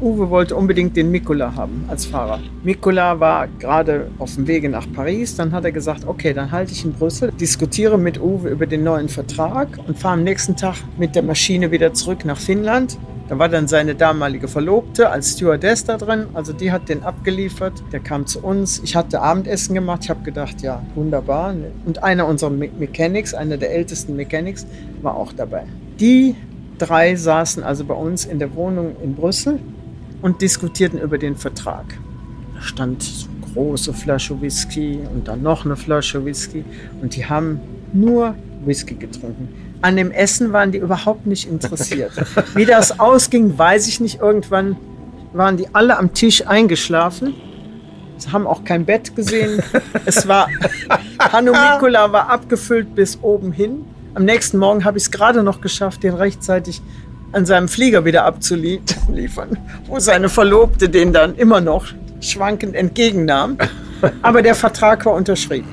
[0.00, 2.38] Uwe wollte unbedingt den Mikola haben als Fahrer.
[2.62, 5.34] Mikola war gerade auf dem Wege nach Paris.
[5.34, 8.84] Dann hat er gesagt, okay, dann halte ich in Brüssel, diskutiere mit Uwe über den
[8.84, 12.96] neuen Vertrag und fahre am nächsten Tag mit der Maschine wieder zurück nach Finnland.
[13.28, 16.26] Da war dann seine damalige Verlobte als Stewardess da drin.
[16.32, 17.82] Also die hat den abgeliefert.
[17.92, 18.80] Der kam zu uns.
[18.84, 20.04] Ich hatte Abendessen gemacht.
[20.04, 21.54] Ich habe gedacht, ja, wunderbar.
[21.84, 24.64] Und einer unserer Mechanics, einer der ältesten Mechanics,
[25.02, 25.64] war auch dabei.
[25.98, 26.36] Die
[26.78, 29.58] drei saßen also bei uns in der Wohnung in Brüssel
[30.22, 31.84] und diskutierten über den Vertrag.
[32.54, 36.64] Da stand eine große Flasche Whisky und dann noch eine Flasche Whisky
[37.00, 37.60] und die haben
[37.92, 39.48] nur Whisky getrunken.
[39.80, 42.12] An dem Essen waren die überhaupt nicht interessiert.
[42.54, 44.20] Wie das ausging, weiß ich nicht.
[44.20, 44.76] Irgendwann
[45.32, 47.34] waren die alle am Tisch eingeschlafen.
[48.16, 49.62] Sie haben auch kein Bett gesehen.
[50.04, 50.48] Es war,
[51.18, 53.84] Hanno Mikula war abgefüllt bis oben hin.
[54.14, 56.82] Am nächsten Morgen habe ich es gerade noch geschafft, den rechtzeitig
[57.32, 61.86] an seinem Flieger wieder abzuliefern, wo seine Verlobte den dann immer noch
[62.20, 63.58] schwankend entgegennahm.
[64.22, 65.68] Aber der Vertrag war unterschrieben.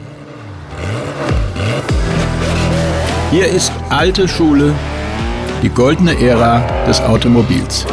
[3.31, 4.73] Hier ist alte Schule,
[5.61, 7.85] die goldene Ära des Automobils.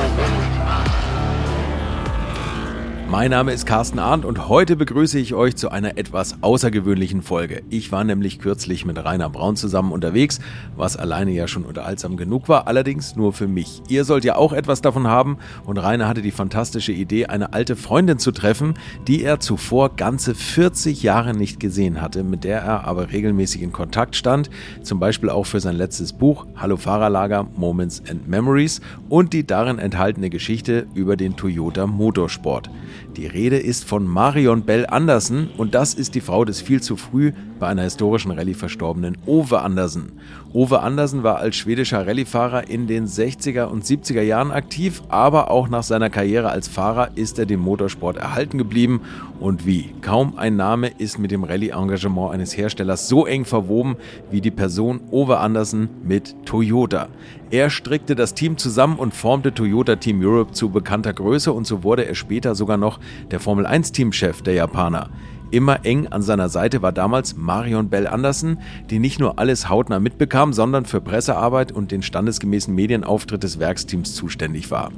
[3.13, 7.63] Mein Name ist Carsten Arndt und heute begrüße ich euch zu einer etwas außergewöhnlichen Folge.
[7.69, 10.41] Ich war nämlich kürzlich mit Rainer Braun zusammen unterwegs,
[10.77, 13.83] was alleine ja schon unterhaltsam genug war, allerdings nur für mich.
[13.91, 17.77] Ihr sollt ja auch etwas davon haben und Rainer hatte die fantastische Idee, eine alte
[17.77, 18.73] Freundin zu treffen,
[19.07, 23.73] die er zuvor ganze 40 Jahre nicht gesehen hatte, mit der er aber regelmäßig in
[23.73, 24.49] Kontakt stand,
[24.83, 29.79] zum Beispiel auch für sein letztes Buch Hallo Fahrerlager Moments and Memories und die darin
[29.79, 32.71] enthaltene Geschichte über den Toyota Motorsport.
[33.17, 36.97] Die Rede ist von Marion Bell Andersen und das ist die Frau des viel zu
[36.97, 40.13] früh bei einer historischen Rallye verstorbenen Ove Andersen.
[40.55, 45.71] Ove Andersen war als schwedischer Rallyefahrer in den 60er und 70er Jahren aktiv, aber auch
[45.71, 49.01] nach seiner Karriere als Fahrer ist er dem Motorsport erhalten geblieben
[49.41, 49.95] und wie.
[50.03, 53.97] Kaum ein Name ist mit dem Rallye-Engagement eines Herstellers so eng verwoben
[54.31, 57.09] wie die Person Ove Andersen mit Toyota.
[57.51, 61.83] Er strickte das Team zusammen und formte Toyota Team Europe zu bekannter Größe und so
[61.83, 65.09] wurde er später sogar noch der Formel 1 Teamchef der Japaner.
[65.53, 68.57] Immer eng an seiner Seite war damals Marion Bell Anderson,
[68.89, 74.15] die nicht nur alles hautnah mitbekam, sondern für Pressearbeit und den standesgemäßen Medienauftritt des Werksteams
[74.15, 74.91] zuständig war.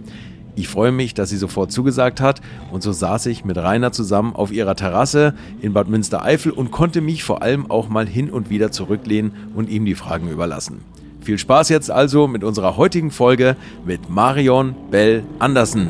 [0.54, 4.36] Ich freue mich, dass sie sofort zugesagt hat und so saß ich mit Rainer zusammen
[4.36, 8.48] auf ihrer Terrasse in Bad Münstereifel und konnte mich vor allem auch mal hin und
[8.48, 10.82] wieder zurücklehnen und ihm die Fragen überlassen.
[11.20, 15.88] Viel Spaß jetzt also mit unserer heutigen Folge mit Marion Bell Andersen.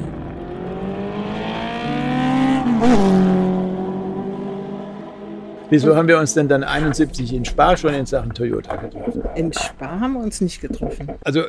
[5.70, 9.22] Wieso haben wir uns denn dann 71 in Spa schon in Sachen Toyota getroffen?
[9.34, 11.08] In Spa haben wir uns nicht getroffen.
[11.24, 11.44] Also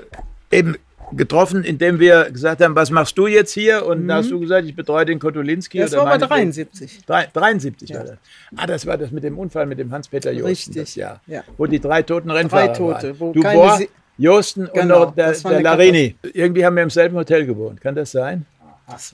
[0.52, 0.76] eben
[1.12, 3.86] getroffen, indem wir gesagt haben, was machst du jetzt hier?
[3.86, 4.08] Und mhm.
[4.08, 5.80] da hast du gesagt, ich betreue den Kotulinski.
[5.80, 7.06] Das war aber 73.
[7.06, 7.98] 73 ja.
[7.98, 8.18] war das.
[8.56, 10.74] Ah, das war das mit dem Unfall mit dem Hans-Peter Josten.
[10.74, 10.96] Richtig.
[10.96, 11.20] Ja.
[11.58, 13.08] Wo die drei toten Rennfahrer Drei Tote.
[13.10, 13.20] waren.
[13.20, 13.88] Wo du keine Bohr, Se-
[14.18, 16.16] Josten Genau, und noch der, der Larini.
[16.34, 17.82] Irgendwie haben wir im selben Hotel gewohnt.
[17.82, 18.46] Kann das sein?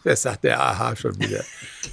[0.04, 1.44] Das sagt der Aha schon wieder.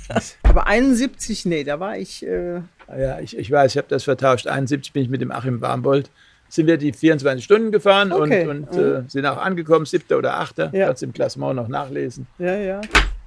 [0.43, 2.27] Aber 71, nee, da war ich.
[2.27, 2.61] Äh,
[2.97, 4.47] Ja, ich, ich weiß, ich habe das vertauscht.
[4.47, 6.11] 71 bin ich mit dem Achim Barmbold.
[6.49, 8.47] Sind wir die 24 Stunden gefahren Okay.
[8.47, 9.07] und, und Mhm.
[9.07, 10.71] äh, sind auch angekommen, siebter oder achter.
[10.75, 10.87] Ja.
[10.87, 12.27] Kannst im Klassement noch nachlesen.
[12.39, 12.81] ja, ja.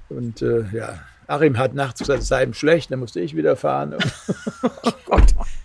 [0.08, 3.56] Und äh, ja, Achim hat nachts gesagt, es sei ihm schlecht, dann musste ich wieder
[3.56, 3.94] fahren.
[3.94, 4.04] Und
[5.06, 5.24] Gott.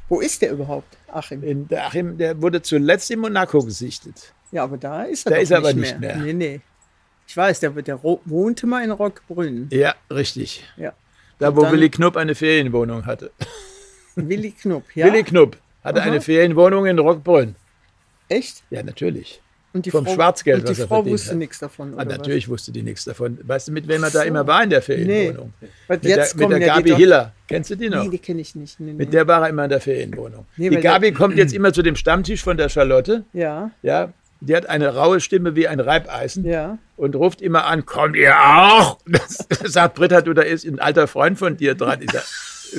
[0.10, 1.44] Wo ist der überhaupt, Achim?
[1.44, 4.32] in, der Achim, der wurde zuletzt in Monaco gesichtet.
[4.52, 5.92] Ja, aber da ist er Da doch ist er nicht aber mehr.
[5.92, 6.16] nicht mehr.
[6.18, 6.62] Nee, nee.
[7.28, 9.68] Ich weiß, der, der wohnte mal in Rockbrünn.
[9.72, 10.64] Ja, richtig.
[10.78, 10.94] Ja.
[11.40, 13.32] Da, wo Willi Knupp eine Ferienwohnung hatte.
[14.18, 15.06] Willi Knupp, ja.
[15.06, 16.08] Willi Knupp hatte Aha.
[16.10, 17.56] eine Ferienwohnung in Rockbrunn.
[18.30, 18.64] Echt?
[18.70, 19.42] Ja, natürlich.
[19.74, 21.38] Und die Vom Frau, Schwarzgeld, und die was er Frau wusste hat.
[21.38, 21.92] nichts davon.
[21.94, 22.18] Ah, oder was?
[22.18, 23.38] natürlich wusste die nichts davon.
[23.44, 25.54] Weißt du, mit wem er da immer war in der Ferienwohnung?
[25.88, 27.34] Weil Mit jetzt der, mit der ja Gabi Hiller.
[27.48, 28.04] Kennst du die noch?
[28.04, 28.80] Nee, die kenne ich nicht.
[28.80, 28.98] Nee, nee.
[28.98, 30.46] Mit der war er immer in der Ferienwohnung.
[30.58, 33.24] Nee, die der- Gabi kommt jetzt immer zu dem Stammtisch von der Charlotte.
[33.34, 36.78] Ja, Ja, die hat eine raue Stimme wie ein Reibeisen ja.
[36.96, 38.98] und ruft immer an, kommt ihr auch?
[39.06, 42.00] Das sagt Britta, du, da ist ein alter Freund von dir dran.
[42.02, 42.24] Ich sag,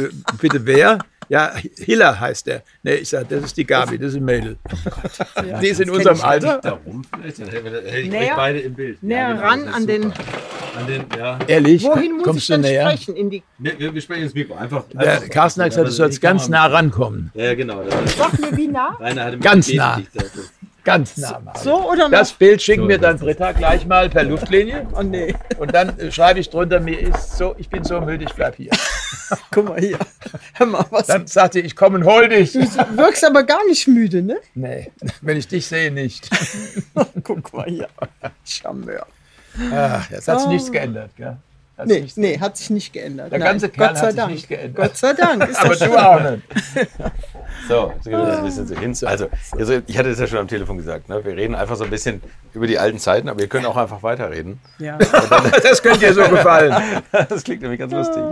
[0.04, 0.08] äh,
[0.40, 0.98] bitte wer?
[1.28, 2.62] Ja, Hiller heißt der.
[2.82, 4.56] Nee, ich sag, das ist die Gabi, das ist ein Mädel.
[5.48, 5.60] ja.
[5.60, 6.58] die ist in unserem ich Alter.
[6.62, 9.02] Darum vielleicht, dann hätten wir- hätte ich Näher- euch beide im Bild.
[9.02, 10.12] näher genau, ran an den-.
[10.78, 11.38] An den, ja.
[11.48, 11.82] Ehrlich?
[11.84, 12.90] Wohin muss Kommst ich du denn näher?
[12.90, 13.16] sprechen?
[13.16, 14.54] In die, Wir, wir, wir sprechen ins Mikro.
[14.54, 14.84] Einfach.
[14.94, 17.30] Der einfach- Carsten hat gesagt, du Ja, sollst ganz nah rankommen.
[17.34, 17.82] Ja, genau.
[17.82, 18.96] Das ist, sag mir, wie nah?
[19.40, 19.96] Ganz nah.
[19.96, 20.30] Gesicht gesagt.
[20.84, 21.38] Ganz nah.
[21.40, 21.56] mal.
[21.58, 22.38] So oder Das noch?
[22.38, 24.86] Bild schicken So, wir dann das Britta gleich mal per Luftlinie.
[24.96, 28.24] Oh nee, Und dann äh, schreibe ich drunter, mir ist so, ich bin so müde,
[28.24, 28.70] ich bleib hier.
[29.50, 29.98] guck mal hier.
[30.54, 31.06] Hör mal, was.
[31.08, 32.52] Dann sagt sie, ich komme und hol dich.
[32.52, 32.60] Du
[32.96, 34.36] wirkst aber gar nicht müde, ne?
[34.54, 34.90] Nee,
[35.20, 36.28] wenn ich dich sehe, nicht.
[37.24, 37.88] Guck mal hier.
[38.44, 39.06] Charmeur.
[39.72, 40.52] Ach, jetzt hat sich Oh.
[40.52, 41.36] nichts geändert, gell?
[41.78, 43.30] Hat sich Nee, nee, hat sich nicht geändert.
[43.32, 44.32] Der Nein, ganze Kerl Gott sei hat sich Dank.
[44.32, 44.76] nicht geändert.
[44.84, 45.48] Gott sei Dank.
[45.48, 46.42] Ist Aber das du auch nicht.
[47.68, 48.96] So, jetzt gehen wir das ein bisschen so hin.
[49.06, 51.24] Also, also, ich hatte es ja schon am Telefon gesagt, ne?
[51.24, 52.20] wir reden einfach so ein bisschen
[52.52, 54.58] über die alten Zeiten, aber wir können auch einfach weiterreden.
[54.78, 54.98] Ja,
[55.62, 57.02] Das könnte dir so gefallen.
[57.28, 58.22] Das klingt nämlich ganz lustig.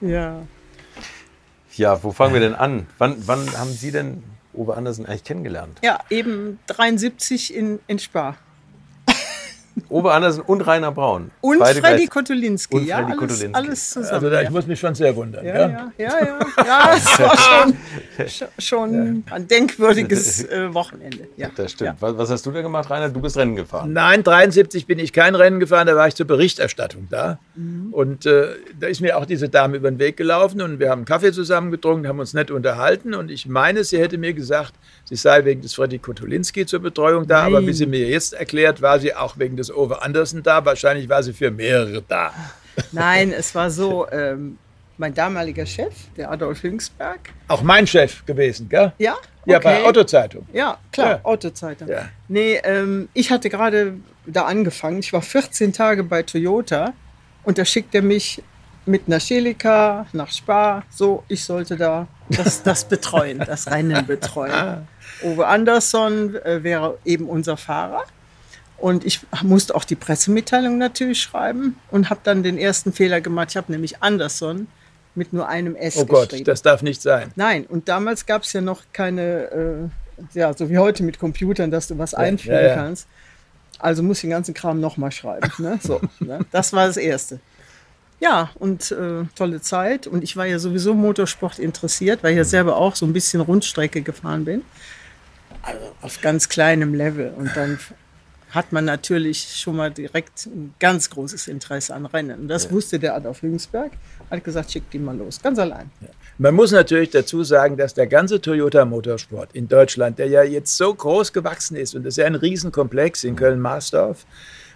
[0.00, 0.08] Ja.
[0.08, 0.36] ja.
[1.76, 2.86] ja, wo fangen wir denn an?
[2.98, 5.78] Wann, wann haben Sie denn Uwe Andersen eigentlich kennengelernt?
[5.82, 8.36] ja, eben 73 in, in Spa.
[9.90, 11.30] Uwe Andersen und Rainer Braun.
[11.40, 12.76] Und Beide Freddy gleich- Kotulinski.
[12.76, 13.54] Und ja, Freddy alles, Kotulinski.
[13.54, 14.14] alles zusammen.
[14.14, 14.50] Also da, ich ja.
[14.50, 15.44] muss mich schon sehr wundern.
[15.44, 15.70] Ja, gell?
[15.98, 16.64] ja, ja, ja.
[16.64, 17.36] Ja, es war
[18.28, 21.26] schon, schon, ein denkwürdiges äh, Wochenende.
[21.36, 21.48] Ja.
[21.56, 21.88] Das stimmt.
[21.90, 21.96] Ja.
[22.00, 23.08] Was, was hast du da gemacht, Rainer?
[23.08, 23.92] Du bist Rennen gefahren.
[23.92, 27.38] Nein, 73 bin ich kein Rennen gefahren, da war ich zur Berichterstattung da.
[27.92, 28.48] Und äh,
[28.78, 31.32] da ist mir auch diese Dame über den Weg gelaufen und wir haben einen Kaffee
[31.32, 34.72] zusammen getrunken, haben uns nett unterhalten und ich meine, sie hätte mir gesagt,
[35.04, 37.68] sie sei wegen des Freddy Kotulinski zur Betreuung da, aber Nein.
[37.68, 40.64] wie sie mir jetzt erklärt, war sie auch wegen des Ove Andersen da.
[40.64, 42.32] Wahrscheinlich war sie für mehrere da.
[42.92, 44.58] Nein, es war so, ähm,
[44.96, 47.18] mein damaliger Chef, der Adolf Hüngsberg.
[47.48, 48.92] Auch mein Chef gewesen, gell?
[48.98, 49.88] Ja, Ja, bei okay.
[49.88, 50.46] Otto Zeitung.
[50.52, 51.20] Ja, klar, Ja.
[51.24, 51.88] Autozeitung.
[51.88, 52.08] Ja.
[52.28, 53.94] Nee, ähm, ich hatte gerade
[54.26, 55.00] da angefangen.
[55.00, 56.92] Ich war 14 Tage bei Toyota
[57.42, 58.42] und da schickt er mich
[58.86, 60.82] mit einer Celica nach Spa.
[60.90, 64.86] So, ich sollte da das, das betreuen, das Rennen betreuen.
[65.24, 68.04] Uwe Andersson äh, wäre eben unser Fahrer.
[68.76, 73.48] Und ich musste auch die Pressemitteilung natürlich schreiben und habe dann den ersten Fehler gemacht.
[73.50, 74.66] Ich habe nämlich Andersson
[75.14, 76.44] mit nur einem S Oh Gott, geschrieben.
[76.44, 77.30] das darf nicht sein.
[77.36, 79.90] Nein, und damals gab es ja noch keine,
[80.34, 82.74] äh, ja, so wie heute mit Computern, dass du was einfügen ja, ja.
[82.74, 83.06] kannst.
[83.78, 85.50] Also muss ich den ganzen Kram nochmal schreiben.
[85.58, 85.78] Ne?
[85.82, 86.40] So, ne?
[86.50, 87.40] Das war das Erste.
[88.20, 90.06] Ja, und äh, tolle Zeit.
[90.06, 93.40] Und ich war ja sowieso Motorsport interessiert, weil ich ja selber auch so ein bisschen
[93.40, 94.62] Rundstrecke gefahren bin.
[95.64, 97.32] Also auf ganz kleinem Level.
[97.36, 97.78] Und dann
[98.50, 102.42] hat man natürlich schon mal direkt ein ganz großes Interesse an Rennen.
[102.42, 103.90] Und das wusste der Adolf Hüngsberg.
[104.30, 105.40] Hat gesagt, schickt ihn mal los.
[105.42, 105.90] Ganz allein.
[106.38, 110.76] Man muss natürlich dazu sagen, dass der ganze Toyota Motorsport in Deutschland, der ja jetzt
[110.76, 114.24] so groß gewachsen ist, und das ist ja ein Riesenkomplex in Köln-Marsdorf,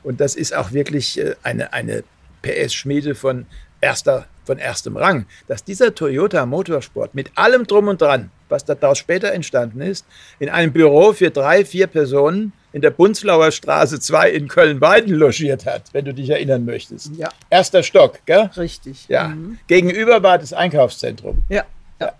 [0.02, 2.04] und das ist auch wirklich äh, eine, eine
[2.42, 3.46] PS-Schmiede von,
[3.80, 8.98] erster, von erstem Rang, dass dieser Toyota Motorsport mit allem Drum und Dran, was daraus
[8.98, 10.06] später entstanden ist,
[10.38, 15.66] in einem Büro für drei, vier Personen in der Bunzlauer Straße 2 in Köln-Weiden logiert
[15.66, 17.12] hat, wenn du dich erinnern möchtest.
[17.16, 17.28] Ja.
[17.50, 18.50] Erster Stock, gell?
[18.56, 19.08] Richtig.
[19.08, 19.28] Ja.
[19.28, 19.58] Mhm.
[19.66, 21.42] Gegenüber war das Einkaufszentrum.
[21.48, 21.64] Ja.
[22.00, 22.12] ja.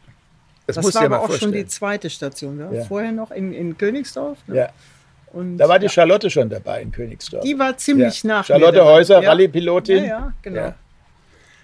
[0.67, 1.53] Das, Das war aber auch schon vorstellen.
[1.53, 2.59] die zweite Station.
[2.59, 2.73] Ja?
[2.73, 2.85] Ja.
[2.85, 4.39] Vorher noch in, in Königsdorf.
[4.47, 4.57] Ne?
[4.57, 4.69] Ja.
[5.33, 5.89] Und, Da war die.
[5.89, 7.45] Charlotte schon dabei in Königsdorf.
[7.45, 8.29] Die war ziemlich ja.
[8.29, 8.47] nach.
[8.47, 8.83] Charlotte.
[8.85, 9.29] Häuser, ja.
[9.29, 9.99] Rallye-Pilotin.
[9.99, 10.75] Ja, ja, genau.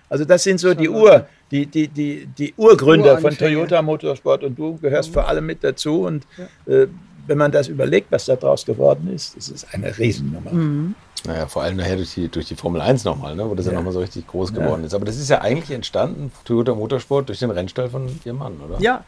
[0.08, 1.28] Also das sind so die Ur, Charlotte.
[1.54, 3.36] Die, die, die, die Urgründer von.
[3.36, 6.02] Toyota Motorsport und du gehörst vor allem mit dazu.
[6.02, 6.26] Und
[6.66, 6.86] äh,
[7.26, 10.50] wenn man das überlegt, was da draus geworden ist, das ist eine Riesennummer.
[10.52, 10.94] Mhm.
[11.26, 13.72] Naja, vor allem nachher durch die, durch die Formel 1 nochmal, ne, wo das ja,
[13.72, 13.78] Ja.
[13.78, 14.94] nochmal so richtig groß geworden ist.
[14.94, 18.78] Aber das ist ja eigentlich entstanden, Toyota Motorsport, durch den Rennstall von ihrem Mann, oder?
[18.80, 19.04] Ja,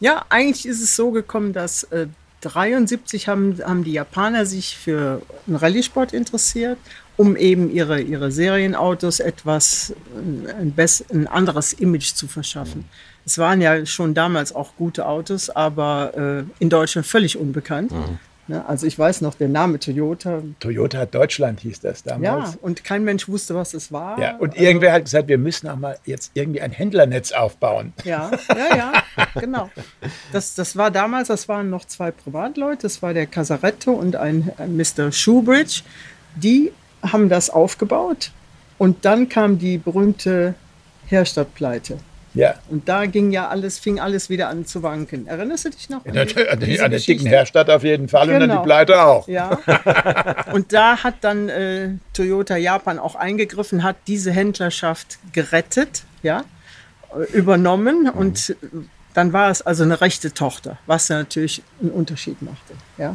[0.00, 2.06] ja, eigentlich ist es so gekommen, dass äh,
[2.40, 6.78] 73 haben, haben die Japaner sich für einen Rallye-Sport interessiert,
[7.16, 9.94] um eben ihre, ihre Serienautos etwas
[10.46, 10.74] äh, ein,
[11.10, 12.84] ein anderes Image zu verschaffen.
[13.26, 17.90] Es waren ja schon damals auch gute Autos, aber äh, in Deutschland völlig unbekannt.
[17.90, 18.18] Ne,
[18.66, 22.56] also ich weiß noch, der Name Toyota, Toyota Deutschland hieß das ja, damals.
[22.56, 24.18] und kein Mensch wusste, was es war.
[24.18, 27.92] Ja, und irgendwer hat gesagt, wir müssen auch mal jetzt irgendwie ein Händlernetz aufbauen.
[28.04, 28.92] Ja, ja, ja,
[29.34, 29.70] genau.
[30.32, 34.50] Das, das war damals, das waren noch zwei Privatleute, das war der Casaretto und ein,
[34.56, 35.12] ein Mr.
[35.12, 35.82] Shoebridge.
[36.36, 38.32] Die haben das aufgebaut
[38.78, 40.54] und dann kam die berühmte
[41.06, 41.98] Herstadtpleite.
[42.34, 42.54] Ja.
[42.68, 45.26] Und da ging ja alles, fing alles wieder an zu wanken.
[45.26, 46.04] Erinnerst du dich noch?
[46.04, 47.26] An der, an diese an der dicken?
[47.26, 48.62] Herstadt auf jeden Fall und an die Genau.
[48.62, 49.26] Pleite auch.
[49.28, 49.58] Ja.
[50.52, 56.44] Und da hat dann äh, Toyota Japan auch eingegriffen, hat diese Händlerschaft gerettet, ja,
[57.16, 58.54] äh, übernommen und äh,
[59.14, 63.14] dann war es also eine rechte Tochter, was natürlich einen Unterschied machte, ja.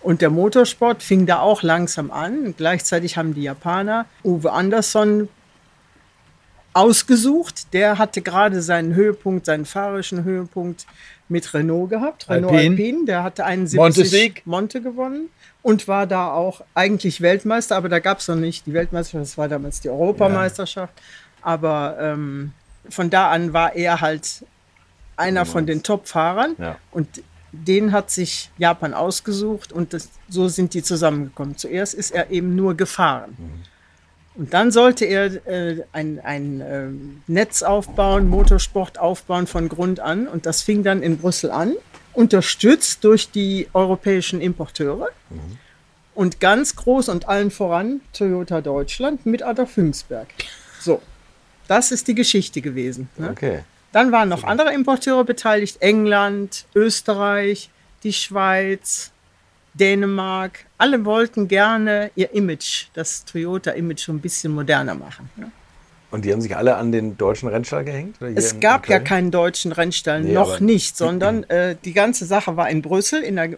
[0.00, 2.54] Und der Motorsport fing da auch langsam an.
[2.56, 5.28] Gleichzeitig haben die Japaner Uwe Andersson
[6.72, 7.72] ausgesucht.
[7.72, 10.86] Der hatte gerade seinen Höhepunkt, seinen fahrerischen Höhepunkt
[11.28, 12.28] mit Renault gehabt.
[12.28, 12.70] Renault Alpine.
[12.70, 14.42] Alpine, der hatte 71 Montesieg.
[14.46, 15.28] Monte gewonnen
[15.62, 19.38] und war da auch eigentlich Weltmeister, aber da gab es noch nicht die Weltmeisterschaft, das
[19.38, 20.92] war damals die Europameisterschaft.
[21.40, 22.52] Aber ähm,
[22.88, 24.44] von da an war er halt
[25.16, 26.76] einer von den Top-Fahrern Ja.
[26.90, 27.08] und
[27.52, 31.56] den hat sich Japan ausgesucht und das, so sind die zusammengekommen.
[31.56, 33.36] Zuerst ist er eben nur gefahren.
[34.34, 40.26] Und dann sollte er äh, ein, ein ähm, Netz aufbauen, Motorsport aufbauen von Grund an.
[40.26, 41.74] Und das fing dann in Brüssel an,
[42.14, 45.08] unterstützt durch die europäischen Importeure.
[46.14, 50.28] Und ganz groß und allen voran Toyota Deutschland mit Adolf Hüngsberg.
[50.80, 51.00] So,
[51.68, 53.08] das ist die Geschichte gewesen.
[53.16, 53.30] Ne?
[53.30, 53.60] Okay.
[53.92, 57.70] Dann waren noch andere Importeure beteiligt: England, Österreich,
[58.02, 59.11] die Schweiz,
[59.74, 60.66] Dänemark.
[60.78, 65.30] Alle wollten gerne ihr Image, das Toyota-Image, so ein bisschen moderner machen.
[65.36, 65.50] Ne?
[66.10, 68.16] Und die haben sich alle an den deutschen Rennstall gehängt?
[68.34, 72.68] Es gab ja keinen deutschen Rennstall, Nee, noch nicht, sondern äh, die ganze Sache war
[72.68, 73.56] in Brüssel in einer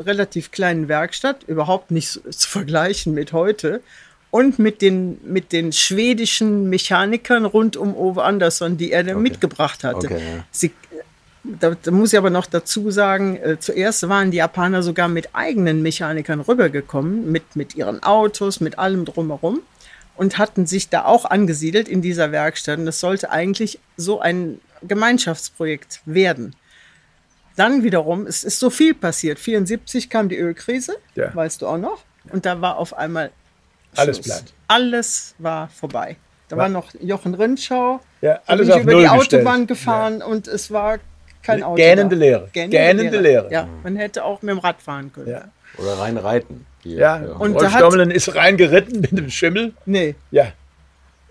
[0.00, 3.80] relativ kleinen Werkstatt, überhaupt nicht zu vergleichen mit heute.
[4.32, 9.84] Und mit den, mit den schwedischen Mechanikern rund um Ove Andersson, die er da mitgebracht
[9.84, 10.06] hatte.
[10.06, 10.44] Okay, ja.
[10.50, 10.72] Sie,
[11.44, 15.30] da, da muss ich aber noch dazu sagen, äh, zuerst waren die Japaner sogar mit
[15.34, 19.60] eigenen Mechanikern rübergekommen, mit, mit ihren Autos, mit allem drumherum
[20.16, 22.78] und hatten sich da auch angesiedelt in dieser Werkstatt.
[22.78, 26.54] Und das sollte eigentlich so ein Gemeinschaftsprojekt werden.
[27.56, 29.38] Dann wiederum, es ist so viel passiert.
[29.38, 31.34] 74 kam die Ölkrise, Ja.
[31.34, 32.02] weißt du auch noch.
[32.30, 33.30] Und da war auf einmal
[33.96, 34.26] Alles Schluss.
[34.28, 34.44] platt.
[34.68, 36.16] Alles war vorbei.
[36.48, 38.00] Da war noch Jochen Rindschau.
[38.20, 39.40] Ja, alles auf über Null die gestellt.
[39.42, 40.98] Autobahn gefahren und es war
[41.42, 41.76] kein Auto.
[41.76, 42.20] Gähnende da.
[42.20, 42.48] Leere.
[42.52, 43.48] Gähnende Leere.
[43.50, 45.28] Ja, man hätte auch mit dem Rad fahren können.
[45.28, 45.44] Ja,
[45.78, 46.66] Oder rein reiten.
[46.82, 47.16] Hier, ja.
[47.38, 49.72] Und Rolf Stommelen ist reingeritten mit dem Schimmel.
[49.86, 50.52] Nee, Ja.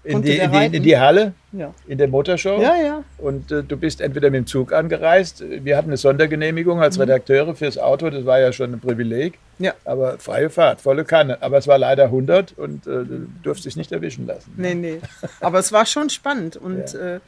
[0.03, 1.75] In die, in, die, in die Halle, ja.
[1.87, 2.59] in der Motorshow.
[2.59, 3.03] Ja, ja.
[3.19, 5.43] Und äh, du bist entweder mit dem Zug angereist.
[5.47, 8.09] Wir hatten eine Sondergenehmigung als Redakteure fürs Auto.
[8.09, 9.37] Das war ja schon ein Privileg.
[9.59, 9.65] Mhm.
[9.65, 9.73] Ja.
[9.85, 11.37] Aber freie Fahrt, volle Kanne.
[11.41, 14.51] Aber es war leider 100 und äh, du durfst dich nicht erwischen lassen.
[14.57, 15.01] Nee, nee.
[15.39, 16.57] Aber es war schon spannend.
[16.57, 17.19] Und äh,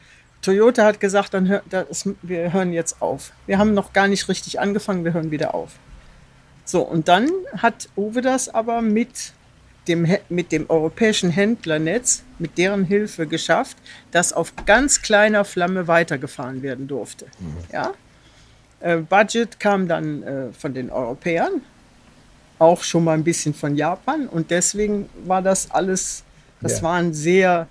[0.44, 3.32] Toyota hat gesagt, dann hör, das, wir hören jetzt auf.
[3.46, 5.72] Wir haben noch gar nicht richtig angefangen, wir hören wieder auf.
[6.64, 9.32] So, und dann hat Uwe das aber mit
[9.88, 13.76] dem, mit dem europäischen Händlernetz, mit deren Hilfe geschafft,
[14.12, 17.26] dass auf ganz kleiner Flamme weitergefahren werden durfte.
[17.72, 17.92] Ja?
[18.80, 21.60] Äh, Budget kam dann äh, von den Europäern,
[22.58, 26.22] auch schon mal ein bisschen von Japan und deswegen war das alles,
[26.60, 26.82] das Ja.
[26.82, 27.66] waren sehr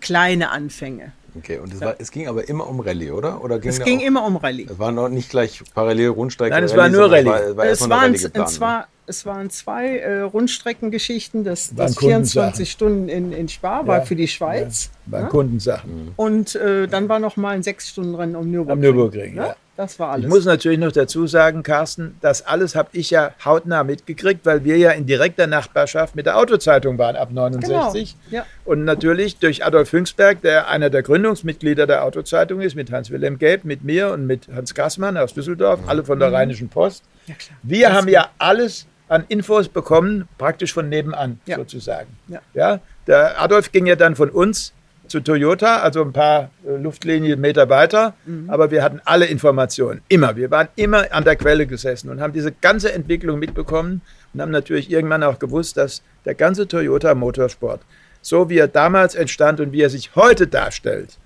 [0.00, 1.12] kleine Anfänge.
[1.36, 3.44] Okay, und es, war, es ging aber immer um Rallye, oder?
[3.44, 4.66] oder ging Es ging auch, immer um Rallye.
[4.70, 6.54] Es war noch nicht gleich parallel Rundstrecke.
[6.54, 7.20] Nein, es Rallye, war nur Rallye.
[7.20, 8.48] Es war, war Es waren, Rallye geplant.
[8.50, 11.44] es, war, es waren zwei äh, Rundstreckengeschichten.
[11.44, 12.54] Das, Waren das Kundensachen.
[12.54, 14.90] 24 Stunden in, in Spa war Ja, für die Schweiz.
[15.06, 15.26] Bei Ja?
[15.26, 16.12] Kundensachen.
[16.16, 18.72] Und äh, dann war noch mal ein sechs Stunden Rennen um Nürburgring.
[18.72, 19.56] Am Nürburgring, Ja?
[19.78, 20.24] Das war alles.
[20.24, 24.64] Ich muss natürlich noch dazu sagen, Carsten, das alles habe ich ja hautnah mitgekriegt, weil
[24.64, 28.16] wir ja in direkter Nachbarschaft mit der Autozeitung waren ab 69.
[28.28, 28.46] Genau, ja.
[28.64, 33.64] Und natürlich durch Adolf Hüngsberg, der einer der Gründungsmitglieder der Autozeitung ist, mit Hans-Wilhelm Gelb,
[33.64, 37.04] mit mir und mit Hans Gassmann aus Düsseldorf, alle von der Rheinischen Post.
[37.28, 37.58] ja, klar.
[37.62, 41.56] Wir haben ja alles an Infos bekommen, praktisch von nebenan Ja.
[41.56, 42.08] sozusagen.
[42.26, 42.40] Ja.
[42.52, 44.72] Ja, der Adolf ging ja dann von uns
[45.08, 48.48] zu Toyota, also ein paar äh, Luftlinien Meter weiter, Mhm.
[48.50, 50.36] aber wir hatten alle Informationen, immer.
[50.36, 54.00] Wir waren immer an der Quelle gesessen und haben diese ganze Entwicklung mitbekommen
[54.34, 57.80] und haben natürlich irgendwann auch gewusst, dass der ganze Toyota Motorsport,
[58.20, 61.18] so wie er damals entstand und wie er sich heute darstellt,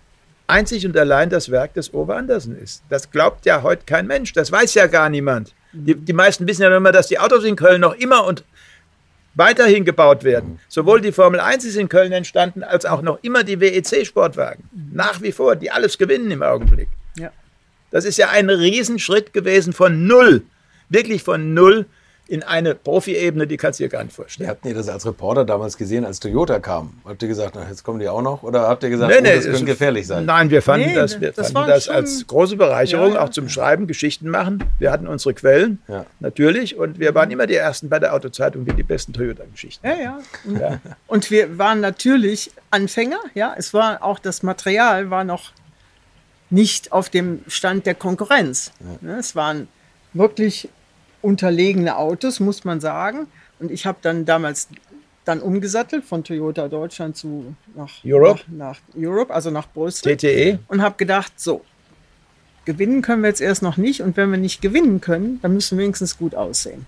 [0.46, 2.82] einzig und allein das Werk des Ove Andersen ist.
[2.88, 4.32] Das glaubt ja heute kein Mensch.
[4.32, 5.54] Das weiß ja gar niemand.
[5.72, 8.44] Die, die meisten wissen ja nur immer, dass die Autos in Köln noch immer und
[9.34, 10.60] weiterhin gebaut werden.
[10.68, 14.64] Sowohl die Formel 1 ist in Köln entstanden, als auch noch immer die WEC-Sportwagen.
[14.92, 16.88] Nach wie vor, die alles gewinnen im Augenblick.
[17.16, 17.30] Ja.
[17.90, 20.42] Das ist ja ein Riesenschritt gewesen von null,
[20.88, 21.86] wirklich von null
[22.32, 24.48] in eine Profi-Ebene, die kannst du dir gar nicht vorstellen.
[24.48, 26.94] habt ihr das als Reporter damals gesehen, als Toyota kam?
[27.04, 28.42] Habt ihr gesagt, na, jetzt kommen die auch noch?
[28.42, 30.24] Oder habt ihr gesagt, Nee, oh, nee, das könnte gefährlich sein?
[30.24, 33.20] Nein, wir fanden Nee, das, wir das fanden das als große Bereicherung, Ja, ja.
[33.22, 34.64] auch zum Schreiben, Geschichten machen.
[34.78, 36.06] Wir hatten unsere Quellen, Ja.
[36.20, 39.86] natürlich, und wir waren immer die Ersten bei der Autozeitung, die die besten Toyota-Geschichten.
[39.86, 40.18] Ja, ja.
[40.46, 40.80] Und, Ja.
[41.08, 43.54] und wir waren natürlich Anfänger, ja.
[43.58, 45.52] Es war auch das Material war noch
[46.48, 48.72] nicht auf dem Stand der Konkurrenz.
[49.02, 49.68] Ne, Es waren
[50.14, 50.70] wirklich
[51.22, 53.26] unterlegene Autos, muss man sagen.
[53.58, 54.68] Und ich habe dann damals
[55.24, 58.40] dann umgesattelt von Toyota Deutschland zu nach Europe?
[58.48, 60.16] nach, nach Europe, also nach Brüssel.
[60.16, 61.64] TTE, und habe gedacht, so,
[62.64, 65.78] gewinnen können wir jetzt erst noch nicht und wenn wir nicht gewinnen können, dann müssen
[65.78, 66.86] wir wenigstens gut aussehen.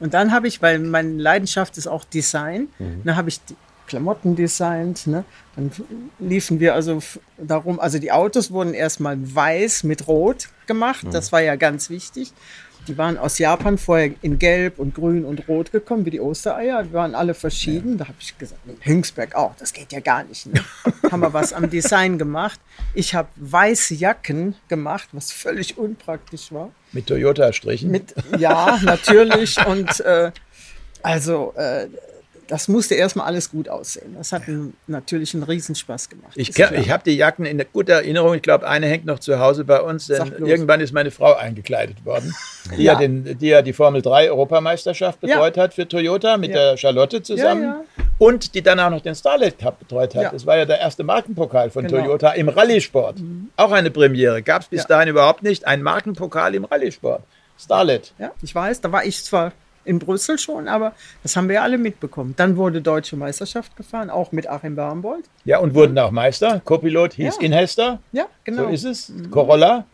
[0.00, 2.68] Und dann habe ich, weil meine Leidenschaft ist auch Design,
[3.04, 5.24] dann habe ich die Klamotten designt, ne?
[5.54, 5.70] dann
[6.18, 7.00] liefen wir also
[7.38, 12.32] darum, also die Autos wurden erstmal weiß mit Rot gemacht, das war ja ganz wichtig.
[12.88, 16.84] Die waren aus Japan vorher in Gelb und Grün und Rot gekommen, wie die Ostereier.
[16.84, 17.98] Die waren alle verschieden.
[17.98, 20.46] Da habe ich gesagt, nee, Hüngsberg auch, das geht ja gar nicht.
[20.46, 20.64] Ne?
[21.10, 22.60] Haben wir was am Design gemacht.
[22.94, 26.70] Ich habe weiße Jacken gemacht, was völlig unpraktisch war.
[26.92, 27.90] mit Toyota-Strichen.
[27.90, 29.56] Mit, ja, natürlich.
[29.66, 30.30] Und äh,
[31.02, 31.88] also äh,
[32.48, 34.14] das musste erstmal alles gut aussehen.
[34.16, 36.32] Das hat einen, natürlich einen Riesenspaß gemacht.
[36.36, 38.34] Ich, ich habe die Jacken in guter Erinnerung.
[38.34, 42.04] Ich glaube, eine hängt noch zu Hause bei uns, denn irgendwann ist meine Frau eingekleidet
[42.04, 42.34] worden,
[42.76, 42.92] die Ja.
[42.94, 45.36] ja, den, die ja die Formel 3 Europameisterschaft Ja.
[45.36, 46.56] betreut hat für Toyota mit Ja.
[46.70, 47.62] der Charlotte zusammen.
[47.62, 47.84] Ja,
[48.18, 50.22] Und die dann auch noch den Starlet Cup betreut hat.
[50.22, 50.30] Ja.
[50.30, 52.02] Das war ja der erste Markenpokal von Genau.
[52.02, 53.16] Toyota im Rallye-Sport.
[53.56, 54.42] Auch eine Premiere.
[54.42, 54.88] Gab es bis Ja.
[54.88, 55.66] dahin überhaupt nicht.
[55.66, 57.22] Ein Markenpokal im Rallye-Sport.
[57.58, 58.12] Starlet.
[58.18, 59.52] Ja, ich weiß, da war ich zwar
[59.86, 62.34] in Brüssel schon, aber das haben wir ja alle mitbekommen.
[62.36, 65.24] Dann wurde Deutsche Meisterschaft gefahren, auch mit Achim Barmbold.
[65.44, 66.60] Ja, und wurden auch Meister.
[66.64, 67.42] Co-Pilot hieß Ja.
[67.42, 67.98] Inhester.
[68.12, 68.64] Ja, genau.
[68.64, 69.12] So ist es.
[69.30, 69.84] Corolla.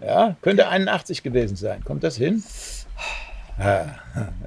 [0.00, 1.84] Ja, könnte 81 gewesen sein.
[1.84, 2.42] Kommt das hin?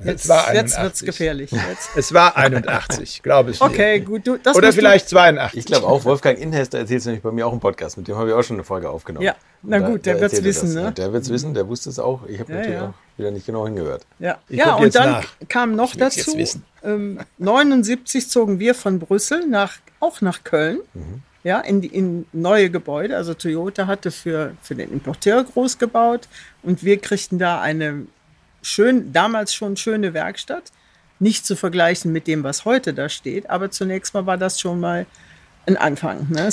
[0.04, 0.84] Jetzt, es war jetzt 81.
[0.84, 1.52] wird es gefährlich.
[1.52, 1.90] Jetzt.
[1.96, 3.62] Es war 81, glaube ich.
[3.62, 4.26] Okay, gut.
[4.28, 5.60] Du, das Oder musst du- vielleicht 82.
[5.60, 7.98] Ich glaube auch, Wolfgang Inhester erzählt es nämlich bei mir auch im Podcast.
[7.98, 9.26] Mit dem habe ich auch schon eine Folge aufgenommen.
[9.26, 10.92] Ja, na Und da- gut, der erzählt er wissen, ne?
[10.92, 12.26] Der wird es wissen, der wusste es auch.
[12.28, 12.88] Ich habe Ja, natürlich ja.
[12.90, 14.06] auch wieder nicht genau hingehört.
[14.20, 15.28] Ja, Ich ja und dann nach.
[15.48, 16.64] kam noch dazu, wissen.
[16.84, 21.22] ähm, 79 zogen wir von Brüssel nach, auch nach Köln, Mhm.
[21.44, 23.16] ja, in, die, in neue Gebäude.
[23.18, 26.28] Also Toyota hatte für, für den Importeur groß gebaut
[26.64, 28.06] und wir kriegten da eine
[28.62, 30.64] schön, damals schon schöne Werkstatt.
[31.22, 34.80] Nicht zu vergleichen mit dem, was heute da steht, aber zunächst mal war das schon
[34.80, 35.06] mal
[35.66, 36.28] ein Anfang.
[36.30, 36.50] Ne?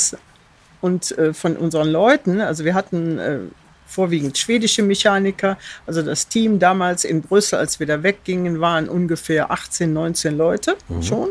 [0.80, 3.38] Und äh, von unseren Leuten, also wir hatten äh,
[3.86, 9.52] vorwiegend schwedische Mechaniker, also das Team damals in Brüssel, als wir da weggingen, waren ungefähr
[9.52, 11.28] 18, 19 Leute schon.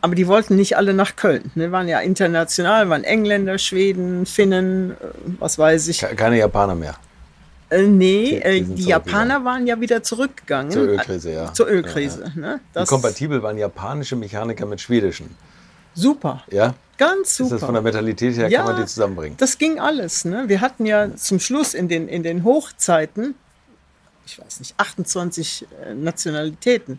[0.00, 1.52] Aber die wollten nicht alle nach Köln.
[1.54, 1.70] Ne?
[1.70, 4.94] Waren ja international, waren Engländer, Schweden, Finnen, äh,
[5.38, 5.98] was weiß ich.
[6.00, 6.96] Ke- Keine Japaner mehr.
[7.72, 10.70] Äh, nee, äh, die Japaner waren ja wieder zurückgegangen.
[10.70, 11.52] Zur Ölkrise, ja.
[11.54, 12.30] Zur Ölkrise.
[12.34, 12.60] Ne?
[12.62, 15.34] Wie Das kompatibel waren japanische Mechaniker mit schwedischen?
[15.94, 16.74] super, Ja?
[16.96, 17.50] ganz Ist super.
[17.50, 18.62] das von der Mentalität her, Ja.
[18.62, 19.36] kann man die zusammenbringen?
[19.38, 20.24] Das ging alles.
[20.24, 20.44] Ne?
[20.48, 23.34] Wir hatten ja zum Schluss in den, in den Hochzeiten,
[24.26, 26.98] ich weiß nicht, 28 äh, Nationalitäten.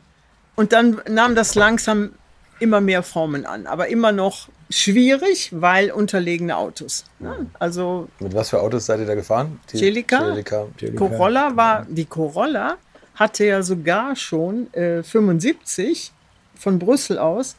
[0.56, 2.12] Und dann nahm das langsam
[2.60, 7.06] immer mehr Formen an, aber immer noch schwierig, weil unterlegene Autos.
[7.20, 7.48] Ne?
[7.60, 9.60] Also Mit was für Autos seid ihr da gefahren?
[9.72, 10.20] Die Celica?
[10.20, 10.68] Celica.
[10.96, 12.78] Corolla war, die Corolla
[13.16, 16.12] hatte ja sogar schon äh, 75
[16.56, 17.56] von Brüssel aus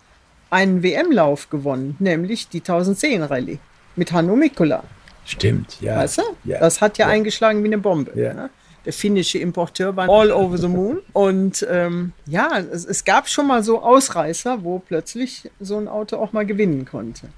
[0.50, 3.58] einen WM-Lauf gewonnen, nämlich die 1010 Rallye
[3.96, 4.84] mit Hanno Mikkola.
[5.24, 5.96] Stimmt, ja.
[5.98, 6.22] Weißt du?
[6.44, 6.60] Ja.
[6.60, 8.12] Das hat ja, eingeschlagen wie eine Bombe.
[8.14, 8.34] Ja.
[8.34, 8.50] Ne?
[8.84, 10.98] Der finnische Importeur war all over the moon.
[11.12, 16.16] Und ähm, ja, es, es gab schon mal so Ausreißer, wo plötzlich so ein Auto
[16.16, 17.28] auch mal gewinnen konnte.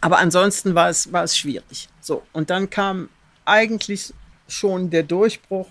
[0.00, 1.88] Aber ansonsten war es, war es schwierig.
[2.00, 3.08] So, und dann kam
[3.44, 4.12] eigentlich
[4.48, 5.68] schon der Durchbruch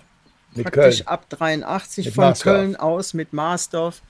[0.54, 1.08] Mit praktisch Köln.
[1.08, 2.56] ab 83 Mit von Marsdorf.
[2.56, 4.02] Köln aus mit Marsdorf,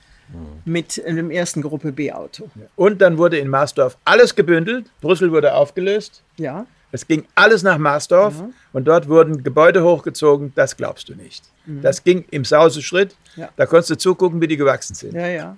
[0.65, 2.49] mit einem ersten Gruppe B-Auto.
[2.75, 4.89] Und dann wurde in Marsdorf alles gebündelt.
[5.01, 6.23] Brüssel wurde aufgelöst.
[6.37, 8.35] Ja, Es ging alles nach Marsdorf
[8.71, 10.53] und dort wurden Gebäude hochgezogen.
[10.53, 11.43] Das glaubst du nicht.
[11.65, 13.15] Das ging im Sauseschritt.
[13.35, 13.49] Ja.
[13.57, 15.13] Da konntest du zugucken, wie die gewachsen sind.
[15.13, 15.57] ja, ja.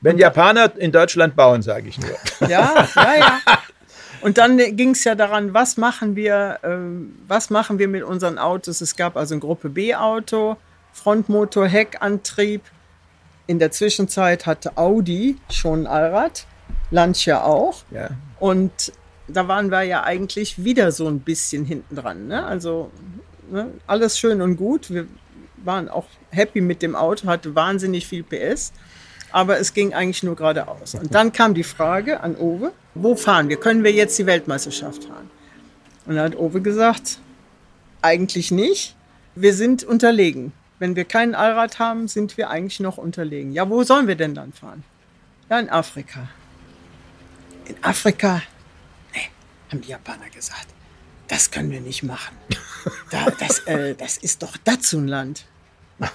[0.00, 2.16] Wenn Japaner in Deutschland bauen, sage ich nur.
[2.48, 3.40] Ja, ja, ja.
[4.20, 8.38] Und dann ging es ja daran, was machen wir, ähm, was machen wir mit unseren
[8.38, 8.80] Autos?
[8.80, 10.56] Es gab also ein Gruppe B-Auto,
[10.92, 12.62] Frontmotor, Heckantrieb.
[13.46, 16.46] In der Zwischenzeit hatte Audi schon ein Allrad,
[16.90, 17.82] Lancia auch.
[17.90, 18.10] Ja.
[18.38, 18.92] Und
[19.28, 22.26] da waren wir ja eigentlich wieder so ein bisschen hinten dran.
[22.26, 22.44] Ne?
[22.44, 22.90] Also
[23.50, 23.70] ne?
[23.86, 24.90] alles schön und gut.
[24.90, 25.06] Wir
[25.64, 28.72] waren auch happy mit dem Auto, hatte wahnsinnig viel PS.
[29.32, 30.94] Aber es ging eigentlich nur geradeaus.
[30.94, 33.56] Und dann kam die Frage an Owe, wo fahren wir?
[33.56, 35.28] Können wir jetzt die Weltmeisterschaft fahren?
[36.06, 37.18] Und dann hat Owe gesagt,
[38.00, 38.94] eigentlich nicht.
[39.34, 40.52] Wir sind unterlegen.
[40.78, 43.52] Wenn wir kein Allrad haben, sind wir eigentlich noch unterlegen.
[43.52, 44.84] Ja, wo sollen wir denn dann fahren?
[45.50, 46.28] Ja, in Afrika.
[47.64, 48.42] In Afrika?
[49.74, 50.68] Haben die Japaner gesagt.
[51.26, 52.36] Das können wir nicht machen.
[53.10, 55.46] Da, das, äh, das ist doch Datsunland.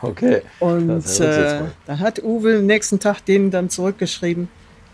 [0.00, 0.40] Okay.
[0.58, 4.48] Und ja äh, dann hat Uwe am nächsten Tag denen dann zurückgeschrieben,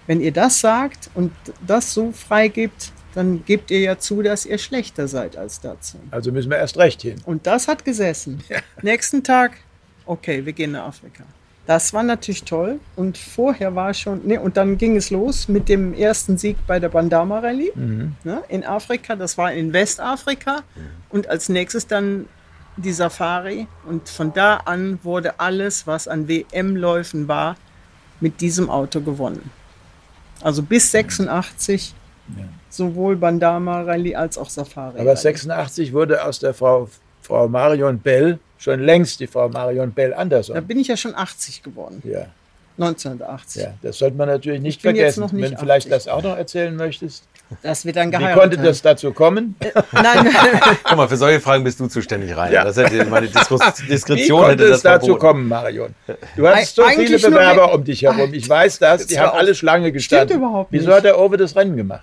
[0.09, 1.31] wenn ihr das sagt und
[1.65, 5.99] das so freigibt, dann gebt ihr ja zu, dass ihr schlechter seid als dazu.
[6.11, 7.21] Also müssen wir erst recht hin.
[7.25, 8.43] Und das hat gesessen.
[8.83, 9.53] Nächsten Tag,
[10.05, 11.23] okay, wir gehen nach Afrika.
[11.67, 12.79] Das war natürlich toll.
[12.95, 16.79] Und vorher war schon, ne, und dann ging es los mit dem ersten Sieg bei
[16.79, 17.73] der Bandama Rallye
[18.25, 19.17] ne, in Afrika.
[19.17, 20.63] Das war in Westafrika.
[21.09, 22.27] Und als nächstes dann
[22.77, 23.67] die Safari.
[23.87, 27.57] Und von da an wurde alles, was an WM-Läufen war,
[28.21, 29.51] mit diesem Auto gewonnen.
[30.43, 31.95] Also bis 86
[32.69, 35.01] sowohl Bandama Rallye als auch Safari.
[35.01, 35.17] Aber Rallye.
[35.17, 36.89] 86 wurde aus der Frau,
[37.23, 40.65] Frau Marion Bell schon längst die Frau Marion Bell Da Anderson.
[40.67, 42.03] bin ich ja schon 80 geworden.
[42.05, 42.27] Ja,
[42.79, 43.63] 1980.
[43.63, 45.21] ja, das sollte man natürlich nicht Ich bin jetzt vergessen.
[45.21, 45.91] noch nicht Wenn du vielleicht 80.
[45.91, 47.25] das auch noch erzählen möchtest.
[47.63, 48.41] Das wird dann Wie geheiratet.
[48.41, 49.55] konnte das dazu kommen?
[49.93, 50.29] Nein,
[50.85, 52.53] Guck mal, für solche Fragen bist du zuständig, Rainer.
[52.53, 52.65] Ja.
[52.65, 55.21] Das hätte meine Wie Diskretion konnte hätte es das dazu verboten.
[55.21, 55.95] kommen, Marion?
[56.37, 58.33] Du hast so Eig- viele eigentlich nur Bewerber we- um dich herum.
[58.35, 59.07] Ich weiß das.
[59.07, 60.39] Die haben alle Schlange gestanden.
[60.39, 60.97] überhaupt Wieso nicht.
[60.97, 62.03] hat der Owe das Rennen gemacht?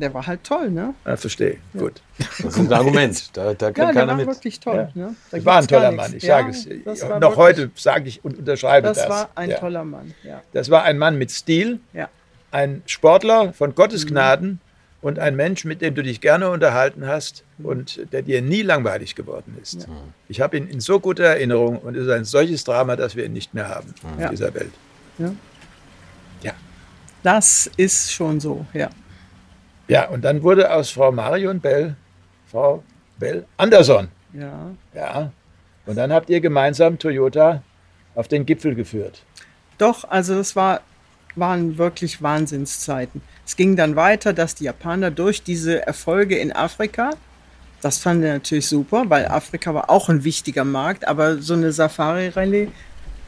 [0.00, 0.94] Der war halt toll, ne?
[1.04, 1.58] Ah, verstehe.
[1.76, 2.00] Gut.
[2.18, 3.36] Das ist ein Argument.
[3.36, 4.26] Da, da Ja, kommt der keiner war mit.
[4.26, 4.88] wirklich toll.
[4.94, 5.02] Ja.
[5.08, 5.14] Ne?
[5.30, 5.92] Da war ein toller.
[5.92, 6.14] Mann.
[6.16, 6.68] Ich Ja, sage es.
[6.84, 8.98] das Noch wirklich- heute sage ich und unterschreibe das.
[8.98, 9.58] Das war ein Ja.
[9.58, 10.40] toller Mann, ja.
[10.52, 12.08] Das war ein Mann mit Stil, ja.
[12.52, 13.74] ein Sportler von Mhm.
[13.74, 14.60] Gottes Gnaden
[15.02, 19.14] und ein Mensch, mit dem du dich gerne unterhalten hast und der dir nie langweilig
[19.14, 19.86] geworden ist.
[20.28, 23.24] Ich habe ihn in so guter Erinnerung und es ist ein solches Drama, dass wir
[23.26, 24.24] ihn nicht mehr haben Ja.
[24.26, 24.72] in dieser Welt.
[27.22, 28.88] Das ist schon so, ja.
[29.88, 31.96] Ja, und dann wurde aus Frau Marion Bell
[32.50, 32.82] Frau
[33.18, 34.08] Bell Anderson.
[34.32, 34.70] ja.
[34.94, 35.32] Ja.
[35.86, 37.62] Und dann habt ihr gemeinsam Toyota
[38.16, 39.22] auf den Gipfel geführt.
[39.78, 40.80] Doch, also das war,
[41.36, 43.22] waren wirklich Wahnsinnszeiten.
[43.46, 47.10] Es ging dann weiter, dass die Japaner durch diese Erfolge in Afrika,
[47.82, 51.70] das fanden wir natürlich super, weil Afrika war auch ein wichtiger Markt, aber so eine
[51.70, 52.68] Safari-Rallye,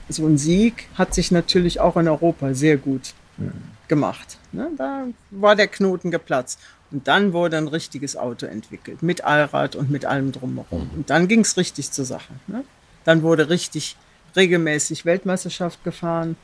[0.09, 3.15] so ein Sieg hat sich natürlich auch in Europa sehr gut
[3.89, 4.39] gemacht.
[4.53, 4.71] Ne?
[4.77, 6.61] Da war der Knoten geplatzt.
[6.91, 10.91] Und dann wurde ein richtiges Auto entwickelt, mit Allrad und mit allem drumherum.
[10.97, 12.33] Und dann ging es richtig zur Sache.
[12.47, 12.65] Ne?
[13.05, 13.97] Dann wurde richtig
[14.37, 16.37] regelmäßig Weltmeisterschaft gefahren.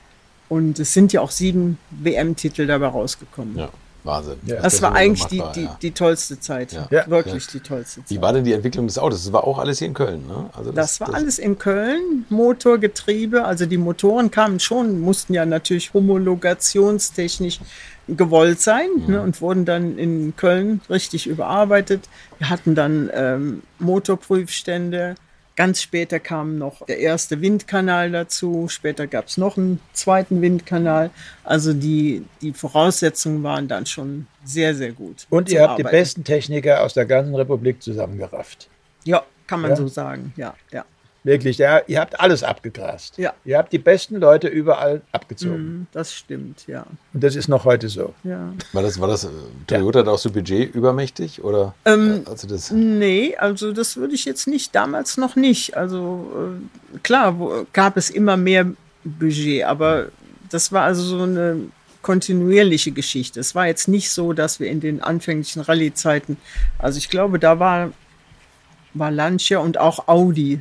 [0.50, 3.57] Und es sind ja auch sieben WM-Titel dabei rausgekommen.
[3.57, 3.70] Ja,
[4.04, 4.36] Wahnsinn.
[4.44, 4.60] Ja.
[4.60, 5.78] Das der war eigentlich die, war, die, ja.
[5.80, 6.72] die tollste Zeit.
[6.72, 6.86] Ja.
[6.90, 7.08] Ja.
[7.08, 8.10] Wirklich die tollste Zeit.
[8.10, 9.24] Wie war denn die Entwicklung des Autos?
[9.24, 10.50] Das war auch alles hier in Köln, ne?
[10.52, 15.46] Also Das war alles in Köln, Motor, Getriebe, also die Motoren kamen schon, mussten ja
[15.46, 17.60] natürlich homologationstechnisch
[18.06, 22.08] gewollt sein ne, und wurden dann in Köln richtig überarbeitet.
[22.38, 25.14] Wir hatten dann ähm, Motorprüfstände.
[25.56, 28.66] Ganz später kam noch der erste Windkanal dazu.
[28.68, 31.10] Später gab es noch einen zweiten Windkanal.
[31.44, 35.26] Also die, die Voraussetzungen waren dann schon sehr, sehr gut.
[35.30, 35.96] Und ihr habt die Arbeiten.
[35.96, 38.68] besten Techniker aus der ganzen Republik zusammengerafft.
[39.04, 39.76] Ja, kann man Ja?
[39.76, 40.32] so sagen.
[40.36, 40.84] Ja, ja.
[41.24, 43.16] Wirklich, ja, ihr habt alles abgegrast.
[43.18, 43.32] Ja.
[43.46, 45.64] Ihr habt die besten Leute überall abgezogen.
[45.64, 46.84] Mhm, Das stimmt, ja.
[47.14, 48.12] Und das ist noch heute so.
[48.24, 48.52] ja.
[48.74, 49.28] War das, war das äh,
[49.66, 51.42] Toyota da auch so Budget übermächtig?
[51.42, 55.76] Oder Ähm, also das, Nee, also das würde ich jetzt nicht, damals noch nicht.
[55.76, 56.30] Also
[56.94, 58.66] äh, klar wo, gab es immer mehr
[59.02, 60.08] Budget, aber
[60.50, 61.56] das war also so eine
[62.02, 63.40] kontinuierliche Geschichte.
[63.40, 66.37] Es war jetzt nicht so, dass wir in den anfänglichen Rallye-Zeiten,
[66.78, 67.92] also ich glaube, da war,
[68.94, 70.61] war Lancia und auch Audi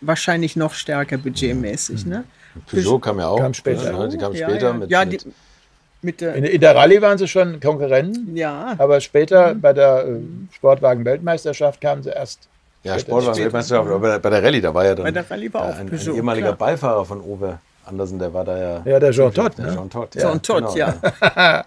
[0.00, 2.06] wahrscheinlich noch stärker budgetmäßig.
[2.06, 2.24] Ne?
[2.70, 3.38] Peugeot kam ja auch.
[3.38, 3.92] Kam später.
[3.92, 4.08] Ne?
[4.08, 4.72] Die kam Ja, später ja.
[4.74, 5.32] mit, ja, mit die,
[6.02, 9.60] mit der, In der, in der Rallye waren sie schon Konkurrenten, ja, aber später Mhm.
[9.60, 10.20] bei der äh,
[10.52, 12.48] Sportwagen-Weltmeisterschaft kamen sie erst.
[12.84, 12.98] ja.
[12.98, 13.88] Sportwagen-Weltmeisterschaft.
[13.88, 15.72] Aber bei, der- bei der Rallye, da war ja dann Bei der Rallye war äh,
[15.72, 16.56] auch ein, ein Peugeot, ehemaliger klar.
[16.68, 18.82] Beifahrer von Owe Andersen, der war da ja.
[18.84, 19.74] Ja, der Jean Todt, Der ne?
[19.74, 20.94] Jean Todt, so ein Tod, genau, ja.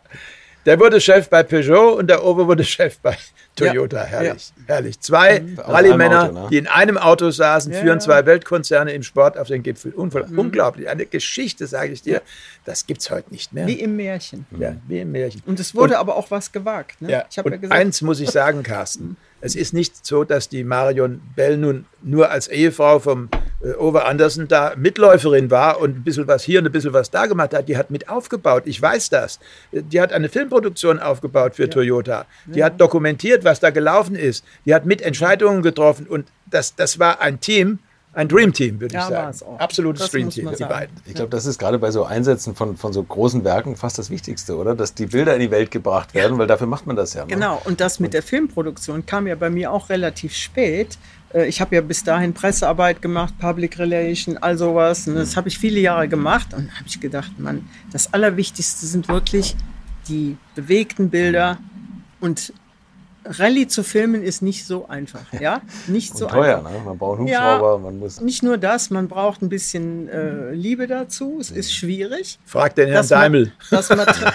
[0.65, 3.17] Der wurde Chef bei Peugeot und der Ober wurde Chef bei
[3.56, 4.04] Toyota.
[4.04, 5.00] Herrlich, herrlich.
[5.00, 6.47] Zwei Aus Rallye-Männer, einem Auto, ne?
[6.52, 8.00] die in einem Auto saßen, Ja, führen ja.
[8.00, 9.91] zwei Weltkonzerne im Sport auf den Gipfel.
[9.93, 10.88] Unver Unglaublich.
[10.88, 12.21] Eine Geschichte, sage ich dir.
[12.63, 13.65] Das gibt es heute nicht mehr.
[13.65, 14.45] Wie im Märchen.
[14.58, 15.41] Ja, wie im Märchen.
[15.47, 17.02] Und es wurde aber auch was gewagt.
[17.02, 17.12] Ne?
[17.12, 19.17] Ja, Ich habe ja und gesagt, eins muss ich sagen, Carsten.
[19.41, 23.30] Es ist nicht so, dass die Marion Bell nun nur als Ehefrau vom
[23.63, 27.10] äh, Ove Andersen da Mitläuferin war und ein bisschen was hier und ein bisschen was
[27.10, 27.67] da gemacht hat.
[27.67, 28.63] Die hat mit aufgebaut.
[28.65, 29.39] Ich weiß das.
[29.71, 32.25] Die hat eine Filmproduktion aufgebaut für Toyota.
[32.45, 34.45] Die hat dokumentiert, was da gelaufen ist.
[34.65, 36.08] Die hat mit Entscheidungen getroffen.
[36.08, 37.80] Und das, das war ein Team,
[38.13, 39.58] ein Dream Team, würde Ja, ich sagen.
[39.60, 40.69] Absolutes Das Dream Team, die sagen.
[40.74, 40.95] beiden.
[41.06, 44.10] Ich glaube, das ist gerade bei so Einsätzen von, von so großen Werken fast das
[44.10, 44.76] Wichtigste, oder?
[44.76, 47.21] Dass die Bilder in die Welt gebracht werden, weil dafür macht man das ja.
[47.26, 47.34] Ne?
[47.34, 50.97] Genau, und das mit der Filmproduktion kam ja bei mir auch relativ spät.
[51.34, 55.08] Äh, Ich habe ja bis dahin Pressearbeit gemacht, Public Relation, all sowas.
[55.08, 56.54] Und das habe ich viele Jahre gemacht.
[56.54, 59.56] Und habe ich gedacht, Mann, das Allerwichtigste sind wirklich
[60.10, 61.60] die bewegten Bilder.
[62.19, 62.52] Und
[63.23, 65.21] Rallye zu filmen ist nicht so einfach.
[65.39, 66.71] Ja, nicht Und so teuer, einfach.
[66.71, 66.79] ne?
[66.86, 67.53] Man braucht einen Ja.
[67.55, 68.19] Hubschrauber, man muss.
[68.21, 71.38] Nicht nur das, man braucht ein bisschen äh, Liebe dazu.
[71.39, 72.39] Es ist schwierig.
[72.45, 73.51] Frag den Herrn Daimel.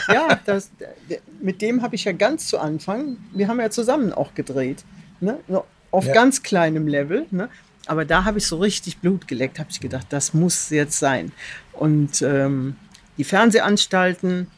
[0.09, 0.71] Ja, das,
[1.41, 4.85] mit dem habe ich ja ganz zu Anfang, wir haben ja zusammen auch gedreht,
[5.21, 5.39] ne?
[5.91, 6.13] Auf Ja.
[6.15, 7.27] ganz kleinem Level.
[7.31, 7.49] Ne?
[7.87, 11.33] Aber da habe ich so richtig Blut geleckt, habe ich gedacht, das muss jetzt sein.
[11.73, 12.77] Und ähm,
[13.19, 14.49] die Fernsehanstalten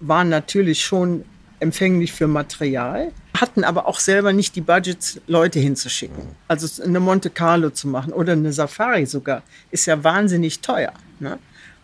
[0.00, 1.24] waren natürlich schon
[1.62, 6.22] empfänglich für Material, hatten aber auch selber nicht die Budgets, Leute hinzuschicken.
[6.48, 10.92] Also eine Monte Carlo zu machen oder eine Safari sogar, ist ja wahnsinnig teuer.
[11.20, 11.38] Ne?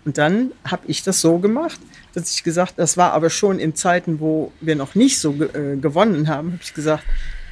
[0.04, 1.80] Und dann habe ich das so gemacht,
[2.14, 5.76] dass ich gesagt, das war aber schon in Zeiten, wo wir noch nicht so äh,
[5.76, 7.04] gewonnen haben, habe ich gesagt,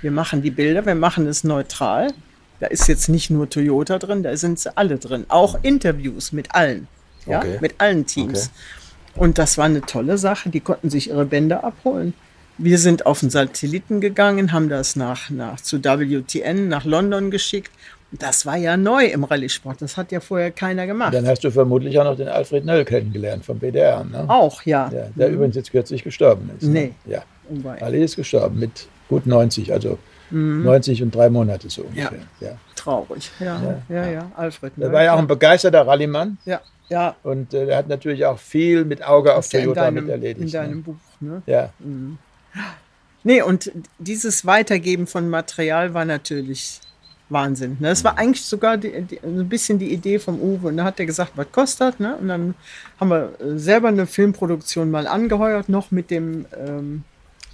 [0.02, 2.12] wir machen die Bilder, wir machen es neutral.
[2.60, 5.26] Da ist jetzt nicht nur Toyota drin, da sind sie alle drin.
[5.28, 6.88] Auch Interviews mit allen.
[7.26, 7.58] Ja, Okay.
[7.60, 8.50] mit allen Teams.
[9.16, 10.50] Und das war eine tolle Sache.
[10.50, 12.14] Die konnten sich ihre Bänder abholen.
[12.58, 17.70] Wir sind auf den Satelliten gegangen, haben das nach, nach zu WTN nach London geschickt.
[18.12, 19.82] Das war ja neu im Rallye-Sport.
[19.82, 21.12] Das hat ja vorher keiner gemacht.
[21.12, 24.24] Dann hast du vermutlich auch noch den Alfred Nöll kennengelernt vom BDR, ne?
[24.28, 24.90] Auch, ja.
[24.94, 26.66] Ja, der übrigens jetzt kürzlich gestorben ist.
[26.66, 26.92] Nee.
[27.04, 27.12] Ne?
[27.12, 27.22] Ja.
[27.48, 27.82] Wobei.
[27.82, 29.98] Ali ist gestorben mit gut 90, also
[30.30, 32.18] 90 und drei Monate so ungefähr.
[32.40, 32.58] Ja.
[32.74, 33.30] Traurig.
[33.38, 34.30] Ja, ja, ja.
[34.36, 34.72] Alfred.
[34.76, 34.92] Er ne?
[34.92, 37.16] war ja auch ein begeisterter Rallymann Ja, ja.
[37.22, 40.46] und äh, er hat natürlich auch viel mit Auge auf Toyota deinem, mit erledigt.
[40.46, 40.82] in deinem ne?
[40.82, 40.96] Buch.
[41.20, 41.42] Ne?
[41.46, 41.70] Ja,
[43.26, 46.80] Nee, und dieses Weitergeben von Material war natürlich
[47.28, 47.76] Wahnsinn.
[47.80, 47.88] Ne?
[47.88, 50.68] Das war eigentlich sogar die, die, ein bisschen die Idee vom Uwe.
[50.68, 51.98] Und da hat er gesagt, was kostet.
[51.98, 52.16] Ne?
[52.16, 52.54] Und dann
[53.00, 57.02] haben wir äh, selber eine Filmproduktion mal angeheuert, noch mit dem ähm,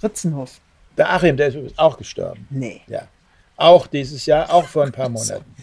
[0.03, 0.59] Ritzenhoff.
[0.95, 2.45] der Achim, der ist auch gestorben.
[2.51, 2.81] Nee.
[2.85, 3.07] Ja.
[3.57, 5.55] Auch dieses Jahr, auch vor ein paar Monaten.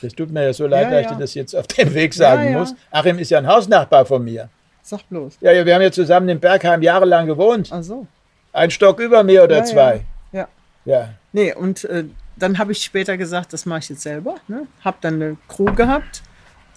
[0.00, 2.14] Das tut mir ja so leid, Ja, dass ich dir das jetzt auf dem Weg
[2.14, 2.74] sagen muss.
[2.90, 4.48] Achim ist ja ein Hausnachbar von mir.
[4.82, 5.38] Sag bloß.
[5.40, 7.70] Ja, ja, wir haben ja zusammen in Bergheim jahrelang gewohnt.
[7.72, 8.06] Ach so.
[8.52, 10.02] Ein Stock über mir oder zwei.
[10.32, 10.48] Ja.
[10.84, 11.08] Ja.
[11.32, 12.04] Nee, und äh,
[12.36, 14.36] dann habe ich später gesagt, das mache ich jetzt selber.
[14.48, 14.66] Ne?
[14.84, 16.22] Habe dann eine Crew gehabt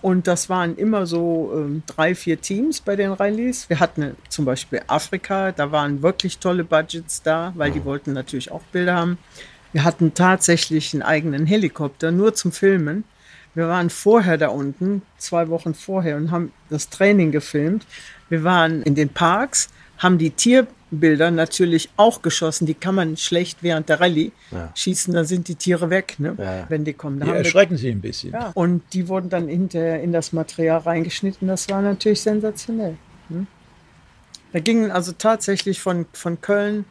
[0.02, 3.70] und das waren immer so ähm, drei, vier Teams bei den Rallyes.
[3.70, 8.14] Wir hatten äh, zum Beispiel Afrika, da waren wirklich tolle Budgets da, weil die wollten
[8.14, 9.18] natürlich auch Bilder haben.
[9.74, 13.04] Wir hatten tatsächlich einen eigenen Helikopter, nur zum Filmen.
[13.54, 17.86] Wir waren vorher da unten, zwei Wochen vorher, und haben das Training gefilmt.
[18.30, 22.66] Wir waren in den Parks, haben die Tierbilder natürlich auch geschossen.
[22.68, 24.32] Die kann man schlecht während der Rallye
[24.76, 26.36] schießen, da sind die Tiere weg, ne?
[26.38, 26.66] Ja.
[26.70, 27.20] wenn die kommen.
[27.20, 28.32] Da Die haben wir- erschrecken sie ein bisschen.
[28.32, 28.52] ja.
[28.54, 31.48] Und die wurden dann hinterher in das Material reingeschnitten.
[31.48, 32.96] Das war natürlich sensationell.
[33.30, 33.48] ne?
[34.54, 36.86] Da gingen also tatsächlich von, von Köln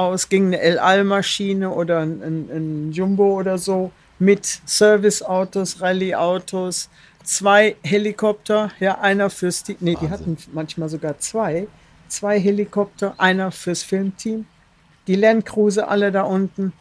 [0.00, 6.90] aus ging eine El Al-Maschine oder ein, ein, ein Jumbo oder so mit Serviceautos, Rallye-Autos,
[7.24, 9.76] zwei Helikopter, ja, einer fürs Team.
[9.80, 11.66] Nee, die hatten manchmal sogar zwei.
[12.08, 14.46] Zwei Helikopter, einer fürs Filmteam.
[15.06, 16.72] Die Landcruiser alle da unten.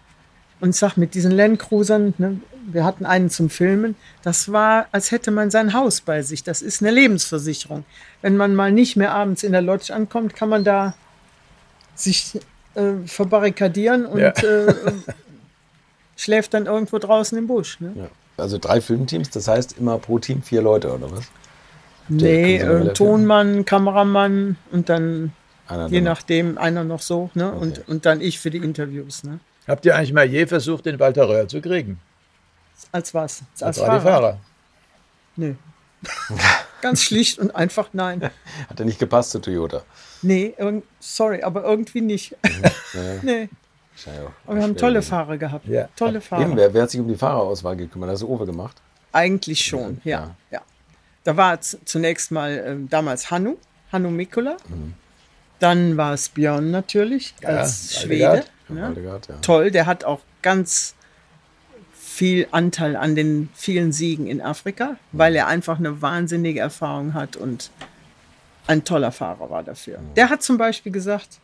[0.59, 5.31] Und sag, mit diesen Landcruisern, ne, wir hatten einen zum Filmen, das war, als hätte
[5.31, 6.43] man sein Haus bei sich.
[6.43, 7.85] Das ist eine Lebensversicherung.
[8.21, 10.93] Wenn man mal nicht mehr abends in der Lodge ankommt, kann man da
[11.95, 12.39] sich
[12.75, 14.29] äh, verbarrikadieren und Ja.
[14.29, 14.73] äh,
[16.15, 17.79] schläft dann irgendwo draußen im Busch.
[17.79, 17.91] Ne?
[17.95, 18.07] Ja.
[18.37, 21.25] Also drei Filmteams, das heißt immer pro Team vier Leute, oder was?
[22.07, 25.33] Nee, äh, Tonmann, Kameramann und dann
[25.67, 27.51] Einer je dann- nachdem einer noch so ne?
[27.51, 29.23] und, und dann ich für die Interviews.
[29.23, 29.39] Ne?
[29.67, 31.99] Habt ihr eigentlich mal je versucht, den Walter Röhr zu kriegen?
[32.91, 33.43] Als was?
[33.61, 34.39] Als, Als Fahrer?
[35.35, 35.55] Nee.
[36.81, 38.21] Ganz schlicht und einfach nein.
[38.69, 39.83] Hat er nicht gepasst zu Toyota?
[40.21, 40.53] Nee,
[40.99, 42.35] sorry, aber irgendwie nicht.
[43.23, 43.49] nee,
[43.93, 45.01] Wahrscheinlich auch aber wir haben tolle.
[45.01, 45.67] Fahrer gehabt.
[45.67, 45.87] Ja.
[45.95, 46.41] Tolle Fahrer.
[46.43, 48.09] Eben, wer, wer hat sich um die Fahrerauswahl gekümmert?
[48.11, 48.77] Hast du Owe gemacht?
[49.11, 50.19] Eigentlich schon, ja.
[50.19, 50.35] Ja.
[50.51, 50.61] ja.
[51.23, 53.57] Da war z- zunächst mal ähm, damals Hannu,
[53.91, 54.57] Hannu Mikula.
[55.59, 58.29] Dann war es Björn natürlich als Ja, Schwede.
[58.69, 59.29] Aldegard.
[59.29, 59.35] Ne?
[59.35, 59.41] Ja.
[59.41, 60.95] Toll, der hat auch ganz
[61.93, 67.35] viel Anteil an den vielen Siegen in Afrika, weil er einfach eine wahnsinnige Erfahrung hat
[67.35, 67.71] und
[68.69, 69.99] ein toller Fahrer war dafür.
[70.15, 71.39] Der hat zum Beispiel gesagt,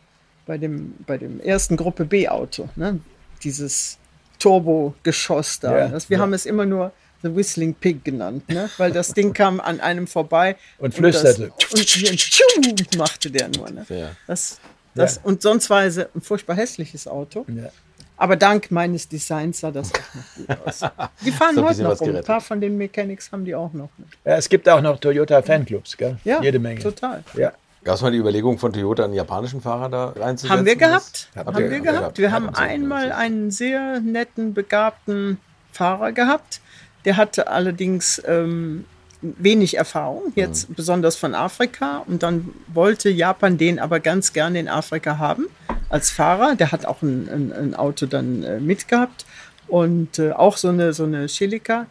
[0.46, 3.00] bei dem, bei dem ersten Gruppe B-Auto, ne,
[3.42, 3.98] dieses
[4.38, 6.22] Turbo-Geschoss da, Ja, das, wir ja.
[6.22, 10.06] haben es immer nur The Whistling Pig genannt, ne, weil das Ding kam an einem
[10.06, 11.50] vorbei Und flüsterte.
[11.72, 13.70] Und tschu, machte der nur.
[13.70, 13.84] Ne?
[13.88, 14.10] Ja.
[14.28, 14.60] Das,
[14.94, 15.22] das, Ja.
[15.24, 17.44] Und sonst war es ein furchtbar hässliches Auto.
[17.48, 17.70] Ja.
[18.18, 20.80] Aber dank meines Designs sah das auch noch gut aus.
[21.24, 22.16] Die fahren So heute noch rum.
[22.16, 23.90] Ein paar von den Mechanics haben die auch noch.
[23.98, 24.04] Ne?
[24.24, 26.16] Ja, es gibt auch noch Toyota Fanclubs, gell?
[26.24, 26.80] Ja, Jede Menge.
[26.80, 27.22] total.
[27.34, 27.52] Ja.
[27.84, 30.58] Gab es mal die Überlegung von Toyota, einen japanischen Fahrer da reinzusetzen?
[30.58, 31.28] Haben wir gehabt.
[31.36, 32.18] Haben ihr- wir habt ihr gehabt.
[32.18, 35.38] Wir haben einmal einen sehr netten, begabten
[35.72, 36.60] Fahrer gehabt.
[37.04, 38.86] Der hatte allerdings ähm,
[39.22, 42.02] wenig Erfahrung, jetzt besonders von Afrika.
[42.06, 45.46] Und dann wollte Japan den aber ganz gerne in Afrika haben
[45.88, 46.56] als Fahrer.
[46.56, 49.24] Der hat auch ein, ein, ein Auto dann äh, mitgehabt
[49.68, 51.86] und äh, auch so eine, so eine Celica.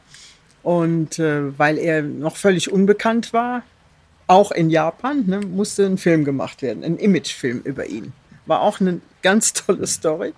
[0.64, 3.64] Und äh, weil er noch völlig unbekannt war,
[4.28, 8.14] auch in Japan, ne, musste ein Film gemacht werden, ein Imagefilm über ihn.
[8.46, 10.34] War auch eine ganz tolle Story.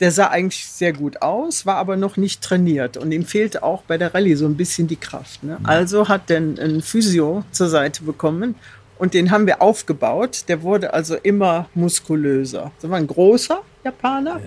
[0.00, 3.82] Der sah eigentlich sehr gut aus, war aber noch nicht trainiert und ihm fehlte auch
[3.82, 5.44] bei der Rallye so ein bisschen die Kraft.
[5.44, 5.58] Ne?
[5.62, 8.54] Also hat er einen Physio zur Seite bekommen
[9.00, 10.44] und den haben wir aufgebaut.
[10.48, 12.70] Der wurde also immer muskulöser.
[12.80, 14.40] Das war ein großer Japaner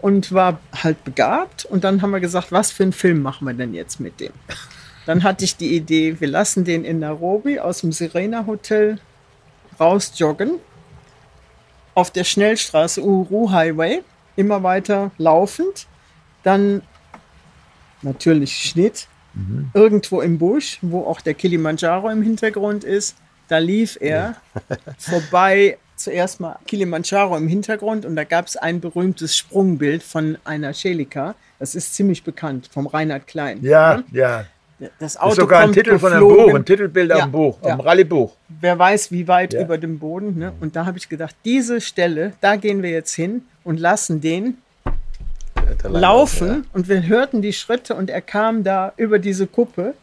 [0.00, 1.64] und war halt begabt.
[1.64, 4.32] Und dann haben wir gesagt, was für einen Film machen wir denn jetzt mit dem?
[5.04, 9.00] Dann hatte ich die Idee, wir lassen den in Nairobi aus dem Serena Hotel
[9.80, 10.52] rausjoggen
[11.94, 14.02] auf der Schnellstraße Uhuru Highway,
[14.36, 15.88] immer weiter laufend,
[16.44, 16.82] dann
[18.02, 19.08] natürlich Schnitt,
[19.74, 23.16] irgendwo im Busch, wo auch der Kilimanjaro im Hintergrund ist,
[23.48, 24.36] da lief er
[24.98, 30.72] vorbei zuerst mal Kilimanjaro im Hintergrund und da gab es ein berühmtes Sprungbild von einer
[30.72, 31.34] Celica.
[31.58, 33.58] Das ist ziemlich bekannt, vom Reinhard Klein.
[33.62, 34.44] Ja, ja.
[34.78, 36.46] Das Das Auto ist sogar ein Titel von einem geflogen.
[36.52, 37.74] Buch, ein Titelbild Ja, dem Buch, ja.
[37.74, 38.32] dem Rallye-Buch.
[38.60, 39.62] Wer weiß, wie weit Ja.
[39.62, 40.38] über dem Boden.
[40.38, 40.52] Ne?
[40.60, 44.58] Und da habe ich gedacht, diese Stelle, da gehen wir jetzt hin und lassen den
[45.82, 46.66] laufen.
[46.72, 49.94] Und wir hörten die Schritte und er kam da über diese Kuppe.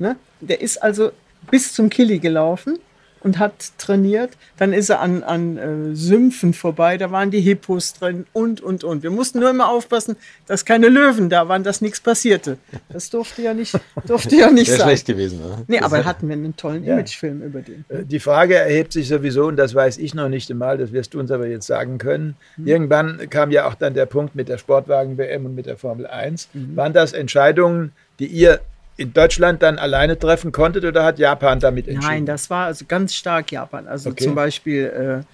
[0.00, 0.16] Ne?
[0.40, 1.12] Der ist also
[1.50, 2.78] bis zum Kili gelaufen
[3.26, 4.30] und hat trainiert.
[4.56, 8.84] Dann ist er an, an äh, Sümpfen vorbei, da waren die Hippos drin und, und,
[8.84, 9.02] und.
[9.02, 12.56] Wir mussten nur immer aufpassen, dass keine Löwen da waren, dass nichts passierte.
[12.88, 14.86] Das durfte ja nicht, durfte ja nicht Wäre sein.
[14.88, 15.40] schlecht gewesen.
[15.40, 15.64] Ne?
[15.66, 16.94] Nee, aber hatten wir einen tollen Ja.
[16.94, 17.84] Imagefilm über den.
[17.88, 21.14] Äh, Die Frage erhebt sich sowieso, und das weiß ich noch nicht einmal, das wirst
[21.14, 22.36] du uns aber jetzt sagen können.
[22.56, 22.66] Mhm.
[22.68, 26.48] Irgendwann kam ja auch dann der Punkt mit der Sportwagen-WM und mit der Formel 1.
[26.54, 26.76] Mhm.
[26.76, 28.60] Waren das Entscheidungen, die ihr
[28.96, 32.06] in Deutschland dann alleine treffen konntet oder hat Japan damit entschieden?
[32.14, 33.86] Nein, das war also ganz stark Japan.
[33.86, 34.24] Also Okay.
[34.24, 35.24] zum Beispiel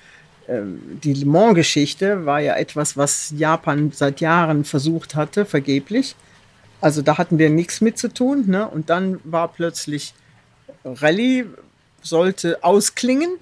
[0.49, 0.63] äh, äh,
[1.03, 6.17] die Le Mans-Geschichte war ja etwas, was Japan seit Jahren versucht hatte, vergeblich.
[6.81, 8.45] Also da hatten wir nichts mit zu tun.
[8.49, 8.67] Ne?
[8.67, 10.15] Und dann war plötzlich
[10.85, 11.45] Rallye
[12.03, 13.37] sollte ausklingen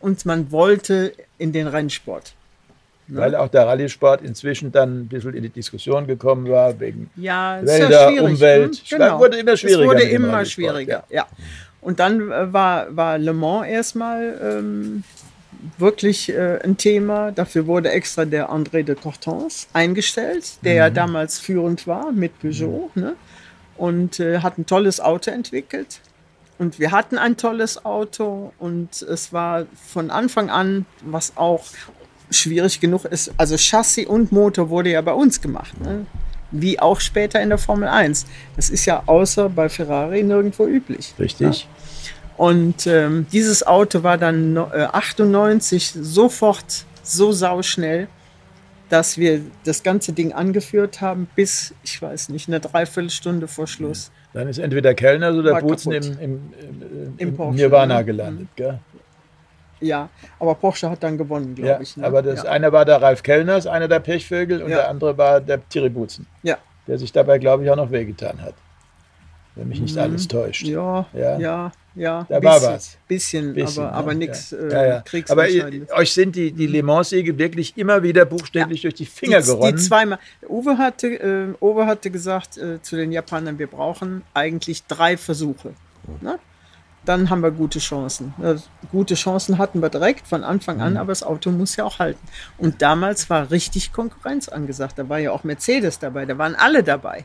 [0.00, 2.32] und man wollte in den Rennsport.
[3.16, 7.60] Weil auch der Rallye-Sport inzwischen dann ein bisschen in die Diskussion gekommen war, wegen Ja,
[7.60, 8.22] es Wälder, ja schwierig.
[8.34, 8.74] Umwelt.
[8.76, 9.14] Hm, Genau.
[9.14, 11.26] Es wurde immer schwieriger Es wurde immer schwieriger, ja.
[11.80, 15.02] Und dann äh, war, war Le Mans erstmal ähm,
[15.78, 17.32] wirklich äh, ein Thema.
[17.32, 20.78] Dafür wurde extra der André de Cortens eingestellt, der Mhm.
[20.78, 23.14] ja damals führend war mit Peugeot ne?
[23.76, 26.00] und äh, hat ein tolles Auto entwickelt.
[26.58, 31.64] Und wir hatten ein tolles Auto und es war von Anfang an, was auch
[32.30, 35.78] schwierig genug ist, also Chassis und Motor wurde ja bei uns gemacht.
[35.80, 36.06] Ne?
[36.50, 38.26] Wie auch später in der Formel 1.
[38.56, 41.14] Das ist ja außer bei Ferrari nirgendwo üblich.
[41.18, 41.68] Richtig.
[42.36, 48.08] Und ähm, dieses Auto war dann äh, 98 sofort so sauschnell,
[48.88, 54.10] dass wir das ganze Ding angeführt haben bis, ich weiß nicht, eine Dreiviertelstunde vor Schluss.
[54.32, 58.04] Dann ist entweder Kellner oder Butzen im, im, im, Im Porsche, Nirvana ne?
[58.04, 58.48] gelandet.
[58.56, 58.78] Gell?
[59.80, 61.96] Ja, aber Porsche hat dann gewonnen, glaube Ja, ich.
[61.96, 62.06] Ne?
[62.06, 62.50] aber das ja.
[62.50, 64.76] einer war der Ralf Kellners, einer der Pechvögel, und Ja.
[64.78, 66.58] der andere war der Thierry Butzen, ja.
[66.86, 68.54] der sich dabei, glaube ich, auch noch wehgetan hat.
[69.56, 70.64] Wenn mich nicht alles täuscht.
[70.64, 70.72] Mhm.
[70.72, 71.38] Ja, Ja.
[71.38, 72.26] ja, ja.
[72.28, 72.98] Da war bisschen, was.
[73.08, 74.98] Bisschen, Bisschen, aber, aber nichts ja.
[74.98, 75.24] äh.
[75.28, 79.40] Aber ihr, euch sind die, die Le Mans-Siege wirklich immer wieder buchstäblich durch die Finger
[79.40, 79.76] die, geronnen.
[79.76, 80.18] Die zweimal.
[80.48, 85.70] Uwe hatte, äh, Uwe hatte gesagt äh, zu den Japanern, wir brauchen eigentlich drei Versuche.
[86.20, 86.38] Ne?
[87.10, 88.32] Dann haben wir gute Chancen.
[88.40, 88.54] Äh,
[88.92, 90.82] gute Chancen hatten wir direkt von Anfang Mhm.
[90.82, 92.20] an, aber das Auto muss ja auch halten.
[92.56, 94.96] Und damals war richtig Konkurrenz angesagt.
[94.96, 97.22] Da war ja auch Mercedes dabei, da waren alle dabei.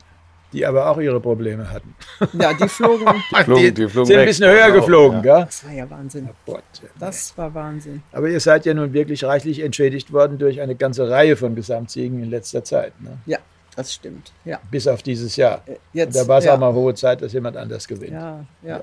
[0.52, 1.94] die aber auch ihre Probleme hatten.
[2.40, 3.04] Ja, die flogen.
[3.44, 5.44] flogen- die flogen sind ein bisschen höher Genau, geflogen, gell?
[5.44, 6.28] Das war ja Wahnsinn.
[6.46, 6.62] Gott.
[6.98, 8.02] Das war Wahnsinn.
[8.12, 12.22] Aber ihr seid ja nun wirklich reichlich entschädigt worden durch eine ganze Reihe von Gesamtsiegen
[12.22, 12.92] in letzter Zeit.
[13.02, 13.18] Ne?
[13.26, 13.38] Ja,
[13.74, 14.32] das stimmt.
[14.44, 14.58] Ja.
[14.70, 15.62] Bis auf dieses Jahr.
[15.66, 16.54] Äh, Und Jetzt, da war es ja.
[16.54, 18.12] auch mal hohe Zeit, dass jemand anders gewinnt.
[18.12, 18.80] Ja, ja.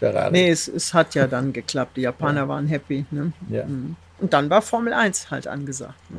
[0.00, 0.32] Ferrari.
[0.32, 1.96] Nee, es, es hat ja dann geklappt.
[1.96, 3.04] Die Japaner waren happy.
[3.12, 3.32] Ne?
[3.48, 3.62] Ja.
[4.18, 5.94] Und dann war Formel 1 halt angesagt.
[6.10, 6.16] Ne?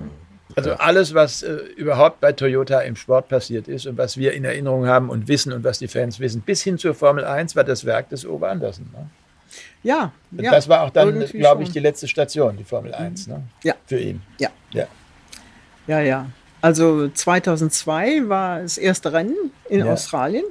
[0.55, 4.43] Also alles, was äh, überhaupt bei Toyota im Sport passiert ist und was wir in
[4.45, 7.63] Erinnerung haben und wissen und was die Fans wissen, bis hin zur Formel 1 war
[7.63, 8.89] das Werk des Uwe Andersen.
[8.93, 9.09] Ne?
[9.83, 10.51] Ja, Und ja.
[10.51, 11.73] das war auch dann, glaube ich, schon.
[11.73, 13.27] die letzte Station, die Formel 1.
[13.27, 13.43] Ne?
[13.63, 13.73] Ja.
[13.85, 14.21] Für ihn.
[14.39, 14.87] Ja, Ja.
[15.87, 16.25] ja, ja.
[16.61, 19.35] Also 2002 war das erste Rennen
[19.69, 19.93] in Ja.
[19.93, 20.45] Australien.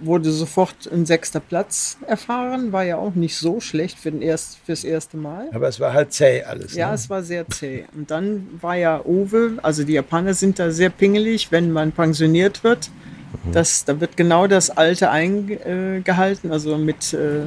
[0.00, 2.72] Wurde sofort ein sechster Platz erfahren.
[2.72, 5.48] War ja auch nicht so schlecht für den erst, fürs erste Mal.
[5.52, 6.74] Aber es war halt zäh alles.
[6.74, 6.94] Ja, ne?
[6.94, 7.84] es war sehr zäh.
[7.94, 12.64] Und dann war ja Uwe, also die Japaner sind da sehr pingelig, wenn man pensioniert
[12.64, 12.90] wird.
[13.52, 17.42] Das, da wird genau das Alte eingehalten, also mit äh,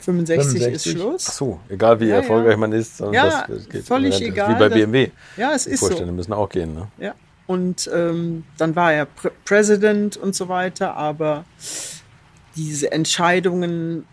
[0.00, 0.72] 65, 65.
[0.72, 1.26] ist Schluss.
[1.28, 2.56] Ach so, egal wie Ja, erfolgreich ja.
[2.56, 3.00] man ist.
[3.00, 5.10] Ja, das geht völlig das ist egal, Wie bei BMW.
[5.36, 5.86] Ja, es Die ist so.
[5.86, 6.74] Vorstände müssen auch gehen.
[6.74, 6.86] Ne?
[6.98, 7.14] Ja.
[7.46, 11.44] Und ähm, dann war er Pr President und so weiter, aber
[12.56, 14.04] diese Entscheidungen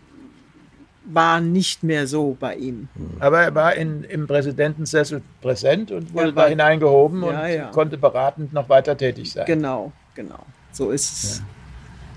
[1.06, 2.88] waren nicht mehr so bei ihm.
[3.20, 7.66] Aber er war in, im Präsidentensessel präsent und wurde war- da hineingehoben Ja, und ja.
[7.70, 9.44] konnte beratend noch weiter tätig sein.
[9.46, 10.38] Genau, genau.
[10.72, 11.42] So ist es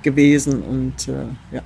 [0.03, 1.61] gewesen und äh, ja.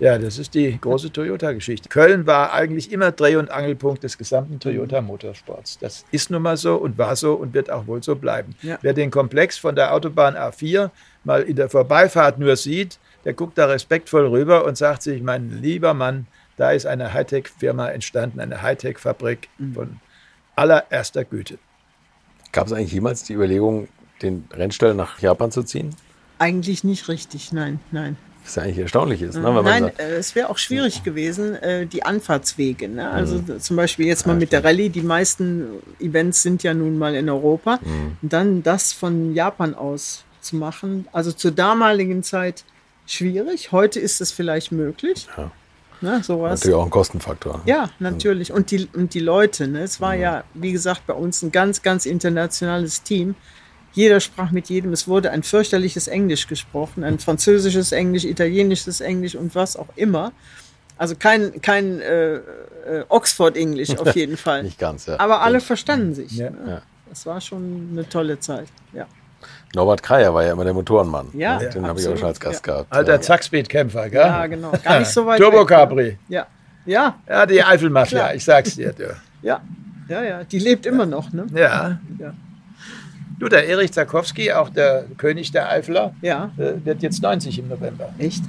[0.00, 1.90] Ja, das ist die große Toyota-Geschichte.
[1.90, 5.78] Köln war eigentlich immer Dreh- und Angelpunkt des gesamten Toyota-Motorsports.
[5.78, 8.54] Das ist nun mal so und war so und wird auch wohl so bleiben.
[8.62, 8.78] Ja.
[8.80, 10.90] Wer den Komplex von der Autobahn A4
[11.24, 15.60] mal in der Vorbeifahrt nur sieht, der guckt da respektvoll rüber und sagt sich, mein
[15.60, 16.26] lieber Mann,
[16.56, 20.00] da ist eine Hightech-Firma entstanden, eine Hightech-Fabrik von
[20.56, 21.58] allererster Güte.
[22.52, 23.88] Gab es eigentlich jemals die Überlegung,
[24.22, 25.94] den Rennstall nach Japan zu ziehen?
[26.38, 28.16] Eigentlich nicht richtig, nein, nein.
[28.44, 29.42] Was ja eigentlich erstaunlich ist, ne?
[29.42, 32.88] man Nein, sagt, äh, es wäre auch schwierig gewesen, äh, die Anfahrtswege.
[32.88, 33.10] Ne?
[33.10, 33.60] Also Mhm.
[33.60, 35.66] zum Beispiel jetzt mal mit der Rallye, die meisten
[36.00, 37.78] Events sind ja nun mal in Europa.
[37.82, 38.16] Mhm.
[38.22, 42.64] Und dann das von Japan aus zu machen, also zur damaligen Zeit
[43.06, 43.72] schwierig.
[43.72, 45.26] Heute ist es vielleicht möglich.
[45.36, 45.50] Ja.
[46.02, 46.60] Ne, sowas.
[46.60, 47.60] natürlich auch ein Kostenfaktor.
[47.66, 48.52] Ja, natürlich.
[48.52, 49.82] Und die, und die Leute, ne?
[49.82, 53.34] es war ja, wie gesagt, bei uns ein ganz, ganz internationales Team.
[53.92, 54.92] Jeder sprach mit jedem.
[54.92, 60.32] Es wurde ein fürchterliches Englisch gesprochen, ein französisches Englisch, italienisches Englisch und was auch immer.
[60.96, 62.40] Also kein, kein äh, äh,
[63.08, 64.62] Oxford-Englisch auf jeden Fall.
[64.62, 65.18] Nicht ganz, ja.
[65.18, 66.32] Aber alle verstanden sich.
[66.32, 66.50] Ja.
[66.50, 66.58] Ne?
[66.66, 66.82] Ja.
[67.08, 68.68] Das war schon eine tolle Zeit.
[68.92, 69.06] Ja.
[69.74, 71.28] Norbert Kreier war ja immer der Motorenmann.
[71.32, 71.70] Ja, ne?
[71.70, 72.72] Den habe ich auch schon als Gast ja.
[72.72, 72.92] gehabt.
[72.92, 73.20] Alter ja.
[73.20, 74.20] Zackspeed-Kämpfer, gell?
[74.20, 74.72] ja, genau.
[74.84, 75.40] Gar nicht so weit.
[75.40, 75.68] Turbo weg.
[75.68, 76.18] Capri.
[76.28, 76.46] Ja,
[76.86, 78.34] ja, Ja, die Eifelmafia, Klar.
[78.34, 78.92] ich sag's dir.
[78.92, 79.16] Du.
[79.42, 79.60] ja.
[80.08, 80.44] Ja, ja.
[80.44, 81.32] Die lebt immer noch.
[81.32, 81.46] Ne?
[81.54, 81.98] Ja.
[82.18, 82.34] Ja.
[83.40, 87.68] Du, der Erich Zarkowski, auch der König der Eifler, Ja, äh, wird jetzt 90 im
[87.68, 88.10] November.
[88.18, 88.44] echt?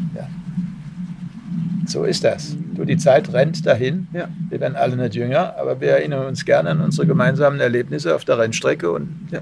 [1.88, 2.56] So ist das.
[2.76, 4.08] Du, die Zeit rennt dahin.
[4.14, 4.28] Ja.
[4.50, 8.24] Wir werden alle nicht jünger, aber wir erinnern uns gerne an unsere gemeinsamen Erlebnisse auf
[8.24, 9.39] der Rennstrecke und Ja.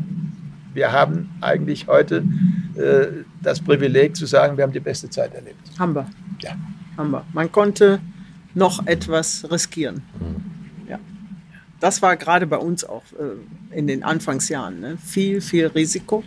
[0.73, 2.23] wir haben eigentlich heute
[2.75, 3.07] äh,
[3.43, 5.59] das Privileg zu sagen, wir haben die beste Zeit erlebt.
[5.77, 6.05] Haben wir.
[6.41, 6.51] Ja.
[6.97, 7.25] Haben wir.
[7.33, 7.99] Man konnte
[8.55, 10.01] noch etwas riskieren.
[10.19, 10.27] Ja.
[11.79, 14.79] Das war gerade bei uns auch äh, in den Anfangsjahren.
[14.79, 14.97] Ne?
[15.05, 16.23] Viel, viel Risiko.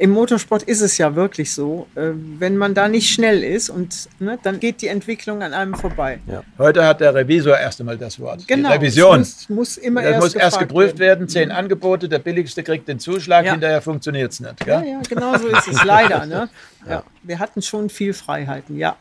[0.00, 4.08] Im Motorsport ist es ja wirklich so, äh, wenn man da nicht schnell ist und
[4.20, 6.20] ne, dann geht die Entwicklung an einem vorbei.
[6.56, 8.46] Heute hat der Revisor erst einmal das Wort.
[8.46, 8.68] Genau.
[8.68, 9.22] Die Revision.
[9.22, 12.86] Es muss, muss immer Das erst, muss erst geprüft werden, zehn Angebote, der billigste kriegt
[12.86, 13.52] den Zuschlag, Ja.
[13.52, 14.64] hinterher funktioniert es nicht.
[14.66, 16.26] Ja, ja, genau so ist es leider.
[16.26, 16.48] Ne?
[16.88, 17.02] Ja.
[17.24, 18.94] Wir hatten schon viel Freiheiten, ja.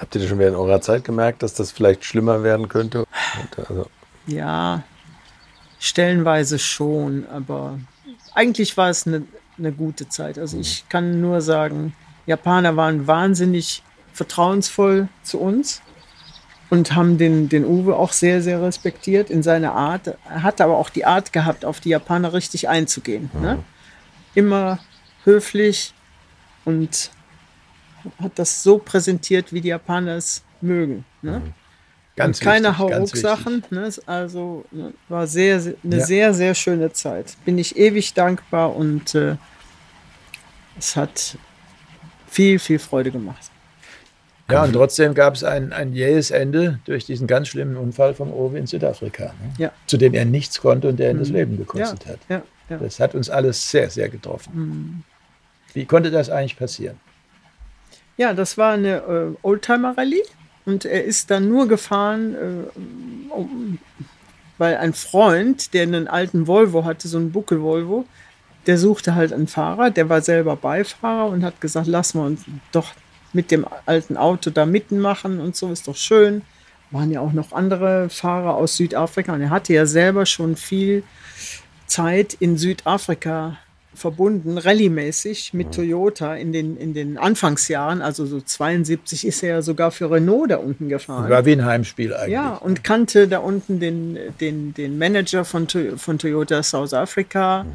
[0.00, 3.04] Habt ihr das schon während eurer Zeit gemerkt, dass das vielleicht schlimmer werden könnte?
[3.56, 3.86] Also,
[4.26, 4.82] Ja,
[5.84, 7.78] stellenweise schon, aber
[8.34, 9.24] eigentlich war es eine,
[9.58, 10.38] eine gute Zeit.
[10.38, 13.82] Also ich kann nur sagen, Japaner waren wahnsinnig
[14.14, 15.82] vertrauensvoll zu uns
[16.70, 20.16] und haben den, den Uwe auch sehr, sehr respektiert in seiner Art.
[20.26, 23.30] Er hat aber auch die Art gehabt, auf die Japaner richtig einzugehen.
[23.38, 23.62] Ne?
[24.34, 24.78] Immer
[25.24, 25.92] höflich
[26.64, 27.10] und
[28.22, 31.04] hat das so präsentiert, wie die Japaner es mögen.
[31.20, 31.42] Ne?
[32.16, 33.64] Ganz Und keine Hauruck-Sachen.
[33.70, 33.90] Ne?
[34.06, 36.04] Also ne, war sehr, sehr, eine Ja.
[36.04, 37.36] sehr, sehr schöne Zeit.
[37.44, 39.36] Bin ich ewig dankbar und äh,
[40.78, 41.36] es hat
[42.28, 43.50] viel, viel Freude gemacht.
[44.50, 48.30] Ja, und trotzdem gab es ein, ein jähes Ende durch diesen ganz schlimmen Unfall vom
[48.30, 49.54] Owe in Südafrika, ne?
[49.56, 49.72] Ja.
[49.86, 52.18] zu dem er nichts konnte und der ihn das Leben gekostet ja, hat.
[52.28, 52.76] Ja, ja.
[52.76, 55.02] Das hat uns alles sehr, sehr getroffen.
[55.72, 57.00] Wie konnte das eigentlich passieren?
[58.16, 60.22] ja, das war eine äh, Oldtimer-Rallye
[60.66, 63.78] und er ist dann nur gefahren, äh, um,
[64.58, 68.06] weil ein Freund, der einen alten Volvo hatte, so einen Buckel-Volvo,
[68.66, 72.44] der suchte halt einen Fahrer, der war selber Beifahrer und hat gesagt, lass mal uns
[72.72, 72.92] doch
[73.32, 76.42] mit dem alten Auto da mitmachen und so, ist doch schön.
[76.90, 81.02] Waren ja auch noch andere Fahrer aus Südafrika und er hatte ja selber schon viel
[81.86, 83.58] Zeit in Südafrika
[83.94, 89.62] verbunden, rallyemäßig mit Toyota in den, in den Anfangsjahren, also so 72 ist er ja
[89.62, 91.30] sogar für Renault da unten gefahren.
[91.30, 92.32] War wie ein Heimspiel eigentlich.
[92.32, 97.66] Ja, und kannte da unten den, den, den Manager von, von Toyota South Africa.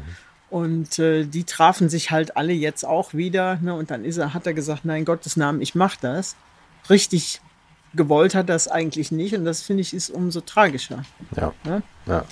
[0.50, 3.58] Und äh, die trafen sich halt alle jetzt auch wieder.
[3.62, 3.72] Ne?
[3.74, 6.36] Und dann ist er, hat er gesagt, nein, Gottes Namen, ich mach das.
[6.88, 7.40] Richtig
[7.94, 9.34] gewollt hat er das eigentlich nicht.
[9.34, 11.04] Und das finde ich ist umso tragischer.
[11.36, 11.52] ja.
[11.64, 11.82] Ja?
[12.06, 12.24] ja.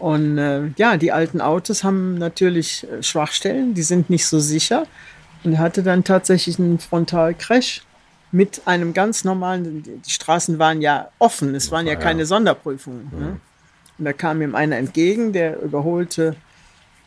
[0.00, 4.86] Und äh, ja, die alten Autos haben natürlich äh, Schwachstellen, die sind nicht so sicher.
[5.44, 7.82] Und er hatte dann tatsächlich einen Frontalcrash
[8.32, 13.10] mit einem ganz normalen, die die Straßen waren ja offen, es waren ja keine Sonderprüfungen.
[13.12, 13.40] Ne?
[13.98, 16.34] Und da kam ihm einer entgegen, der überholte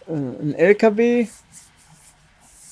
[0.08, 1.28] äh, einen LKW,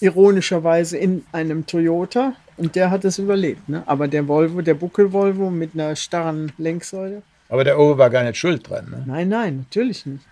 [0.01, 3.67] ironischerweise in einem Toyota, und der hat es überlebt.
[3.69, 3.81] Ne?
[3.87, 8.37] Aber der Volvo, der Buckel-Volvo mit einer starren Lenksäule, Aber der Owe war gar nicht
[8.37, 8.89] schuld dran.
[8.89, 9.03] Ne?
[9.05, 10.25] Nein, nein, natürlich nicht.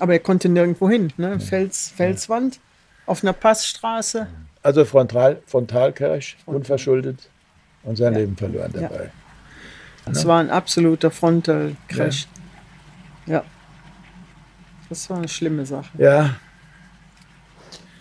[0.00, 1.10] Aber er konnte nirgendwo hin.
[1.16, 1.40] Ne?
[1.40, 2.58] Fels, Felswand
[3.06, 4.26] auf einer Passstraße.
[4.62, 7.30] Also Frontal, Frontalcrash, unverschuldet
[7.84, 8.82] und sein Leben verloren Ja.
[8.82, 9.10] dabei.
[10.04, 12.26] Das war ein absoluter Frontal-Crash.
[13.26, 13.44] Ja.
[14.88, 15.88] Das war eine schlimme Sache.
[15.98, 16.36] Ja,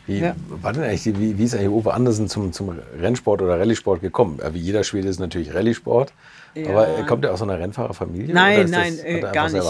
[0.08, 0.36] Wie, Ja.
[0.48, 4.40] war denn eigentlich, wie, wie ist eigentlich Uwe Andersen zum, zum Rennsport oder Rallye-Sport gekommen?
[4.42, 6.14] Ja, Wie jeder Schwede ist natürlich Rallye-Sport.
[6.56, 6.70] Ja.
[6.70, 8.34] Aber er kommt ja aus so einer Rennfahrerfamilie?
[8.34, 9.64] Nein, das- nein, hat äh, gar nicht.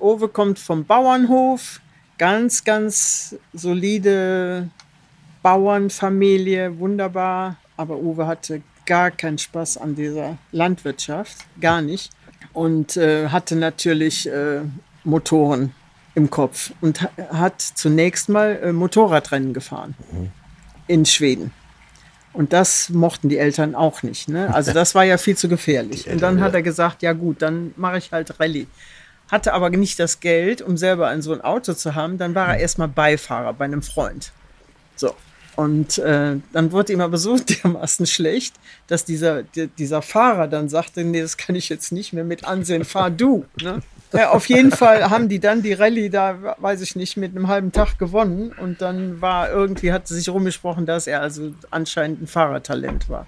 [0.00, 1.80] Owe kommt vom Bauernhof.
[2.18, 4.68] Ganz, ganz solide
[5.42, 7.56] Bauernfamilie, wunderbar.
[7.76, 12.10] Aber Uwe hatte gar keinen Spaß an dieser Landwirtschaft, gar nicht.
[12.52, 14.60] Und äh, hatte natürlich äh,
[15.04, 15.72] Motoren
[16.14, 19.94] im Kopf und ha- hat zunächst mal äh, Motorradrennen gefahren
[20.86, 21.52] in Schweden.
[22.34, 24.28] Und das mochten die Eltern auch nicht.
[24.28, 24.52] Ne?
[24.52, 26.10] Also das war ja viel zu gefährlich.
[26.10, 28.66] Und dann hat er gesagt, ja gut, dann mache ich halt Rallye.
[29.30, 32.18] Hatte aber nicht das Geld, um selber ein so ein Auto zu haben.
[32.18, 34.32] Dann war er erstmal Beifahrer bei einem Freund.
[34.96, 35.14] So.
[35.56, 38.56] Und äh, dann wurde ihm aber so dermaßen schlecht,
[38.88, 42.44] dass dieser, die, dieser Fahrer dann sagte, nee, das kann ich jetzt nicht mehr mit
[42.44, 43.44] ansehen, fahr du.
[43.62, 43.80] Ne?
[44.14, 47.48] Ja, auf jeden Fall haben die dann die Rallye da, weiß ich nicht, mit einem
[47.48, 48.52] halben Tag gewonnen.
[48.52, 53.26] Und dann war irgendwie, hat sich rumgesprochen, dass er also anscheinend ein Fahrertalent war.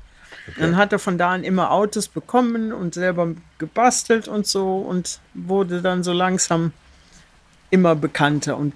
[0.59, 3.28] Dann hat er von da an immer Autos bekommen und selber
[3.59, 6.72] gebastelt und so und wurde dann so langsam
[7.70, 8.57] immer bekannter.
[8.57, 8.72] Und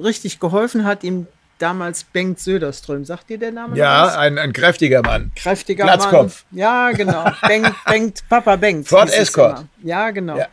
[0.00, 1.26] richtig geholfen hat ihm
[1.58, 3.04] damals Bengt Söderström.
[3.04, 3.76] Sagt dir der Name?
[3.76, 5.32] Ja, ein, ein kräftiger Mann.
[5.34, 6.44] kräftiger Glatzkopf.
[6.50, 6.58] Mann.
[6.58, 7.24] Ja, genau.
[7.46, 8.88] Bengt, Bengt, Papa Bengt.
[8.88, 9.64] Ford Escort.
[9.82, 10.38] Ja, genau.
[10.38, 10.46] Ja.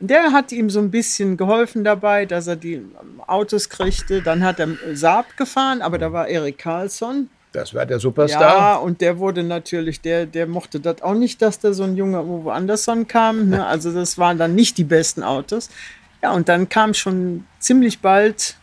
[0.00, 2.82] Der hat ihm so ein bisschen geholfen dabei, dass er die
[3.26, 4.22] Autos kriegte.
[4.22, 7.28] Dann hat er Saab gefahren, aber da war Erik Karlsson.
[7.52, 8.82] Das war der Ja, Superstar.
[8.82, 12.24] und der wurde natürlich, der, der mochte das auch nicht, dass da so ein junger
[12.24, 13.48] Uwe Andersson kam.
[13.50, 13.66] Ne?
[13.70, 15.68] Also das waren dann nicht die besten Autos.
[16.22, 18.56] Ja, und dann kam schon ziemlich bald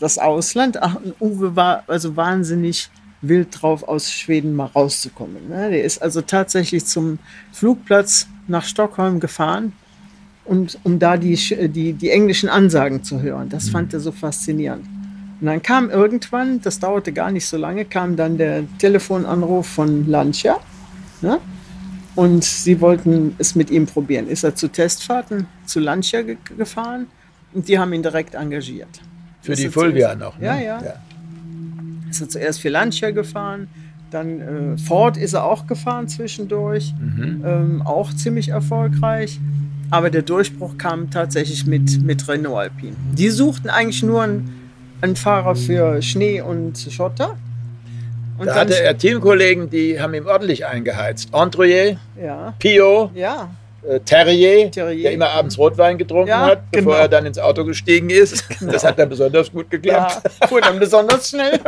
[0.00, 0.82] das Ausland.
[0.82, 2.90] Ach, Uwe war also wahnsinnig
[3.22, 5.48] wild drauf, aus Schweden mal rauszukommen.
[5.48, 5.70] Ne?
[5.70, 7.18] Der ist also tatsächlich zum
[7.52, 9.72] Flugplatz nach Stockholm gefahren,
[10.50, 11.36] und, um da die,
[11.68, 13.48] die, die englischen Ansagen zu hören.
[13.50, 14.84] Das fand er so faszinierend.
[15.40, 20.08] Und dann kam irgendwann, das dauerte gar nicht so lange, kam dann der Telefonanruf von
[20.08, 20.56] Lancia.
[21.22, 21.38] Ne?
[22.16, 24.26] Und sie wollten es mit ihm probieren.
[24.26, 27.06] Ist er zu Testfahrten zu Lancia ge gefahren
[27.52, 29.00] und die haben ihn direkt engagiert.
[29.42, 30.36] Für Ist die Fulvia noch.
[30.36, 30.46] Ne?
[30.46, 30.82] Ja, ja.
[32.10, 33.68] Ist er zuerst für Lancia gefahren,
[34.10, 39.38] dann äh, Ford ist er auch gefahren zwischendurch, ähm, auch ziemlich erfolgreich.
[39.90, 42.94] Aber der Durchbruch kam tatsächlich mit, mit Renault Alpine.
[43.12, 44.70] Die suchten eigentlich nur einen,
[45.00, 47.36] einen Fahrer für Schnee und Schotter.
[48.38, 51.34] Und Da hatte er Teamkollegen, die haben ihm ordentlich eingeheizt.
[51.34, 53.50] Androuillet, ja, Pio, ja,
[53.86, 55.02] äh, Terrier, Terrier.
[55.02, 57.02] der immer abends Rotwein getrunken Ja, hat, bevor genau.
[57.02, 58.44] er dann ins Auto gestiegen ist.
[58.60, 60.22] Das hat dann besonders gut geklappt.
[60.40, 61.58] ja, fuhr dann besonders schnell.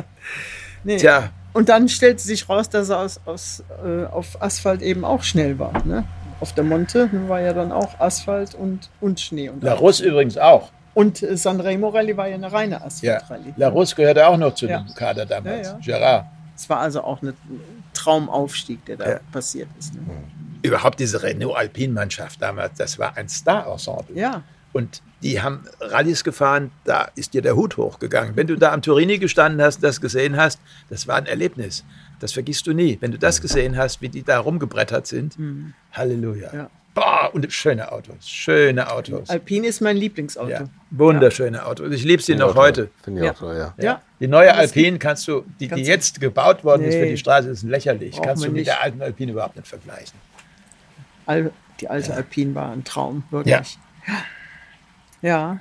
[0.84, 0.96] nee.
[0.96, 5.22] Tja, Und dann stellte sich raus, dass er aus, aus, äh, auf Asphalt eben auch
[5.22, 5.72] schnell war.
[5.84, 6.04] Ne?
[6.40, 9.48] Auf der Monte war ja dann auch Asphalt und, und Schnee.
[9.50, 10.70] Und, Larus übrigens auch.
[10.94, 12.84] und äh, Sanremo Rallye war ja eine reine Ja.
[12.84, 13.54] Asphalt-Rallye.
[13.56, 14.80] Larus gehörte auch noch zu Ja.
[14.80, 15.68] dem Kader damals.
[15.68, 16.26] Ja, Gerard.
[16.56, 17.32] Es war also auch ein
[17.94, 19.94] Traumaufstieg, der da passiert ist.
[19.94, 20.00] Ne?
[20.62, 24.14] Überhaupt diese Renault-Alpin-Mannschaft damals, das war ein Star-Ensemble.
[24.16, 28.36] Ja, Und die haben Rallyes gefahren, da ist dir der Hut hochgegangen.
[28.36, 31.84] Wenn du da am Turini gestanden hast, das gesehen hast, das war ein Erlebnis.
[32.20, 32.96] Das vergisst du nie.
[33.00, 35.36] Wenn du das gesehen hast, wie die da rumgebrettert sind,
[35.92, 36.50] Halleluja.
[36.52, 36.58] Mhm.
[36.58, 36.70] Ja.
[36.92, 39.30] Boah, und schöne Autos, schöne Autos.
[39.30, 40.50] Alpine ist mein Lieblingsauto.
[40.50, 41.92] Ja, wunderschöne Autos.
[41.92, 42.90] Ich liebe sie noch heute.
[43.04, 43.32] Finde ich Ja.
[43.32, 43.74] auch toll, ja.
[43.82, 44.02] Ja.
[44.18, 47.10] Die neue Alpine kannst du, die, die jetzt gebaut worden ist für Nee.
[47.10, 48.10] die Straße, ist lächerlich.
[48.16, 48.66] Brauchen kannst du mit nicht.
[48.66, 50.18] der alten Alpine überhaupt nicht vergleichen.
[51.26, 53.78] Al die alte Alpine war ein Traum, wirklich.
[55.22, 55.60] Ja.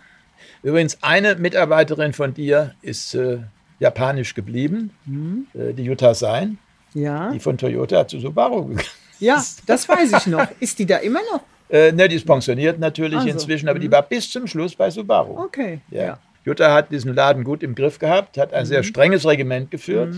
[0.64, 3.40] Übrigens, eine Mitarbeiterin von dir ist äh,
[3.80, 5.48] japanisch geblieben, Mhm.
[5.54, 6.58] äh, die Jutta Sein,
[6.94, 7.32] Ja.
[7.32, 8.86] die von Toyota zu Subaru gegangen
[9.22, 10.48] ja, das weiß ich noch.
[10.62, 11.42] Ist die da immer noch?
[11.70, 14.90] äh, ne, Die ist pensioniert natürlich Also, inzwischen, aber die war bis zum Schluss bei
[14.90, 15.38] Subaru.
[15.44, 15.82] Okay.
[15.92, 16.04] Ja.
[16.04, 16.20] Ja.
[16.46, 18.68] Jutta hat diesen Laden gut im Griff gehabt, hat ein Mhm.
[18.68, 20.16] sehr strenges Regiment geführt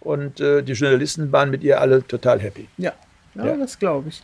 [0.00, 2.66] und äh, die Journalisten waren mit ihr alle total happy.
[2.78, 2.92] Ja,
[3.36, 3.56] ja, Ja.
[3.56, 4.22] das glaube ich.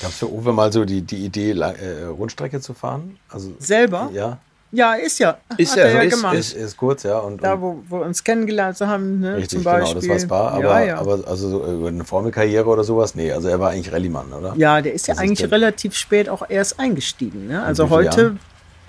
[0.00, 3.18] Gab es für Uwe mal so die, die Idee, äh, Rundstrecke zu fahren?
[3.28, 4.10] Also, Selber?
[4.14, 4.38] ja,
[4.70, 5.38] Ja, ist ja.
[5.56, 6.34] Ist hat ja er ja ist- gemacht.
[6.36, 7.18] ist, ist kurz, ja.
[7.18, 10.00] Und, da, wo, wir uns kennengelernt haben, ne, richtig, zum Beispiel.
[10.00, 10.98] genau, das war Spa, aber, ja, ja.
[10.98, 14.54] aber also so über eine Formelkarriere oder sowas, nee, also er war eigentlich Rallye-Mann, oder?
[14.56, 17.46] ja, der ist ja Das ist eigentlich der- relativ spät auch erst eingestiegen.
[17.46, 17.62] Ne?
[17.62, 18.36] Also heute,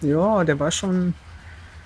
[0.01, 1.13] ja, der war schon,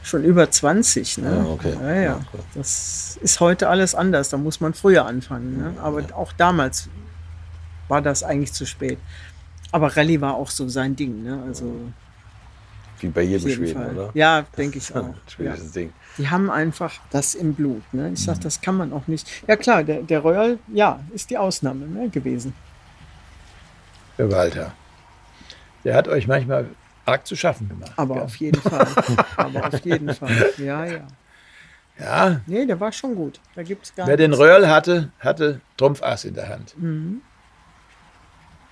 [0.02, 1.20] schon über 20.
[1.20, 1.44] Ne?
[1.46, 1.74] Ja, okay.
[1.82, 2.02] Ja, ja.
[2.02, 2.40] Ja, cool.
[2.56, 4.30] Das ist heute alles anders.
[4.30, 5.58] Da muss man früher anfangen.
[5.58, 5.74] Ne?
[5.82, 6.90] Aber auch damals
[7.88, 8.98] war das eigentlich zu spät.
[9.72, 11.24] Aber Rallye war auch so sein Ding.
[11.24, 11.42] Ne?
[11.48, 11.74] Also
[13.04, 13.94] Wie bei jedem jeden Schweden, Fall.
[13.96, 14.10] oder?
[14.14, 15.08] Ja, denke ich auch.
[15.08, 15.14] ja.
[15.28, 15.94] Schwedisches Ding.
[16.18, 17.82] Die haben einfach das im Blut.
[17.94, 18.12] Ne?
[18.14, 19.28] Ich sage, das kann man auch nicht.
[19.48, 22.54] Ja klar, der, der Royal, ja, ist die Ausnahme ne, gewesen.
[24.18, 24.74] Der Walter.
[25.84, 26.68] Der hat euch manchmal
[27.06, 27.92] arg zu schaffen gemacht.
[27.98, 28.24] Aber gell?
[28.24, 28.88] auf jeden Fall.
[29.38, 30.54] Aber auf jeden Fall.
[30.58, 31.08] Ja, ja.
[32.00, 33.40] ja, Nee, der war schon gut.
[33.56, 34.42] Da gibt es gar wer den nichts.
[34.46, 36.76] Röhrl hatte, hatte Trumpfass in der Hand.
[36.78, 37.22] Mhm.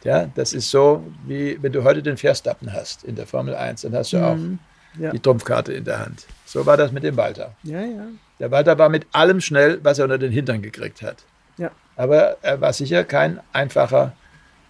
[0.03, 3.81] Ja, das ist so, wie wenn du heute den Verstappen hast in der Formel 1,
[3.81, 4.59] dann hast du auch Mhm.
[4.97, 5.11] Ja.
[5.11, 6.25] die Trumpfkarte in der Hand.
[6.45, 7.53] So war das mit dem Walter.
[7.63, 8.07] Ja, ja.
[8.39, 11.17] Der Walter war mit allem schnell, was er unter den Hintern gekriegt hat.
[11.57, 11.71] Ja.
[11.95, 14.11] Aber er war sicher kein einfacher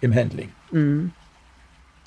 [0.01, 0.51] im Handling.
[0.71, 1.11] Mhm.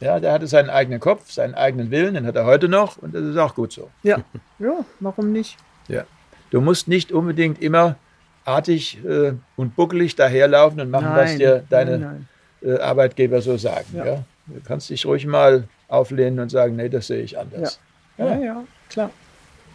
[0.00, 3.14] Ja, der hatte seinen eigenen Kopf, seinen eigenen Willen, den hat er heute noch und
[3.14, 3.90] das ist auch gut so.
[4.02, 4.18] Ja.
[4.60, 5.56] Ja, warum nicht?
[5.88, 6.04] Ja.
[6.50, 7.96] Du musst nicht unbedingt immer
[8.44, 12.28] artig äh, und buckelig daherlaufen und machen, was dir deine nein.
[12.30, 12.33] Äh,
[12.72, 13.86] Arbeitgeber so sagen.
[13.94, 14.04] Ja.
[14.06, 14.24] Ja.
[14.46, 17.78] Du kannst dich ruhig mal auflehnen und sagen, nee, das sehe ich anders.
[18.18, 19.10] Ja, ja, klar.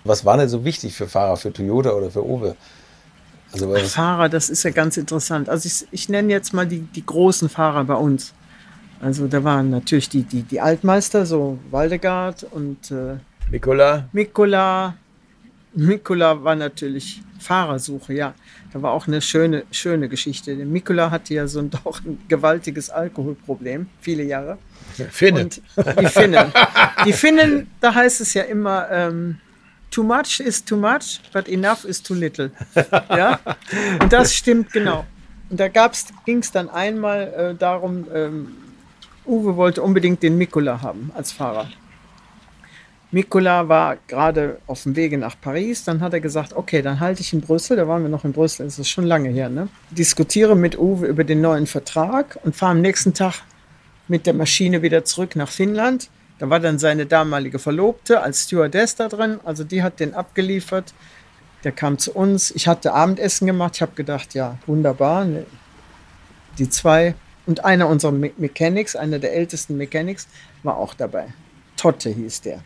[0.04, 2.56] Was war denn so wichtig für Fahrer, für Toyota oder für Uwe?
[3.52, 5.50] Also was, Fahrer, das ist ja ganz interessant.
[5.50, 8.34] Also ich, ich nenne jetzt mal die, die großen Fahrer bei uns.
[9.02, 13.18] Also da waren natürlich die, die, die Altmeister, so Waldegard und äh,
[13.50, 14.96] Nikola, Mikola.
[15.80, 18.34] Mikola war natürlich Fahrersuche, ja.
[18.72, 20.56] Da war auch eine schöne, schöne Geschichte.
[20.56, 24.58] Der Mikola hatte ja so ein, doch ein gewaltiges Alkoholproblem, viele Jahre.
[25.12, 25.44] Finne.
[25.44, 25.62] Und
[26.00, 26.52] die Finnen.
[27.06, 29.38] Die Finnen, da heißt es ja immer, ähm,
[29.90, 32.52] too much is too much, but enough is too little.
[33.10, 33.40] Ja?
[34.02, 35.06] Und das stimmt genau.
[35.50, 38.56] Und da ging es dann einmal äh, darum, ähm,
[39.26, 41.70] Uwe wollte unbedingt den Mikola haben als Fahrer.
[43.12, 45.84] Mikola war gerade auf dem Wege nach Paris.
[45.84, 47.78] Dann hat er gesagt, okay, dann halte ich in Brüssel.
[47.78, 49.50] Da waren wir noch in Brüssel, das ist schon lange her.
[49.50, 49.68] Ne?
[49.90, 53.42] Diskutiere mit Uwe über den neuen Vertrag und fahre am nächsten Tag
[54.08, 56.10] mit der Maschine wieder zurück nach Finnland.
[56.38, 59.40] Da war dann seine damalige Verlobte als Stewardess da drin.
[59.44, 60.94] Also die hat den abgeliefert.
[61.64, 62.52] Der kam zu uns.
[62.52, 63.76] Ich hatte Abendessen gemacht.
[63.76, 65.26] Ich habe gedacht, ja, wunderbar.
[65.26, 65.46] ne?
[66.60, 70.28] Die zwei und einer unserer Me Mechanics, einer der ältesten Mechanics,
[70.62, 71.34] war auch dabei.
[71.76, 72.62] Totte hieß der.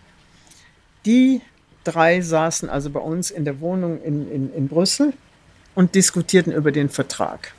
[1.05, 1.41] Die
[1.83, 5.13] drei saßen also bei uns in der Wohnung in, in, in Brüssel
[5.75, 7.53] und diskutierten über den Vertrag.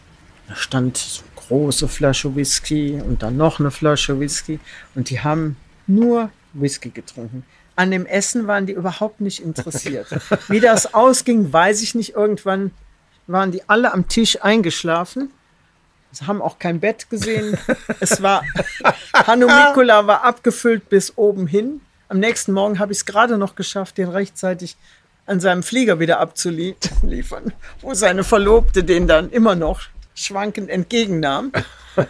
[0.48, 4.60] Da stand so eine große Flasche Whisky und dann noch eine Flasche Whisky
[4.94, 7.44] und die haben nur Whisky getrunken.
[7.76, 10.06] An dem Essen waren die überhaupt nicht interessiert.
[10.48, 12.14] Wie das ausging, weiß ich nicht.
[12.14, 12.70] Irgendwann
[13.26, 15.30] waren die alle am Tisch eingeschlafen.
[16.12, 17.58] Sie haben auch kein Bett gesehen.
[17.98, 18.44] Es war,
[19.12, 21.80] Hanno Mikula war abgefüllt bis oben hin.
[22.08, 24.76] Am nächsten Morgen habe ich es gerade noch geschafft, den rechtzeitig
[25.26, 29.82] an seinem Flieger wieder abzuliefern, wo seine Verlobte den dann immer noch
[30.14, 31.52] schwankend entgegennahm.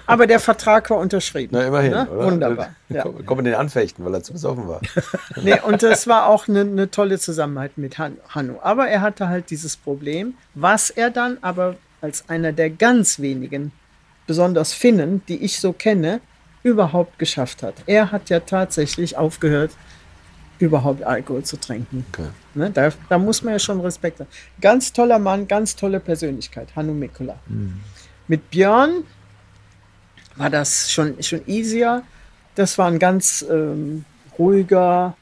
[0.06, 1.50] Aber der Vertrag war unterschrieben.
[1.52, 2.08] na, immerhin, Ne?
[2.10, 2.70] Wunderbar.
[2.88, 3.04] Ja.
[3.04, 4.80] Man den anfechten, weil er zu besoffen war.
[5.42, 8.60] Nee, und es war auch eine, eine tolle Zusammenarbeit mit Han Hanno.
[8.62, 13.72] Aber er hatte halt dieses Problem, was er dann aber als einer der ganz wenigen,
[14.26, 16.20] besonders Finnen, die ich so kenne,
[16.64, 17.74] überhaupt geschafft hat.
[17.86, 19.70] Er hat ja tatsächlich aufgehört,
[20.58, 22.04] überhaupt Alkohol zu trinken.
[22.10, 22.28] Okay.
[22.54, 24.28] Ne, da, da muss man ja schon Respekt haben.
[24.60, 27.38] Ganz toller Mann, ganz tolle Persönlichkeit, Hanno Mikula.
[28.26, 29.04] Mit Björn
[30.36, 32.02] war das schon, schon easier.
[32.54, 34.04] Das war ein ganz ähm,
[34.38, 35.16] ruhiger,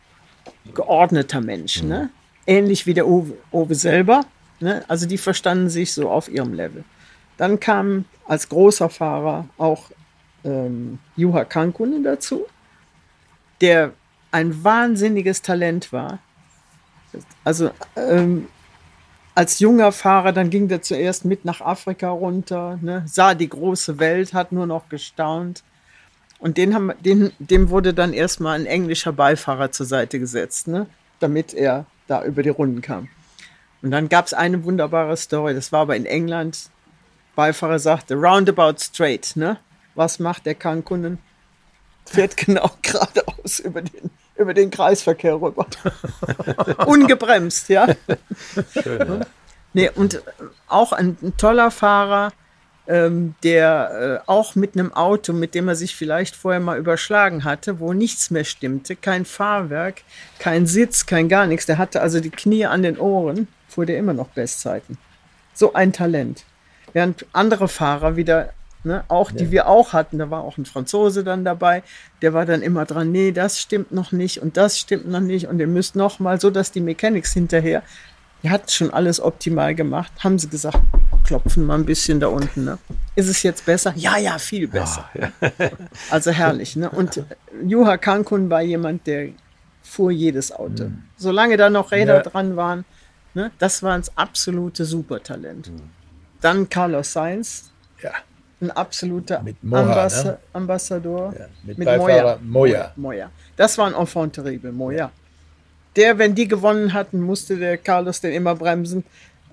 [0.74, 1.82] geordneter Mensch.
[1.82, 2.10] Ne?
[2.46, 4.24] Ähnlich wie der Uwe, Uwe selber.
[4.60, 4.84] Ne?
[4.86, 6.84] Also die verstanden sich so auf ihrem Level.
[7.36, 9.90] Dann kam als großer Fahrer auch
[10.44, 12.46] ähm, Juha Kankunen dazu,
[13.60, 13.92] der
[14.30, 16.18] ein wahnsinniges Talent war.
[17.44, 18.48] Also ähm,
[19.34, 23.98] als junger Fahrer, dann ging der zuerst mit nach Afrika runter, ne, sah die große
[23.98, 25.62] Welt, hat nur noch gestaunt.
[26.38, 30.86] Und den haben, den, dem wurde dann erstmal ein englischer Beifahrer zur Seite gesetzt, ne,
[31.20, 33.08] damit er da über die Runden kam.
[33.80, 36.70] Und dann gab es eine wunderbare Story, das war aber in England.
[37.34, 39.58] Beifahrer sagte, roundabout straight, ne?
[39.94, 41.18] Was macht der Kankunen?
[42.04, 45.66] Fährt genau geradeaus über den, über den Kreisverkehr rüber.
[46.86, 47.86] Ungebremst, ja.
[49.72, 50.22] Nee, und
[50.68, 52.32] auch ein, ein toller Fahrer,
[52.88, 57.44] ähm, der äh, auch mit einem Auto, mit dem er sich vielleicht vorher mal überschlagen
[57.44, 60.02] hatte, wo nichts mehr stimmte, kein Fahrwerk,
[60.38, 61.66] kein Sitz, kein gar nichts.
[61.66, 64.98] Der hatte also die Knie an den Ohren, fuhr der immer noch Bestzeiten.
[65.54, 66.44] So ein Talent.
[66.92, 68.52] Während andere Fahrer wieder,
[68.84, 71.82] ne, auch die wir auch hatten, da war auch ein Franzose dann dabei,
[72.20, 75.46] der war dann immer dran, nee, das stimmt noch nicht und das stimmt noch nicht
[75.46, 77.82] und ihr müsst noch mal, so dass die Mechanics hinterher,
[78.42, 80.78] die hatten schon alles optimal gemacht, haben sie gesagt,
[81.24, 82.78] klopfen mal ein bisschen da unten, ne?
[83.14, 83.92] Ist es jetzt besser?
[83.94, 85.08] Ja, ja, viel besser.
[86.10, 86.90] Also herrlich, ne?
[86.90, 87.22] Und
[87.64, 89.28] Juha Kankun war jemand, der
[89.82, 90.90] fuhr jedes Auto.
[91.16, 92.22] Solange da noch Räder Ja.
[92.22, 92.84] dran waren,
[93.34, 93.52] ne?
[93.58, 95.70] Das war das absolute Supertalent.
[96.40, 97.70] Dann Carlos Sainz,
[98.02, 98.10] Ja,
[98.62, 100.38] ein absoluter Mit Moha, Ambassa ne?
[100.52, 101.34] Ambassador.
[101.38, 102.92] Ja, mit Beifahrer Moya.
[102.96, 103.30] Moya.
[103.56, 105.10] Das war ein Enfant terrible, Moya.
[105.96, 109.04] Der, wenn die gewonnen hatten, musste der Carlos den immer bremsen.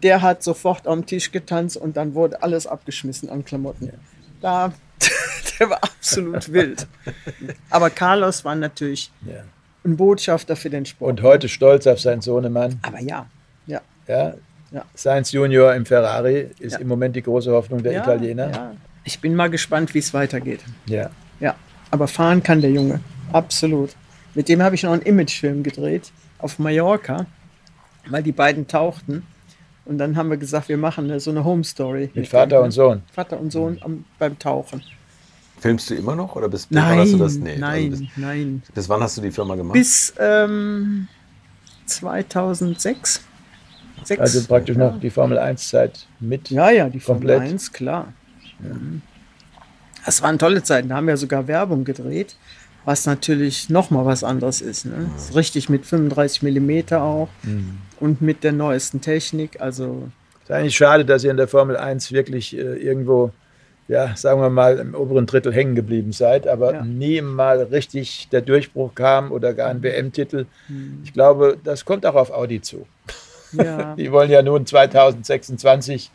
[0.03, 3.91] Der hat sofort am Tisch getanzt und dann wurde alles abgeschmissen an Klamotten.
[4.39, 4.72] Da,
[5.60, 6.88] der war absolut wild.
[7.70, 9.43] Aber Carlos war natürlich ja.
[9.84, 11.10] ein Botschafter für den Sport.
[11.10, 12.80] Und heute stolz auf seinen Sohnemann.
[12.84, 13.26] Aber ja,
[13.68, 13.82] ja.
[14.07, 14.36] Ja.
[14.72, 14.86] Ja.
[14.93, 16.80] Sainz Junior im Ferrari ist Ja.
[16.80, 18.51] im Moment die große Hoffnung der ja, Italiener.
[18.51, 18.72] Ja.
[19.04, 20.62] Ich bin mal gespannt, wie es weitergeht.
[20.86, 21.10] Ja.
[21.39, 21.56] Ja,
[21.91, 23.00] aber fahren kann der Junge.
[23.32, 23.91] Absolut.
[24.36, 27.26] Mit dem habe ich noch einen Imagefilm gedreht auf Mallorca,
[28.10, 29.24] weil die beiden tauchten.
[29.86, 32.12] Und dann haben wir gesagt, wir machen so eine Home Story.
[32.14, 33.02] Mit Vater dem, und Sohn.
[33.12, 34.84] Vater und Sohn am, beim Tauchen.
[35.60, 37.36] Filmst du immer noch oder bis, bis wann Nein, hast du das?
[37.36, 38.64] Nee, nein, also bis, nein.
[38.74, 39.74] bis wann hast du die Firma gemacht?
[39.74, 41.08] Bis ähm,
[41.86, 43.24] 2006.
[44.04, 44.22] Sechs.
[44.22, 46.50] Also praktisch noch die Formel 1-Zeit mit.
[46.50, 47.52] Ja, ja, die Formel Komplett.
[47.52, 48.14] 1, klar.
[48.60, 49.01] Mhm.
[50.05, 50.89] Das waren tolle Zeiten.
[50.89, 52.36] Da haben wir sogar Werbung gedreht,
[52.86, 54.86] was natürlich nochmal was anderes ist.
[54.86, 55.10] Ne?
[55.18, 57.28] Ist richtig mit 35 mm auch
[57.99, 59.60] und mit der neuesten Technik.
[59.62, 60.07] Also
[60.43, 63.32] ist eigentlich schade, dass ihr in der Formel 1 wirklich äh, irgendwo,
[63.88, 66.82] ja, sagen wir mal, im oberen Drittel hängen geblieben seid, aber Ja.
[66.84, 70.45] nie mal richtig der Durchbruch kam oder gar ein WM-Titel.
[71.03, 72.88] Ich glaube, das kommt auch auf Audi zu.
[73.51, 76.10] ja, Die wollen ja nun 2026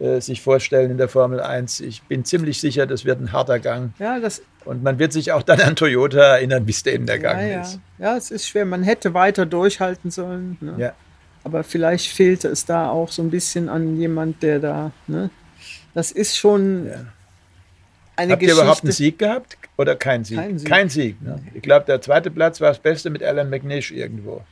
[0.00, 1.80] äh, sich vorstellen in der Formel 1.
[1.80, 3.92] Ich bin ziemlich sicher, das wird ein harter Gang.
[3.98, 7.16] ja, das, Und man wird sich auch dann an Toyota erinnern, wie es denen der
[7.16, 7.60] ja, Gang ja.
[7.62, 7.78] ist.
[7.98, 8.64] ja, es ist schwer.
[8.64, 10.56] Man hätte weiter durchhalten sollen.
[10.60, 10.74] Ne?
[10.78, 10.92] Ja.
[11.44, 14.90] Aber vielleicht fehlte es da auch so ein bisschen an jemand, der da.
[15.06, 15.30] Ne?
[15.94, 16.92] Das ist schon Ja.
[18.16, 18.62] eine Habt ihr Geschichte.
[18.62, 20.36] überhaupt einen Sieg gehabt oder kein Sieg?
[20.66, 21.16] Kein Sieg.
[21.18, 21.40] Sieg, ne?
[21.54, 24.42] Ich glaube, der zweite Platz war das Beste mit Alan McNish irgendwo.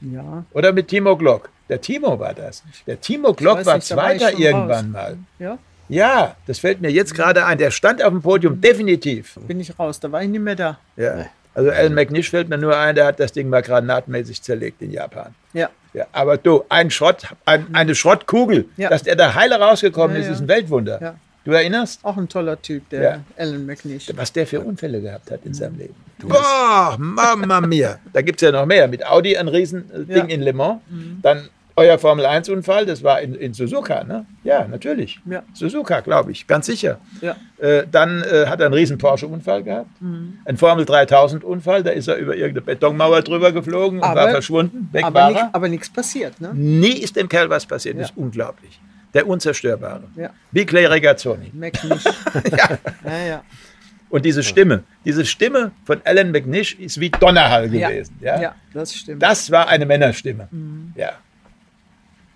[0.00, 1.48] Ja, Oder mit Timo Glock.
[1.68, 2.62] Der Timo war das.
[2.86, 4.92] Der Timo Glock war Zweiter irgendwann raus.
[4.92, 5.18] mal.
[5.38, 7.58] ja, Ja, das fällt mir jetzt gerade ein.
[7.58, 9.34] Der stand auf dem Podium, definitiv.
[9.46, 10.00] bin ich raus.
[10.00, 10.78] Da war ich nicht mehr da.
[10.96, 11.26] Ja.
[11.54, 14.92] Also Alan McNish fällt mir nur ein, der hat das Ding mal granatmäßig zerlegt in
[14.92, 15.34] Japan.
[15.52, 18.88] Ja, Ja, aber du, ein Schrott, ein, eine Schrottkugel, Ja.
[18.88, 21.00] dass der da heile rausgekommen Ja, ist, ist ein Weltwunder.
[21.02, 21.14] Ja.
[21.44, 23.20] Du erinnerst, auch ein toller Typ, der Ja.
[23.38, 24.10] Alan McNish.
[24.14, 25.94] was der für Unfälle gehabt hat in seinem Leben?
[26.22, 27.98] Boah, Mama mia.
[28.12, 28.86] Da gibt es ja noch mehr.
[28.88, 30.24] Mit Audi ein Riesending Ja.
[30.24, 30.80] in Le Mans.
[31.22, 34.26] Dann euer Formel-1-Unfall, das war in, in Suzuka, ne?
[34.44, 35.18] Ja, natürlich.
[35.24, 35.42] Ja.
[35.54, 36.98] Suzuka, glaube ich, ganz sicher.
[37.22, 37.36] Ja.
[37.56, 39.88] Äh, dann äh, hat er einen riesen Porsche-Unfall gehabt.
[40.02, 40.40] Mhm.
[40.44, 44.90] Ein Formel 3000-Unfall, da ist er über irgendeine Betonmauer drüber geflogen und Aber- war verschwunden.
[44.92, 45.50] Weg Aber war er.
[45.54, 46.50] aber nichts passiert, ne?
[46.52, 47.94] Nie ist dem Kerl was passiert.
[47.98, 48.12] Das Ja.
[48.12, 48.78] ist unglaublich.
[49.14, 50.04] Der Unzerstörbare.
[50.16, 50.30] Ja.
[50.52, 51.50] Wie Clay Regazzoni.
[51.54, 52.04] McNish.
[52.50, 52.78] ja.
[53.04, 53.42] ja, ja.
[54.08, 57.88] Und diese Stimme, diese Stimme von Alan McNish ist wie Donnerhall Ja.
[57.90, 58.16] gewesen.
[58.20, 58.40] Ja.
[58.40, 59.22] ja, das stimmt.
[59.22, 60.48] Das war eine Männerstimme.
[60.50, 60.92] Mhm.
[60.96, 61.12] Ja.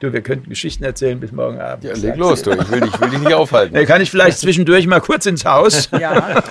[0.01, 1.85] Du, wir könnten Geschichten erzählen bis morgen Abend.
[1.85, 2.51] Ja, leg los, du.
[2.53, 3.75] Ich will, dich- ich will dich nicht aufhalten.
[3.79, 5.89] Nee, kann ich vielleicht zwischendurch mal kurz ins Haus?
[5.93, 6.43] ja,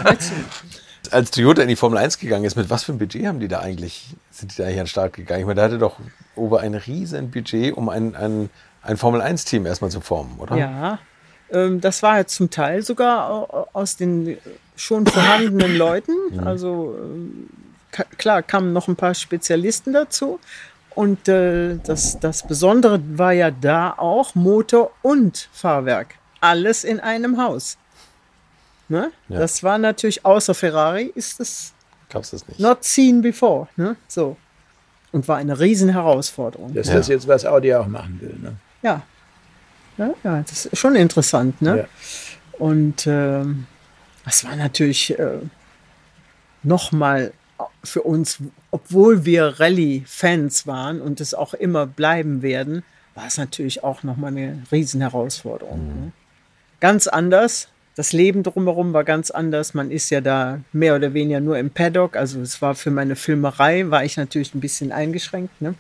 [1.11, 3.47] Als Toyota in die Formel 1 gegangen ist, mit was für einem Budget haben die
[3.47, 5.41] da eigentlich, sind die da eigentlich an den Start gegangen?
[5.41, 5.99] Ich meine, da hatte doch
[6.35, 8.49] Ober ein riesen Budget, um ein, ein,
[8.83, 10.55] ein Formel 1-Team erstmal zu formen, oder?
[10.57, 10.99] ja.
[11.51, 14.37] Ähm, das war ja zum Teil sogar au- aus den
[14.75, 16.13] schon vorhandenen Leuten.
[16.43, 17.49] Also ähm,
[17.91, 20.39] ka- klar kamen noch ein paar Spezialisten dazu.
[20.95, 26.15] Und äh, das, das Besondere war ja da auch Motor und Fahrwerk.
[26.39, 27.77] Alles in einem Haus.
[28.89, 29.11] Ne?
[29.29, 29.39] Ja.
[29.39, 31.73] Das war natürlich, außer Ferrari, ist es
[32.09, 32.59] Gab's das nicht?
[32.59, 33.67] not seen before.
[33.75, 33.95] Ne?
[34.07, 34.37] So.
[35.11, 36.73] Und war eine riesen Herausforderung.
[36.73, 36.97] Das ist Ja.
[36.99, 38.35] das jetzt, was Audi auch machen will.
[38.41, 38.55] Ne?
[38.83, 39.01] Ja.
[39.97, 41.77] Ja, ja, das ist schon interessant, ne?
[41.77, 41.85] Ja.
[42.57, 43.67] Und ähm,
[44.25, 45.39] das war natürlich äh,
[46.63, 47.33] nochmal
[47.83, 48.39] für uns,
[48.71, 52.83] obwohl wir Rallye-Fans waren und es auch immer bleiben werden,
[53.15, 55.87] war es natürlich auch nochmal eine Riesenherausforderung.
[55.87, 56.11] Ne?
[56.79, 57.67] Ganz anders.
[57.95, 59.75] Das Leben drumherum war ganz anders.
[59.75, 62.15] Man ist ja da mehr oder weniger nur im Paddock.
[62.15, 65.61] Also es war für meine Filmerei, war ich natürlich ein bisschen eingeschränkt.
[65.61, 65.75] Ne?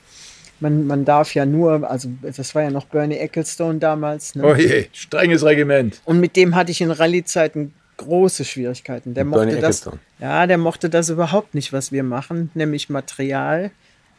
[0.63, 4.33] Man, man darf ja nur, also das war ja noch Bernie Ecclestone damals.
[4.33, 4.45] Ne?
[4.45, 6.01] Oh je, strenges Regiment.
[6.05, 9.13] Und mit dem hatte ich in Rallye-Zeiten große Schwierigkeiten.
[9.13, 9.99] Der Mit Bernie mochte das, Ecclestone.
[10.19, 13.71] ja, der mochte das überhaupt nicht, was wir machen, nämlich Material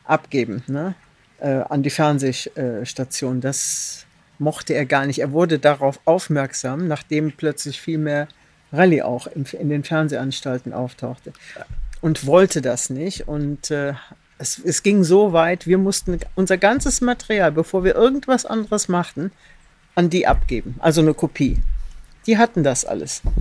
[0.04, 0.94] abgeben ne?
[1.40, 3.40] äh, an die Fernsehstation.
[3.40, 4.04] Das
[4.38, 5.20] mochte er gar nicht.
[5.20, 8.28] Er wurde darauf aufmerksam, nachdem plötzlich viel mehr
[8.70, 11.32] Rallye auch im, in den Fernsehanstalten auftauchte.
[12.02, 13.28] Und wollte das nicht.
[13.28, 13.94] Und äh,
[14.38, 19.30] es, es ging so weit, wir mussten unser ganzes Material, bevor wir irgendwas anderes machten,
[19.94, 20.74] an die abgeben.
[20.80, 21.58] Also eine Kopie.
[22.26, 23.22] Die hatten das alles.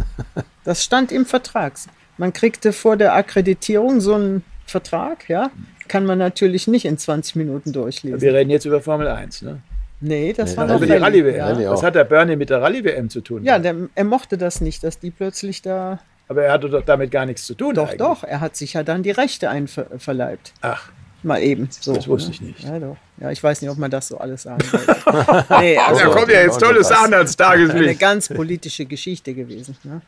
[0.66, 1.74] Das stand im Vertrag.
[2.18, 5.52] Man kriegte vor der Akkreditierung so einen Vertrag, ja.
[5.90, 8.22] Kann man natürlich nicht in 20 Minuten durchlesen.
[8.22, 9.42] Wir reden jetzt über Formel 1.
[9.42, 9.60] Ne?
[10.00, 11.22] Nee, das war Also noch über die Rallye.
[11.22, 11.60] Rallye-WM.
[11.60, 11.72] Ja.
[11.72, 13.44] Was hat der Bernie mit der Rallye-WM zu tun?
[13.44, 16.00] ja der, er mochte das nicht, dass die plötzlich da.
[16.28, 17.76] Aber er hatte doch damit gar nichts zu tun.
[17.76, 17.98] Doch, eigentlich.
[17.98, 20.54] doch, er hat sich ja dann die Rechte einverleibt.
[20.62, 20.90] Ach,
[21.24, 21.70] Mal eben.
[21.72, 22.36] So, Das wusste ne?
[22.36, 22.64] ich nicht.
[22.64, 22.98] Ja, doch.
[23.18, 24.96] Ja, ich weiß nicht, ob man das so alles sagen sollte.
[25.62, 28.00] nee, also, also da kommt ja jetzt tolles Sachen ans eine Tageslicht.
[28.00, 29.78] ganz politische Geschichte gewesen.
[29.84, 30.02] Ne?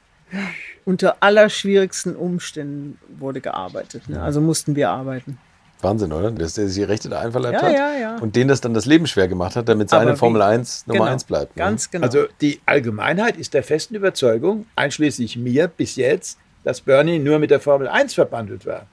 [0.84, 4.09] Unter allerschwierigsten Umständen wurde gearbeitet.
[4.09, 4.22] Ne?
[4.22, 5.38] Also mussten wir arbeiten.
[5.86, 6.31] Wahnsinn, oder?
[6.31, 8.15] Dass der sich die Rechte da einverleibt Ja, hat ja, ja.
[8.17, 11.11] und denen das dann das Leben schwer gemacht hat, damit seine Formel 1 Nummer Genau,
[11.11, 11.55] 1 bleibt.
[11.55, 11.63] ne?
[11.63, 12.05] Ganz genau.
[12.05, 17.51] Also die Allgemeinheit ist der festen Überzeugung, einschließlich mir bis jetzt, dass Bernie nur mit
[17.51, 18.88] der Formel 1 verbandelt war.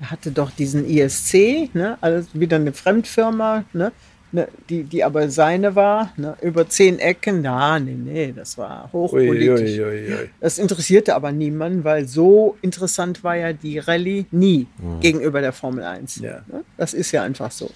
[0.00, 1.96] Er hatte doch diesen ISC, ne?
[2.00, 3.92] also wieder eine Fremdfirma, ne?
[4.32, 7.44] Ne, die, die aber seine war, ne, über zehn Ecken.
[7.44, 9.78] Ja, nee, nee, das war hochpolitisch.
[9.78, 10.30] Ui, ui, ui.
[10.40, 14.66] Das interessierte aber niemanden, weil so interessant war ja die Rallye nie
[15.00, 16.16] gegenüber der Formel 1.
[16.16, 16.42] Ja.
[16.48, 16.64] Ne?
[16.76, 17.70] Das ist ja einfach so.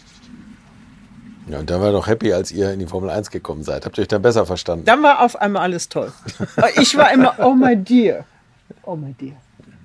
[1.49, 3.87] Ja, und dann war doch happy, als ihr in die Formel 1 gekommen seid.
[3.87, 4.85] Habt ihr euch dann besser verstanden?
[4.85, 6.13] Dann war auf einmal alles toll.
[6.81, 8.25] Ich war immer, oh my dear,
[8.83, 9.37] oh my dear,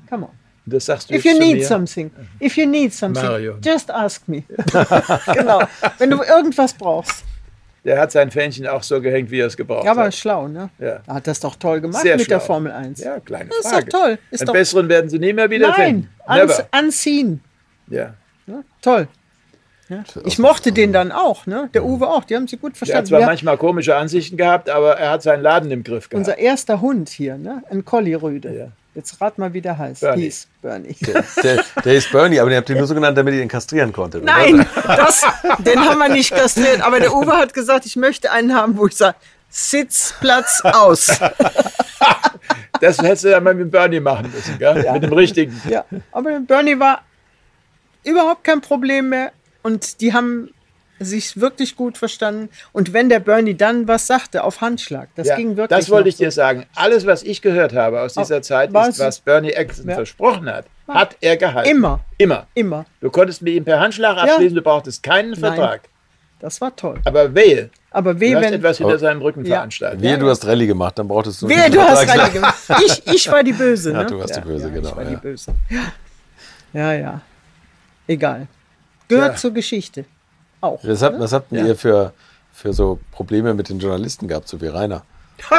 [0.09, 0.40] come on.
[0.65, 1.65] Das sagst du If jetzt you need mir.
[1.65, 3.57] something, if you need something, Mario.
[3.63, 4.43] just ask me.
[5.33, 5.61] genau.
[5.97, 7.23] Wenn du irgendwas brauchst.
[7.83, 10.13] Der hat sein Fähnchen auch so gehängt, wie er es gebraucht Ja, aber hat.
[10.13, 10.69] schlau, ne?
[10.77, 10.99] Ja.
[11.07, 12.45] Er hat das doch toll gemacht Sehr mit der schlau.
[12.45, 12.99] Formel 1.
[13.03, 13.85] Ja, kleine Das ist Frage.
[13.87, 14.19] doch toll.
[14.29, 16.09] Ist Einen doch, besseren werden sie nie mehr wiederfinden.
[16.27, 16.67] nein, Never.
[16.69, 17.41] anziehen.
[17.87, 18.13] Ja.
[18.45, 18.63] Ne?
[18.83, 19.07] Toll.
[19.89, 20.03] Ja.
[20.25, 21.69] Ich mochte den dann auch, ne?
[21.73, 22.23] Der Uwe auch.
[22.23, 23.07] Die haben sie gut Der hat verstanden.
[23.07, 26.19] zwar manchmal komische Ansichten gehabt, aber er hat seinen Laden im Griff gehabt.
[26.19, 27.63] unser erster Hund hier, ne?
[27.71, 28.71] Ein Collie-Rüde.
[28.93, 28.99] Ja.
[28.99, 30.01] Jetzt rat mal, wie der heißt.
[30.01, 30.23] Bernie.
[30.23, 30.95] Hieß Bernie.
[31.43, 33.93] Der, der ist Bernie, aber den habt ihr nur so genannt, damit ihr ihn kastrieren
[33.93, 34.23] konntet.
[34.23, 35.23] Nein, das,
[35.59, 36.81] den haben wir nicht kastriert.
[36.81, 39.15] Aber der Uwe hat gesagt, ich möchte einen haben, wo ich sage,
[39.49, 41.07] Sitzplatz aus.
[42.79, 44.91] Das hättest du dann mal mit Bernie machen müssen, gell?
[44.91, 45.61] mit dem richtigen.
[45.69, 47.03] Ja, aber Bernie war
[48.03, 49.31] überhaupt kein Problem mehr
[49.61, 50.49] und die haben
[51.03, 52.49] sich wirklich gut verstanden.
[52.71, 55.77] Und wenn der Bernie dann was sagte auf Handschlag, das Ja, ging wirklich.
[55.79, 56.35] das wollte ich dir so.
[56.35, 56.65] sagen.
[56.75, 59.95] Alles, was ich gehört habe aus dieser Zeit, war ist, was Bernie Eccleston Ja.
[59.95, 61.69] versprochen hat, hat er gehalten.
[61.69, 62.47] Immer, Immer.
[62.53, 62.85] immer.
[63.01, 65.81] Du konntest mit ihm per Handschlag abschließen, du brauchtest keinen Vertrag.
[66.39, 66.99] Das war toll.
[67.05, 68.53] Aber wehe, Aber du weh, hast wenn.
[68.53, 68.97] etwas hinter Oh.
[68.97, 69.57] seinem Rücken Ja.
[69.57, 70.01] veranstaltet.
[70.01, 71.47] Wehe, du hast Rallye gemacht, dann brauchtest du.
[71.49, 72.07] Wehe, du hast.
[72.07, 72.57] Rallye gemacht.
[72.83, 74.05] Ich, ich war die Böse, Ja, ne?
[74.07, 74.89] du warst die Böse, ja, genau.
[74.89, 75.19] Ich war die Ja.
[75.19, 75.53] Böse.
[76.73, 77.21] Ja, ja.
[78.07, 78.47] Egal.
[79.07, 79.35] Gehört Ja.
[79.37, 80.05] zur Geschichte.
[80.61, 80.79] Auch.
[80.83, 81.65] Was habt, was habt Ja.
[81.65, 82.13] ihr für,
[82.53, 85.03] für so Probleme mit den Journalisten gehabt, so wie Rainer?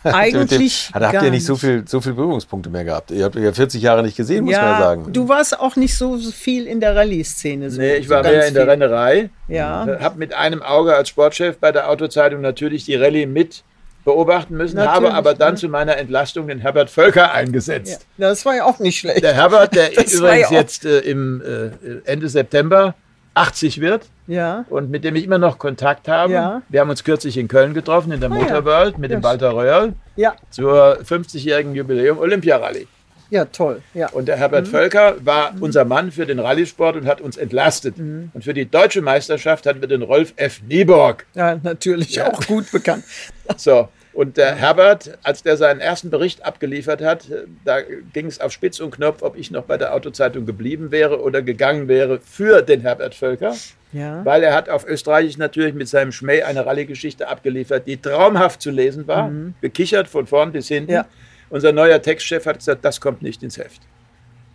[0.04, 3.10] Eigentlich Hat, habt ihr nicht so viel, so viel Berührungspunkte mehr gehabt?
[3.10, 5.12] Ihr habt ja 40 Jahre nicht gesehen, muss man ja sagen.
[5.12, 7.70] Du warst auch nicht so viel in der Rallye-Szene.
[7.70, 8.66] So, Nee, ich so war mehr in der.
[8.66, 9.30] Rennerei.
[9.48, 9.86] Ja.
[10.00, 13.62] Habe mit einem Auge als Sportchef bei der Autozeitung natürlich die Rallye mit
[14.04, 15.60] beobachten müssen, Natürlich, habe aber dann ne?
[15.60, 17.32] zu meiner Entlastung den Herbert Völker ja.
[17.32, 18.06] eingesetzt.
[18.16, 19.22] Das war ja auch nicht schlecht.
[19.22, 22.94] Der Herbert, der übrigens ja jetzt äh, im äh, Ende September
[23.40, 24.64] 80 wird Ja.
[24.68, 26.32] und mit dem ich immer noch Kontakt habe.
[26.32, 26.62] Ja.
[26.68, 28.34] Wir haben uns kürzlich in Köln getroffen, in der Ah.
[28.34, 30.34] Motorworld mit Ja, dem Walter Röhrl Ja.
[30.50, 32.86] zur 50-jährigen Jubiläum Olympia-Rallye.
[33.30, 33.80] Ja, toll.
[33.94, 34.08] Ja.
[34.10, 34.70] Und der Herbert Mhm.
[34.72, 37.96] Völker war unser Mann für den Rallye-Sport und hat uns entlastet.
[37.96, 38.30] Mhm.
[38.34, 40.60] Und für die deutsche Meisterschaft hatten wir den Rolf F.
[40.68, 41.26] Nieborg.
[41.34, 43.04] ja, natürlich auch gut bekannt.
[43.56, 47.78] So, und der Herbert, als der seinen ersten Bericht abgeliefert hat, äh, da
[48.12, 51.42] ging es auf Spitz und Knopf, ob ich noch bei der Autozeitung geblieben wäre oder
[51.42, 53.54] gegangen wäre für den Herbert Völker.
[53.92, 54.24] Ja.
[54.24, 58.70] Weil er hat auf Österreichisch natürlich mit seinem Schmäh eine Rallye-Geschichte abgeliefert, die traumhaft zu
[58.70, 59.30] lesen war,
[59.60, 60.90] gekichert von vorn bis hinten.
[60.92, 60.96] Mhm.
[60.96, 61.06] Ja.
[61.48, 63.80] Unser neuer Textchef hat gesagt, das kommt nicht ins Heft.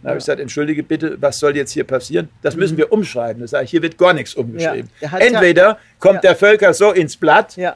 [0.02, 2.30] Dann habe ich gesagt, entschuldige bitte, was soll jetzt hier passieren?
[2.44, 3.42] Das müssen wir umschreiben.
[3.42, 4.90] Das sage ich, hier wird gar nichts umgeschrieben.
[5.02, 5.08] Mhm.
[5.12, 6.22] Ja- Entweder kommt Ja.
[6.22, 7.76] der Völker so ins Blatt, ja.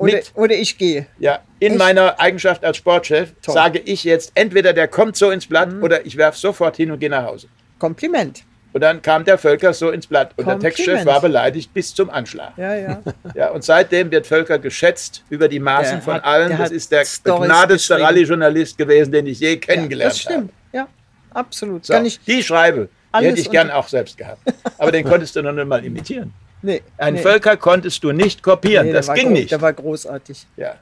[0.00, 1.06] Oder, Mit- oder ich gehe.
[1.18, 1.78] ja, in Echt?
[1.78, 3.54] meiner Eigenschaft als Sportchef Toll.
[3.54, 6.98] sage ich jetzt, entweder der kommt so ins Blatt oder ich werfe sofort hin und
[7.00, 7.48] gehe nach Hause.
[7.78, 8.44] Kompliment.
[8.72, 10.76] Und dann kam der Völker so ins Blatt und der Kompliment.
[10.76, 12.52] Textchef war beleidigt bis zum Anschlag.
[12.56, 13.02] Ja, ja.
[13.34, 16.48] Ja, und seitdem wird Völker geschätzt über die Maßen Der von hat- allen.
[16.50, 17.50] der Das ist der geschrieben.
[17.50, 20.52] Rallye-Journalist gewesen, den ich je ja kennengelernt das stimmt.
[20.72, 20.86] Ja,
[21.34, 21.82] absolut.
[21.82, 21.92] habe.
[21.94, 22.20] Kann So, ich.
[22.20, 22.88] die Schreibe,
[23.20, 24.40] die hätte ich gern auch selbst gehabt.
[24.78, 26.32] Aber den konntest du noch nicht mal imitieren.
[26.62, 27.22] Nee, Einen nee.
[27.22, 28.86] Völker konntest du nicht kopieren.
[28.86, 29.50] Nee, das ging nicht.
[29.50, 30.46] Der war großartig.
[30.56, 30.74] Ja.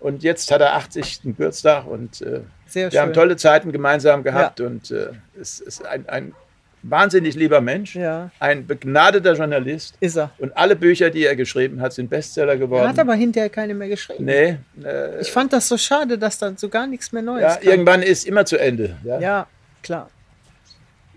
[0.00, 1.22] Und jetzt hat er 80.
[1.22, 2.40] Geburtstag und äh,
[2.72, 3.00] wir schön.
[3.00, 5.08] haben tolle Zeiten gemeinsam gehabt und äh,
[5.40, 6.32] es ist ein, ein
[6.82, 8.30] wahnsinnig lieber Mensch, Ja.
[8.40, 10.30] ein begnadeter Journalist Ist er.
[10.38, 12.88] und alle Bücher, die er geschrieben hat, sind Bestseller Er geworden.
[12.88, 14.24] hat aber hinterher keine mehr geschrieben.
[14.24, 17.54] nee, äh, Ich fand das so schade, dass da so gar nichts mehr Neues ja,
[17.56, 17.68] kam.
[17.68, 18.96] irgendwann ist immer zu Ende.
[19.04, 19.20] Ja?
[19.20, 19.46] Ja,
[19.84, 20.10] klar.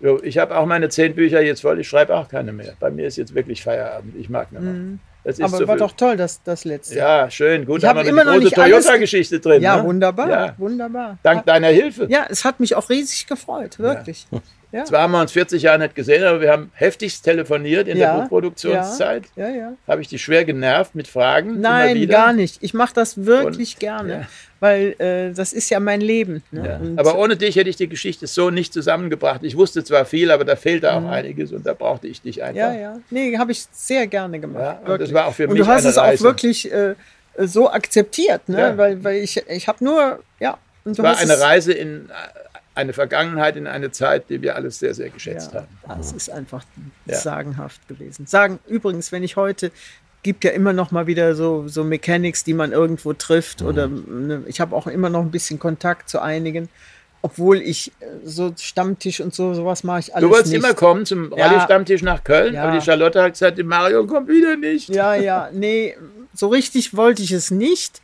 [0.02, 2.74] So, ich habe auch meine zehn Bücher jetzt voll, ich schreibe auch keine mehr.
[2.80, 4.74] Bei mir ist jetzt wirklich Feierabend, ich mag nicht mehr.
[4.74, 5.00] Mhm.
[5.40, 6.98] Aber so war doch toll, das, das letzte.
[6.98, 9.62] Ja, schön, gut, Ich haben wir immer noch große nicht alles- Toyota-Geschichte drin.
[9.62, 9.84] Ja, ne?
[9.86, 10.30] wunderbar.
[10.30, 11.18] Ja, Wunderbar.
[11.24, 12.06] dank deiner Hilfe.
[12.10, 14.28] Ja, es hat mich auch riesig gefreut, wirklich.
[14.72, 17.98] Ja, Zwar haben wir uns 40 Jahre nicht gesehen, aber wir haben heftigst telefoniert in
[17.98, 19.24] Ja, der Buchproduktionszeit.
[19.36, 19.74] ja, ja.
[19.88, 21.62] Habe ich dich schwer genervt mit Fragen?
[21.62, 22.62] Nein, gar nicht.
[22.62, 24.28] Ich mache das wirklich Und- gerne, ja.
[24.66, 26.42] Weil äh, das ist ja mein Leben.
[26.52, 26.68] Ne?
[26.68, 26.80] Ja.
[26.98, 29.42] Aber ohne dich hätte ich die Geschichte so nicht zusammengebracht.
[29.44, 32.54] Ich wusste zwar viel, aber da fehlte auch einiges und da brauchte ich dich einfach.
[32.72, 32.76] Mhm.
[32.76, 33.00] ja, ja.
[33.12, 34.80] Nee, habe ich sehr gerne gemacht.
[34.86, 36.24] Ja, und das war auch für und mich du hast es auch Reise.
[36.24, 36.96] wirklich äh,
[37.38, 38.60] so akzeptiert, ne?
[38.60, 38.78] Ja.
[38.78, 40.58] weil, weil ich, ich habe nur, ja.
[40.84, 42.10] Und du Es war eine Reise in
[42.76, 46.02] eine Vergangenheit, in eine Zeit, die wir alles sehr, sehr geschätzt Ja, haben.
[46.02, 46.64] es ist einfach
[47.08, 48.26] sagenhaft gewesen.
[48.28, 49.72] Sagen übrigens, wenn ich heute
[50.26, 54.44] gibt ja immer noch mal wieder so so Mechanics, die man irgendwo trifft oder ne,
[54.48, 56.68] ich habe auch immer noch ein bisschen Kontakt zu einigen
[57.22, 60.64] obwohl ich äh, so Stammtisch und so, sowas mache ich alles Du wolltest nicht.
[60.64, 61.46] immer kommen zum Ja.
[61.48, 62.64] Radiostammtisch nach Köln, Ja.
[62.64, 64.90] aber die Charlotte hat gesagt, Mario kommt wieder nicht.
[64.90, 65.96] Ja, ja, nee,
[66.36, 68.00] so richtig wollte ich es nicht.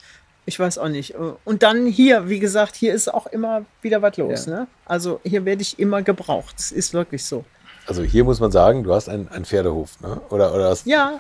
[0.48, 1.14] Ich weiß auch nicht.
[1.46, 4.48] Und dann hier, wie gesagt, hier ist auch immer wieder was los.
[4.48, 4.52] Ja.
[4.62, 4.68] Ne?
[4.86, 6.56] Also hier werde ich immer gebraucht.
[6.58, 7.46] Das ist wirklich so.
[7.88, 10.22] Also hier muss man sagen, du hast einen, einen Pferdehof, ne?
[10.30, 11.20] Oder, oder hast Ja,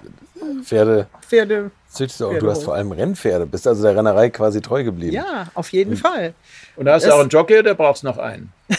[0.64, 1.72] Pferde, Pferde.
[1.89, 2.38] züchtest du auch.
[2.38, 5.14] Du hast vor allem Rennpferde, bist also der Rennerei quasi treu geblieben.
[5.14, 6.34] Ja, auf jeden Fall.
[6.76, 8.51] Und hast du auch einen Jockey oder brauchst du noch einen?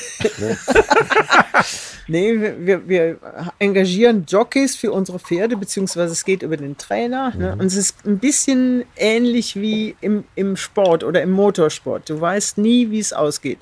[2.09, 3.17] Nee, wir, wir,
[3.59, 7.33] engagieren Jockeys für unsere Pferde, beziehungsweise es geht über den Trainer.
[7.37, 7.53] Ne?
[7.53, 12.11] Und es ist ein bisschen ähnlich wie im, im Sport oder im Motorsport.
[12.11, 13.59] Du weißt nie, wie es ausgeht.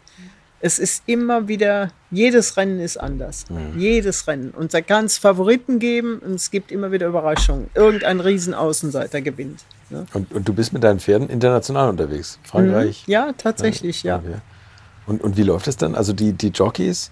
[0.62, 3.46] Es ist immer wieder, jedes Rennen ist anders.
[3.76, 4.50] Jedes Rennen.
[4.50, 7.70] Und da kann es Favoriten geben und es gibt immer wieder Überraschungen.
[7.74, 9.64] Irgendein Riesenaußenseiter gewinnt.
[9.88, 10.04] Ne?
[10.12, 12.38] Und, und du bist mit deinen Pferden international unterwegs.
[12.42, 13.04] Frankreich.
[13.06, 14.18] Ja, tatsächlich, ja.
[14.18, 14.36] Okay.
[15.06, 15.94] Und, und wie läuft es dann?
[15.94, 17.10] Also die, die Jockeys,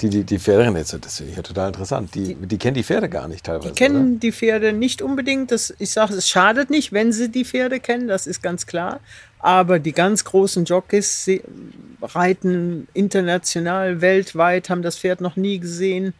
[0.00, 2.14] die, die, die Pferderennen, jetzt, das finde ich ja total interessant.
[2.14, 3.68] Die, die, kennen die Pferde gar nicht teilweise.
[3.68, 5.52] Die kennen die Pferde nicht unbedingt.
[5.52, 9.00] Das, ich sage, es schadet nicht, wenn sie die Pferde kennen, das ist ganz klar.
[9.38, 11.30] Aber die ganz großen Jockeys
[12.02, 16.14] reiten international, weltweit, haben das Pferd noch nie gesehen,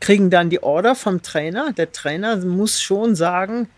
[0.00, 1.72] kriegen dann die Order vom Trainer.
[1.72, 3.68] Der Trainer muss schon sagen,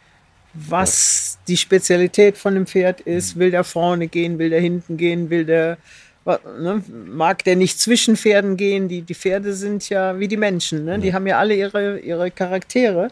[0.52, 3.38] was die Spezialität von dem Pferd ist.
[3.38, 5.78] Will der vorne gehen, will der hinten gehen, will der,
[6.26, 8.88] ne, mag der nicht zwischen Pferden gehen.
[8.88, 10.98] Die, die Pferde sind ja wie die Menschen, ne?
[10.98, 13.10] die haben ja alle ihre, ihre Charaktere.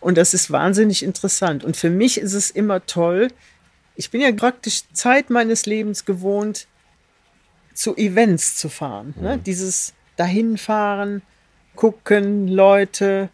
[0.00, 1.62] Und das ist wahnsinnig interessant.
[1.62, 3.28] Und für mich ist es immer toll.
[4.00, 6.66] Ich bin ja praktisch Zeit meines Lebens gewohnt,
[7.74, 9.12] zu Events zu fahren.
[9.20, 9.36] Ne?
[9.36, 11.20] Dieses Dahinfahren,
[11.76, 13.28] gucken, Leute.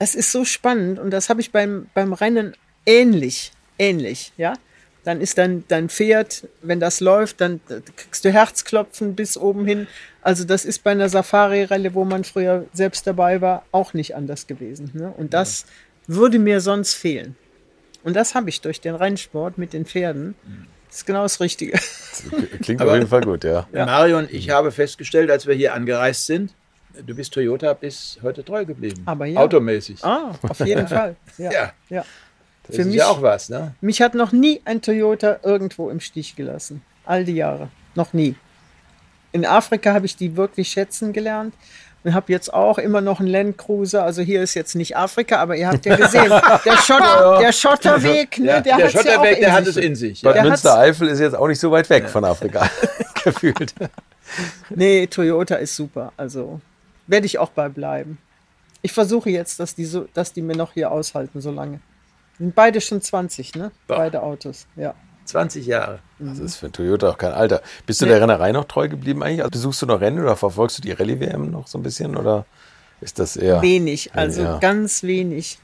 [0.00, 4.54] Es ist so spannend und das habe ich beim, beim Rennen ähnlich, ähnlich, ja.
[5.04, 7.60] Dann ist dein, dein Pferd, wenn das läuft, dann
[7.94, 9.86] kriegst du Herzklopfen bis oben hin.
[10.20, 14.48] Also das ist bei einer Safari-Rallye, wo man früher selbst dabei war, auch nicht anders
[14.48, 14.90] gewesen.
[14.94, 15.14] Ne?
[15.16, 15.64] Und das
[16.08, 17.36] würde mir sonst fehlen.
[18.04, 20.34] Und das habe ich durch den Rennsport mit den Pferden.
[20.88, 21.78] Das ist genau das Richtige.
[22.62, 23.66] Klingt Aber- auf jeden Fall gut, ja.
[23.72, 26.52] Marion, ich habe festgestellt, als wir hier angereist sind,
[27.06, 29.02] du bist Toyota bis heute treu geblieben.
[29.06, 29.40] Aber ja.
[29.40, 30.04] Automäßig.
[30.04, 31.16] Ah, auf jeden Fall.
[31.38, 31.50] Ja.
[31.52, 31.72] Ja.
[31.88, 32.04] ja.
[32.66, 33.74] Das Für ist mich, ja auch was, ne?
[33.80, 36.82] mich hat noch nie ein Toyota irgendwo im Stich gelassen.
[37.04, 37.70] All die Jahre.
[37.96, 38.36] Noch nie.
[39.32, 41.54] In Afrika habe ich die wirklich schätzen gelernt.
[42.04, 44.04] Und habe jetzt auch immer noch einen Land Cruiser.
[44.04, 46.28] Also hier ist jetzt nicht Afrika, aber ihr habt ja gesehen,
[46.64, 49.66] der, Schotter, der Schotterweg, ne, Ja, der, der hat's ja auch Schotterweg, in der hat
[49.66, 50.22] es in sich.
[50.22, 52.68] Bad Der Münstereifel ist jetzt auch nicht so weit weg von Afrika,
[53.24, 53.74] gefühlt.
[54.70, 56.12] Nee, Toyota ist super.
[56.16, 56.60] Also
[57.06, 58.18] werde ich auch bei bleiben.
[58.82, 61.80] Ich versuche jetzt, dass die, so, dass die mir noch hier aushalten so lange.
[62.38, 63.70] Sind beide schon 20, ne?
[63.86, 63.98] Boah.
[63.98, 64.94] Beide Autos, ja.
[65.32, 65.98] 20 Jahre.
[66.18, 67.60] Das ist für Toyota auch kein Alter.
[67.86, 68.12] Bist du Nee.
[68.12, 69.40] der Rennerei noch treu geblieben eigentlich?
[69.40, 72.16] Also besuchst du noch Rennen oder verfolgst du die Rallye-WM noch so ein bisschen?
[72.16, 72.46] Oder
[73.00, 73.60] ist das eher.
[73.62, 74.58] Wenig, also Ja.
[74.58, 75.58] ganz wenig.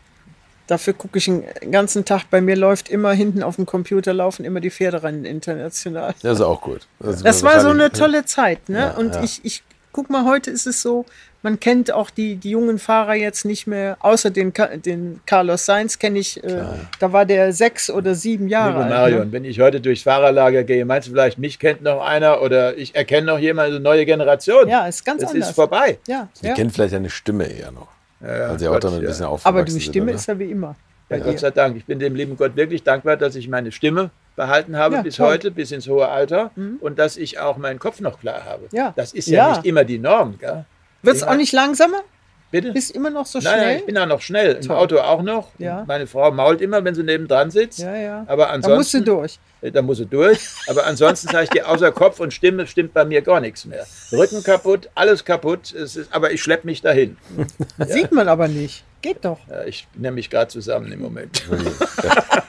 [0.66, 2.24] Dafür gucke ich den ganzen Tag.
[2.30, 6.14] Bei mir läuft immer hinten auf dem Computer laufen immer die Pferderennen international.
[6.22, 6.86] Das ist auch gut.
[7.00, 8.78] ist Das war so eine tolle Zeit, ne?
[8.78, 9.22] Ja, und ja.
[9.22, 9.62] ich, ich
[9.92, 11.06] guck mal, heute ist es so,
[11.42, 14.52] man kennt auch die, die jungen Fahrer jetzt nicht mehr, außer den,
[14.84, 16.62] den Carlos Sainz kenne ich, äh,
[16.98, 18.90] da war der sechs oder sieben Jahre Liebe alt.
[19.12, 19.32] Marion, Ne?
[19.32, 22.94] wenn ich heute durchs Fahrerlager gehe, meinst du vielleicht, mich kennt noch einer oder ich
[22.94, 24.68] erkenne noch jemand, eine neue Generation?
[24.68, 25.48] Ja, ist ganz Das anders.
[25.50, 25.98] ist vorbei.
[26.08, 26.54] Ja, Die ja.
[26.54, 27.88] kennt vielleicht eine Stimme eher noch.
[28.20, 29.08] Ja, weil sie auch Gott, damit ein ja.
[29.08, 30.14] bisschen aufgewachsen Aber die sind, Stimme oder?
[30.16, 30.74] ist ja wie immer.
[31.08, 31.38] Ja, Gott dir.
[31.38, 31.76] sei Dank.
[31.76, 35.16] Ich bin dem lieben Gott wirklich dankbar, dass ich meine Stimme behalten habe Ja, bis
[35.16, 35.26] toll.
[35.28, 35.30] Mhm.
[35.32, 38.64] heute, bis ins hohe Alter und dass ich auch meinen Kopf noch klar habe.
[38.72, 38.92] Ja.
[38.96, 39.56] Das ist ja, Ja.
[39.56, 40.34] nicht immer die Norm.
[40.38, 40.64] Gell?
[41.02, 41.28] Wird's Ja.
[41.30, 42.02] auch nicht langsamer?
[42.50, 42.72] Bitte?
[42.72, 43.76] Bist immer noch so Nein, nein, schnell?
[43.80, 44.52] ich bin auch noch schnell.
[44.54, 44.76] Im Toll.
[44.76, 45.50] Auto auch noch.
[45.58, 45.84] Ja.
[45.86, 47.80] Meine Frau mault immer, wenn sie nebendran sitzt.
[47.80, 48.24] ja, ja.
[48.26, 49.38] Aber da musst ansonsten, du durch.
[49.60, 50.40] Äh, Da muss sie durch.
[50.66, 53.86] Aber ansonsten sage ich dir, außer Kopf und Stimme stimmt bei mir gar nichts mehr.
[54.12, 55.74] Rücken kaputt, alles kaputt.
[55.74, 57.18] Es ist, aber ich schleppe mich dahin.
[57.86, 58.82] Sieht man aber nicht.
[59.02, 59.40] Geht doch.
[59.50, 61.42] Ja, ich nehme mich gerade zusammen im Moment.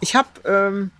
[0.00, 0.90] Ich habe, ähm,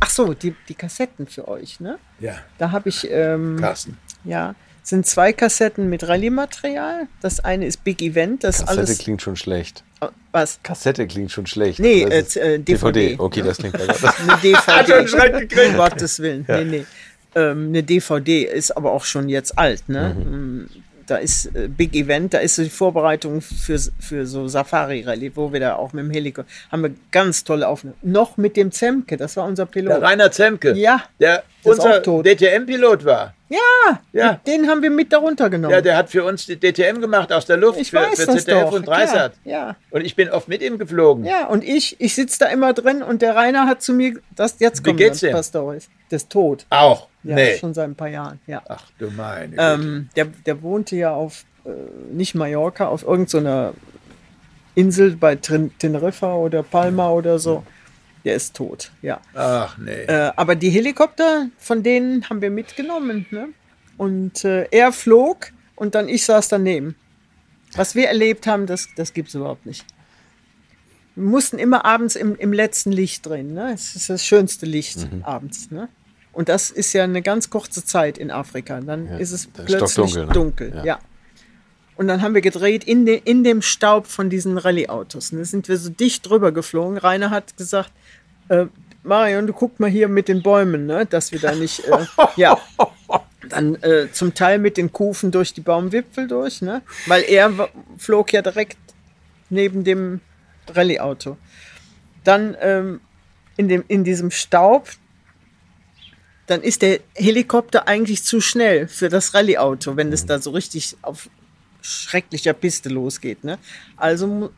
[0.00, 1.98] ach so, die, die Kassetten für euch, ne?
[2.18, 3.98] Ja, Da habe ich, ähm, Carsten.
[4.24, 4.54] ja,
[4.88, 7.08] sind zwei Kassetten mit Rallye-Material.
[7.20, 8.98] Das eine ist Big Event, das Kassette alles.
[8.98, 9.84] klingt schon schlecht.
[10.32, 10.60] Was?
[10.62, 11.78] Kassette klingt schon schlecht.
[11.78, 13.16] Nee, äh, äh, DVD.
[13.18, 14.14] Okay, das klingt besser.
[14.22, 14.62] Eine DVD.
[14.66, 15.68] Hat.
[15.70, 16.44] Um Gottes Willen.
[16.48, 16.86] Nee, nee.
[17.34, 20.14] Ähm, eine DVD ist aber auch schon jetzt alt, ne?
[20.18, 20.68] Mhm.
[21.06, 25.60] Da ist äh, Big Event, da ist die Vorbereitung für, für so Safari-Rallye, wo wir
[25.60, 27.96] da auch mit dem Helikopter haben wir ganz tolle Aufnahmen.
[28.02, 29.92] Noch mit dem Zemke, das war unser Pilot.
[29.92, 32.26] Der Rainer Zemke, Ja, der unser auch tot.
[32.26, 33.34] DTM-Pilot war.
[33.48, 34.40] Ja, Ja.
[34.46, 35.72] den haben wir mit darunter genommen.
[35.72, 38.26] Ja, der hat für uns die DTM gemacht aus der Luft ich für, weiß für
[38.26, 38.72] das ZDF doch.
[38.72, 39.32] und Dreisat.
[39.44, 39.76] Ja, ja.
[39.90, 41.24] Und ich bin oft mit ihm geflogen.
[41.24, 44.56] Ja, und ich, ich sitze da immer drin und der Rainer hat zu mir, das,
[44.58, 45.88] jetzt Wie kommen geht's dann Storys.
[46.10, 46.66] Der ist tot.
[46.70, 47.08] Auch?
[47.22, 47.56] Ja, nee.
[47.56, 48.62] schon seit ein paar Jahren, ja.
[48.68, 49.62] Ach du meine Güte.
[49.62, 51.70] Ähm, der, der wohnte ja auf, äh,
[52.12, 53.72] nicht Mallorca, auf irgendeiner
[54.74, 57.64] Insel bei Teneriffa oder Palma oder so.
[58.24, 59.20] Der ist tot, ja.
[59.34, 59.90] Ach nee.
[60.04, 63.26] Äh, aber die Helikopter, von denen haben wir mitgenommen.
[63.30, 63.48] Ne?
[63.96, 66.96] Und äh, er flog und dann ich saß daneben.
[67.74, 69.84] Was wir erlebt haben, das, das gibt es überhaupt nicht.
[71.14, 73.54] Wir mussten immer abends im, im letzten Licht drehen.
[73.54, 73.72] Ne?
[73.74, 75.70] Es ist das schönste Licht abends.
[75.70, 75.88] Ne?
[76.32, 78.80] Und das ist ja eine ganz kurze Zeit in Afrika.
[78.80, 80.32] Dann Ja, ist es plötzlich stockdunkel, ne?
[80.32, 80.72] dunkel.
[80.76, 80.84] Ja.
[80.84, 80.98] Ja.
[81.96, 85.32] Und dann haben wir gedreht in, de, in dem Staub von diesen Rallye-Autos.
[85.32, 86.96] Und da sind wir so dicht drüber geflogen.
[86.96, 87.90] Rainer hat gesagt,
[88.48, 88.66] äh,
[89.02, 91.06] Marion, du guck mal hier mit den Bäumen, ne?
[91.06, 92.58] dass wir da nicht, äh, ja.
[93.48, 96.82] Dann äh, zum Teil mit den Kufen durch die Baumwipfel durch, ne?
[97.06, 98.76] weil er flog ja direkt
[99.48, 100.20] neben dem
[100.68, 101.38] Rallye-Auto.
[102.24, 103.00] Dann ähm,
[103.56, 104.88] in, dem, in diesem Staub,
[106.46, 110.96] dann ist der Helikopter eigentlich zu schnell für das Rallye-Auto, wenn es da so richtig
[111.02, 111.30] auf
[111.80, 113.44] schrecklicher Piste losgeht.
[113.44, 113.58] Ne?
[113.96, 114.50] Also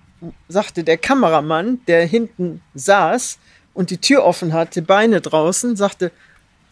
[0.49, 3.39] sagte der Kameramann, der hinten saß
[3.75, 6.11] und die Tür offen hatte, Beine draußen, sagte,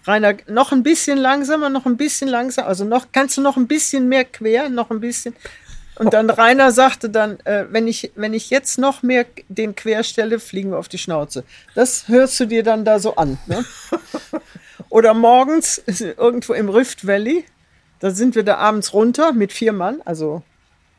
[0.07, 3.67] Rainer, noch ein bisschen langsamer, noch ein bisschen langsamer, also noch, kannst du noch ein
[3.67, 5.35] bisschen mehr quer, noch ein bisschen.
[5.99, 10.05] Und dann Rainer sagte dann, äh, wenn, ich, wenn ich jetzt noch mehr den quer
[10.05, 11.45] stelle, fliegen wir auf die Schnauze.
[11.75, 13.37] Das hörst du dir dann da so an.
[13.47, 13.65] Ne?
[14.89, 15.83] Oder morgens
[16.17, 17.45] irgendwo im Rift Valley,
[17.99, 20.43] da sind wir da abends runter mit vier Mann, also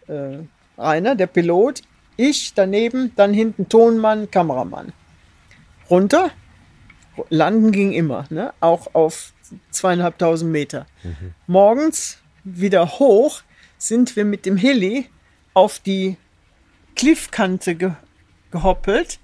[0.07, 0.39] äh,
[0.77, 1.81] Rainer, der Pilot,
[2.17, 4.91] ich daneben, dann hinten Tonmann, Kameramann.
[5.89, 6.31] Runter,
[7.29, 8.53] landen ging immer, ne?
[8.59, 9.33] auch auf
[9.71, 10.85] zweieinhalbtausend Meter.
[11.47, 13.41] Morgens wieder hoch
[13.77, 15.09] sind wir mit dem Heli
[15.53, 16.17] auf die
[16.95, 17.91] Cliffkante ge
[18.51, 19.19] gehoppelt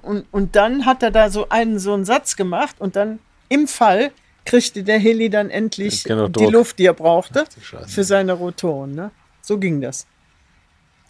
[0.00, 3.18] und, und dann hat er da so einen so einen Satz gemacht und dann
[3.50, 4.12] im Fall
[4.46, 6.46] kriegte der Heli dann endlich Genau, die.
[6.46, 7.88] Luft, die er brauchte Scheiße.
[7.88, 8.94] für seine Rotoren.
[8.94, 9.10] Ne?
[9.42, 10.06] So ging das.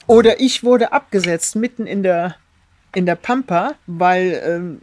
[0.09, 2.37] Oder ich wurde abgesetzt mitten in der,
[2.97, 4.81] in der Pampa, weil ähm,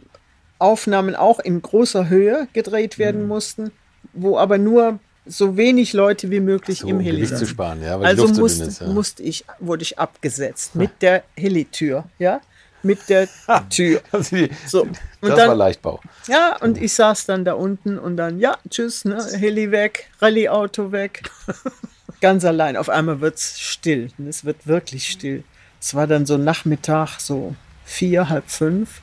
[0.58, 3.28] Aufnahmen auch in großer Höhe gedreht werden Mhm.
[3.28, 3.72] mussten,
[4.12, 7.82] wo aber nur so wenig Leute wie möglich So, im um Heli Gewicht zu sparen,
[7.82, 8.80] ja, weil Also musste, ist.
[8.80, 8.86] Ja.
[8.88, 12.40] musste ich, wurde ich abgesetzt mit der Helitür, ja,
[12.82, 13.26] mit der
[13.70, 14.00] Tür.
[14.12, 14.36] Also
[14.66, 14.82] So.
[14.82, 16.00] Und das war dann, Leichtbau.
[16.28, 20.92] ja, und ich saß dann da unten und dann, ja, tschüss, ne, Heli weg, Rallye-Auto
[20.92, 21.22] weg.
[22.20, 22.76] Ganz allein.
[22.76, 24.10] Auf einmal wird es still.
[24.28, 25.42] Es wird wirklich still.
[25.80, 27.54] Es war dann so Nachmittag, so
[27.84, 29.00] vier, halb fünf.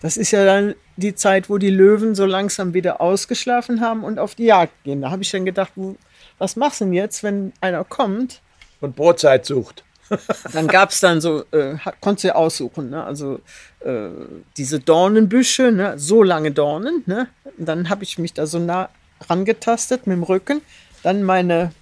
[0.00, 4.18] Das ist ja dann die Zeit, wo die Löwen so langsam wieder ausgeschlafen haben und
[4.18, 5.02] auf die Jagd gehen.
[5.02, 5.72] Da habe ich dann gedacht,
[6.38, 8.40] was machst du denn jetzt, wenn einer kommt?
[8.80, 9.84] Und Brotzeit sucht.
[10.52, 13.02] Dann gab es dann so, äh, konntest du ja aussuchen, ne?
[13.02, 13.40] also
[13.80, 14.10] äh,
[14.58, 15.94] diese Dornenbüsche, ne?
[15.96, 17.02] so lange Dornen.
[17.06, 17.28] Ne?
[17.56, 18.90] Und dann habe ich mich da so nah
[19.28, 20.60] rangetastet mit dem Rücken,
[21.02, 21.72] dann meine,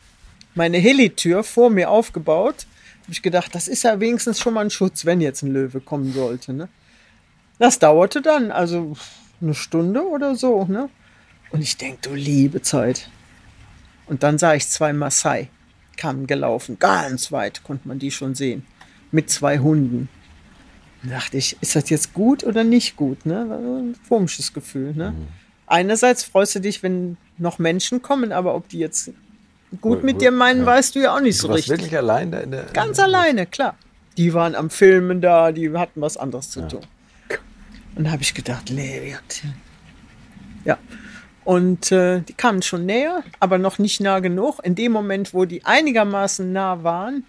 [0.55, 2.67] meine Helitür vor mir aufgebaut.
[3.03, 5.81] Habe ich gedacht, das ist ja wenigstens schon mal ein Schutz, wenn jetzt ein Löwe
[5.81, 6.53] kommen sollte.
[6.53, 6.69] Ne?
[7.59, 8.97] Das dauerte dann, also
[9.41, 10.65] eine Stunde oder so.
[10.65, 10.89] Ne?
[11.51, 13.11] Und ich denke, du liebe Zeit.
[14.07, 15.49] Und dann sah ich zwei Maasai
[15.97, 18.65] kamen gelaufen, ganz weit konnte man die schon sehen,
[19.11, 20.09] mit zwei Hunden.
[21.03, 23.27] Da dachte ich, ist das jetzt gut oder nicht gut?
[23.27, 23.41] Ne?
[23.41, 24.95] Ein komisches Gefühl.
[24.95, 25.15] Ne?
[25.67, 29.11] Einerseits freust du dich, wenn noch Menschen kommen, aber ob die jetzt
[29.81, 30.67] gut mit dir meinen, ja.
[30.67, 31.79] weißt du ja auch nicht so Du warst richtig.
[31.79, 32.65] wirklich allein da in der.
[32.73, 33.77] Ganz alleine, klar.
[34.17, 36.81] Die waren am Filmen da, die hatten was anderes zu tun.
[37.95, 39.43] Und da habe ich gedacht, Leviat.
[40.65, 40.79] Ja.
[41.45, 44.61] Und äh, die kamen schon näher, aber noch nicht nah genug.
[44.63, 47.25] In dem Moment, wo die einigermaßen nah waren,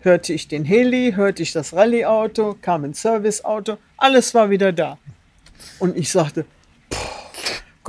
[0.00, 4.98] hörte ich den Heli, hörte ich das Rallye-Auto, kam ein Serviceauto, alles war wieder da.
[5.78, 6.48] Und ich sagte, "Puh,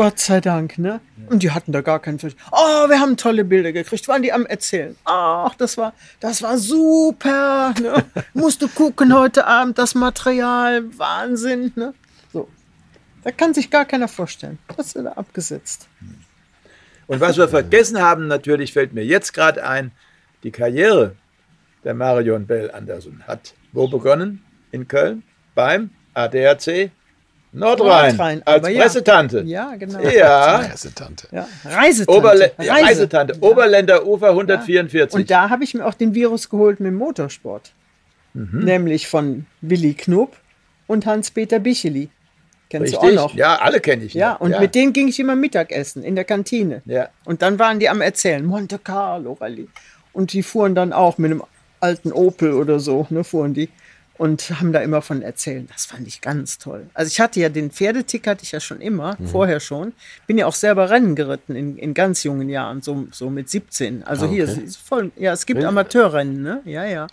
[0.01, 0.99] Gott sei Dank, ne?
[1.29, 2.33] Und die hatten da gar keinen Fisch.
[2.51, 4.07] Oh, wir haben tolle Bilder gekriegt.
[4.07, 4.95] Waren die am Erzählen?
[5.05, 7.71] Ach, das war, das war super.
[7.79, 8.03] Ne?
[8.33, 11.93] Musst du gucken heute Abend, das Material, Wahnsinn, ne?
[12.33, 12.49] So.
[13.23, 14.57] Da kann sich gar keiner vorstellen.
[14.75, 15.87] Das ist da abgesetzt.
[17.05, 19.91] Und was wir vergessen haben, natürlich fällt mir jetzt gerade ein,
[20.41, 21.15] die Karriere
[21.83, 24.43] der Marion Bell Anderson hat wo begonnen?
[24.71, 25.21] In Köln
[25.53, 26.89] beim ADAC
[27.53, 28.81] Nordrhein, Nordrhein, als aber ja.
[28.81, 29.41] Pressetante.
[29.41, 29.99] Ja, genau.
[29.99, 31.27] Ja, Pressetante.
[31.31, 31.47] Ja.
[31.65, 32.17] Reisetante.
[32.17, 32.85] Oberle ja, Reise.
[32.85, 35.19] Reisetante, Oberländer Ufer 144.
[35.19, 37.73] Und da habe ich mir auch den Virus geholt mit dem Motorsport.
[38.33, 38.59] Mhm.
[38.63, 40.37] Nämlich von Willi Knupp
[40.87, 42.09] und Hans-Peter Bicheli.
[42.69, 43.15] Kennst Richtig?
[43.15, 43.35] du auch noch?
[43.35, 44.13] Ja, alle kenne ich.
[44.13, 44.41] Ja, noch.
[44.41, 46.81] und mit denen ging ich immer Mittagessen in der Kantine.
[46.85, 47.09] Ja.
[47.25, 49.67] Und dann waren die am Erzählen, Monte Carlo Rallye.
[50.13, 51.43] Und die fuhren dann auch mit einem
[51.81, 53.69] alten Opel oder so, ne, fuhren die.
[54.21, 55.67] Und haben da immer von erzählen.
[55.73, 56.85] Das fand ich ganz toll.
[56.93, 59.27] Also ich hatte ja den Pferdetick hatte ich ja schon immer, Mhm.
[59.29, 59.93] vorher schon.
[60.27, 64.03] Bin ja auch selber Rennen geritten in, in ganz jungen Jahren, so, so mit 17.
[64.03, 64.53] Also Ah, hier okay.
[64.53, 66.61] ist ist voll, ja, es gibt Amateurrennen, ne?
[66.65, 67.07] Ja, ja.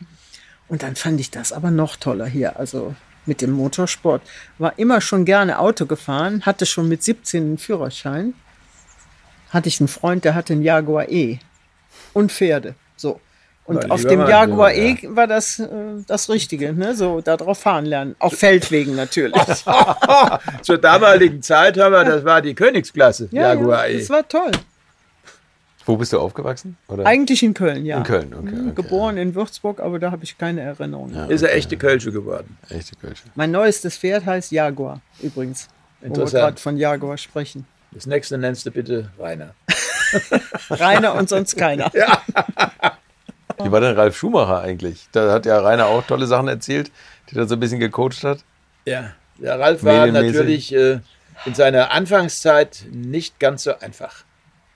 [0.68, 2.58] Und dann fand ich das aber noch toller hier.
[2.58, 2.94] Also
[3.24, 4.20] mit dem Motorsport.
[4.58, 8.34] War immer schon gerne Auto gefahren, hatte schon mit 17 einen Führerschein.
[9.48, 11.38] Hatte ich einen Freund, der hatte einen Jaguar E.
[12.12, 12.74] Und Pferde.
[12.96, 13.18] So.
[13.68, 14.94] Und Na, auf dem Jaguar ja.
[14.94, 15.68] E war das äh,
[16.06, 16.94] das Richtige, ne?
[16.94, 18.16] So, da drauf fahren lernen.
[18.18, 19.40] Auf Feldwegen natürlich.
[20.62, 23.98] Zur damaligen Zeit haben wir, das war die Königsklasse, Jaguar ja, E.
[23.98, 24.52] das war toll.
[25.84, 26.78] Wo bist du aufgewachsen?
[26.88, 27.04] Oder?
[27.06, 27.98] Eigentlich in Köln, ja.
[27.98, 31.14] In Köln, okay, Mhm, okay, Geboren in Würzburg, aber da habe ich keine Erinnerung.
[31.28, 32.56] Ist er echte Kölsche geworden.
[32.70, 33.24] Echte Kölsche.
[33.34, 35.68] Mein neuestes Pferd heißt Jaguar, übrigens.
[36.00, 36.42] Wo wir Interessant.
[36.42, 37.66] gerade von Jaguar sprechen.
[37.92, 39.54] Das nächste nennst du bitte Rainer.
[40.70, 41.90] Rainer und sonst keiner.
[43.62, 45.08] Wie war denn Ralf Schumacher eigentlich?
[45.12, 46.90] Da hat ja Rainer auch tolle Sachen erzählt,
[47.30, 48.44] die er so ein bisschen gecoacht hat.
[48.84, 51.00] Ja, der Ralf war natürlich äh,
[51.44, 54.24] in seiner Anfangszeit nicht ganz so einfach.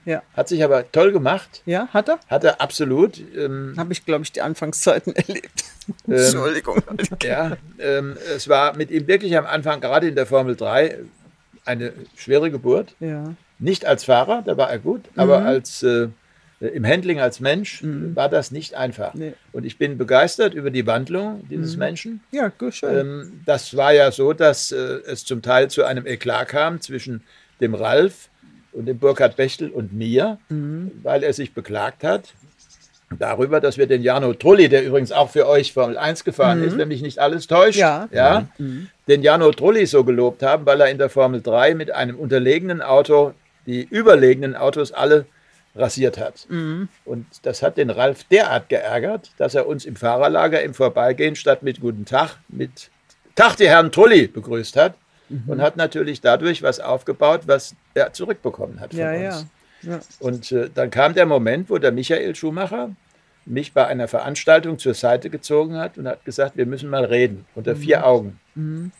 [0.04, 0.22] Ja.
[0.36, 1.62] Hat sich aber toll gemacht.
[1.64, 2.18] Ja, hat er?
[2.28, 3.20] Hat er absolut.
[3.36, 5.64] Ähm, Habe ich, glaube ich, die Anfangszeiten erlebt.
[6.06, 6.82] Entschuldigung.
[7.22, 10.98] ja, ähm, es war mit ihm wirklich am Anfang, gerade in der Formel 3,
[11.64, 12.94] eine schwere Geburt.
[13.00, 13.34] Ja.
[13.58, 16.08] Nicht als Fahrer, da war er gut, aber als äh,
[16.68, 17.82] im Handling als Mensch
[18.14, 19.14] war das nicht einfach.
[19.14, 19.32] Nee.
[19.52, 22.20] Und ich bin begeistert über die Wandlung dieses Menschen.
[22.30, 22.96] Ja, gut, schön.
[22.98, 24.76] Ähm, das war ja so, dass äh,
[25.06, 27.22] es zum Teil zu einem Eklat kam zwischen
[27.60, 28.28] dem Ralf
[28.72, 30.38] und dem Burkhard Bechtel und mir,
[31.02, 32.32] weil er sich beklagt hat
[33.18, 36.78] darüber, dass wir den Jano Trulli, der übrigens auch für euch Formel 1 gefahren ist,
[36.78, 38.08] wenn mich nicht alles täuscht, Ja.
[38.10, 38.48] ja,
[39.08, 42.80] den Jano Trulli so gelobt haben, weil er in der Formel 3 mit einem unterlegenen
[42.80, 43.34] Auto
[43.66, 45.26] die überlegenen Autos alle
[45.74, 46.46] rasiert hat.
[47.04, 51.62] Und das hat den Ralf derart geärgert, dass er uns im Fahrerlager im Vorbeigehen statt
[51.62, 52.90] mit Guten Tag mit
[53.34, 54.94] Tag, die Herren Trulli begrüßt hat
[55.46, 59.46] und hat natürlich dadurch was aufgebaut, was er zurückbekommen hat von ja, uns.
[59.82, 59.92] ja.
[59.92, 60.00] ja.
[60.20, 62.90] Und äh, dann kam der Moment, wo der Michael Schumacher
[63.44, 67.44] mich bei einer Veranstaltung zur Seite gezogen hat und hat gesagt, wir müssen mal reden,
[67.54, 68.38] unter vier Augen.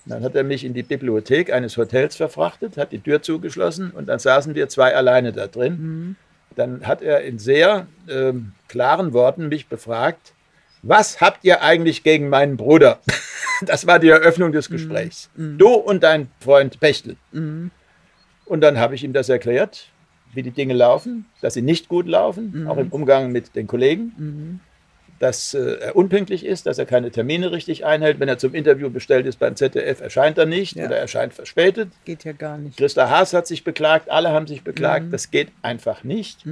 [0.07, 4.09] Dann hat er mich in die Bibliothek eines Hotels verfrachtet, hat die Tür zugeschlossen und
[4.09, 6.17] dann saßen wir zwei alleine da drin.
[6.57, 10.33] Dann hat er in sehr ähm, klaren Worten mich befragt,
[10.83, 13.01] was habt ihr eigentlich gegen meinen Bruder?
[13.65, 15.31] Das war die Eröffnung des Gesprächs.
[15.57, 17.15] Du und dein Freund Pechtel.
[18.45, 19.87] Und dann habe ich ihm das erklärt,
[20.35, 24.59] wie die Dinge laufen, dass sie nicht gut laufen, auch im Umgang mit den Kollegen,
[25.23, 28.19] dass äh, er unpünktlich ist, dass er keine Termine richtig einhält.
[28.19, 30.87] Wenn er zum Interview bestellt ist beim ZDF, erscheint er nicht Ja.
[30.87, 31.91] oder erscheint verspätet.
[32.05, 32.77] Geht ja gar nicht.
[32.77, 36.45] Christa Haas hat sich beklagt, alle haben sich beklagt, das geht einfach nicht.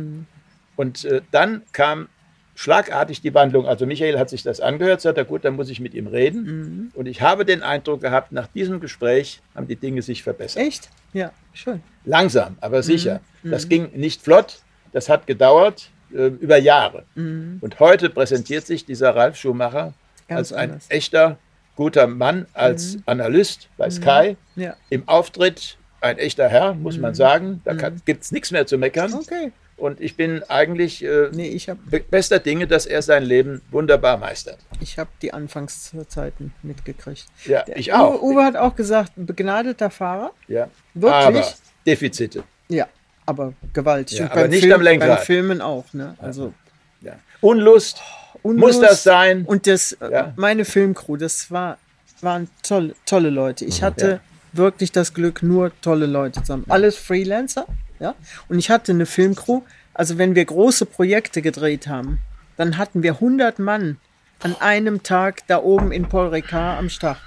[0.77, 2.09] Und äh, dann kam
[2.55, 3.67] schlagartig die Wandlung.
[3.67, 6.93] Also Michael hat sich das angehört, sagt er, gut, dann muss ich mit ihm reden.
[6.95, 10.63] Und ich habe den Eindruck gehabt, nach diesem Gespräch haben die Dinge sich verbessert.
[10.63, 10.91] Echt?
[11.13, 11.81] Ja, schön.
[12.05, 13.21] Langsam, aber sicher.
[13.43, 13.51] Mhm.
[13.51, 14.61] Das ging nicht flott,
[14.93, 17.05] das hat gedauert äh, über Jahre.
[17.15, 19.95] Und heute präsentiert sich dieser Ralf Schumacher Mhm.
[20.35, 20.87] Ganz als ein anders.
[20.91, 21.39] echter,
[21.77, 24.37] guter Mann, als Analyst bei Sky.
[24.57, 24.77] Ja.
[24.91, 27.03] Im Auftritt ein echter Herr, muss Mhm.
[27.03, 27.61] man sagen.
[27.65, 27.75] Da
[28.05, 29.13] gibt es nichts mehr zu meckern.
[29.15, 29.51] Okay.
[29.77, 33.63] Und ich bin eigentlich äh, Nee, ich habe be- bester Dinge, dass er sein Leben
[33.71, 34.59] wunderbar meistert.
[34.81, 37.27] ich hab die Anfangszeiten mitgekriegt.
[37.47, 38.21] Ja, Der ich auch.
[38.23, 40.33] Uwe, Uwe hat auch gesagt, begnadeter Fahrer.
[40.49, 40.69] Ja.
[40.95, 41.13] Wirklich?
[41.45, 41.45] Aber
[41.87, 42.45] Defizite.
[42.69, 42.87] Ja,
[43.31, 44.19] aber gewaltig.
[44.19, 45.17] Ja, Und aber beim nicht Film, am Lenkrad.
[45.17, 46.15] Beim Filmen auch, ne?
[46.19, 46.53] Also
[47.01, 47.15] Ja.
[47.41, 48.01] Unlust.
[48.43, 48.79] Unlust.
[48.79, 49.45] Muss das sein?
[49.47, 50.33] Und das, äh, Ja.
[50.37, 51.79] meine Filmcrew, das war,
[52.21, 53.65] waren tolle, tolle Leute.
[53.65, 54.21] Ich hatte Ja.
[54.53, 56.65] wirklich das Glück, nur tolle Leute zusammen.
[56.69, 57.67] Alles Freelancer,
[57.99, 58.15] ja.
[58.49, 59.63] Und ich hatte eine Filmcrew.
[59.95, 62.21] Also wenn wir große Projekte gedreht haben,
[62.57, 63.99] dann hatten wir 100 Mann
[64.43, 67.19] an einem Tag da oben in Paul Ricard am Start.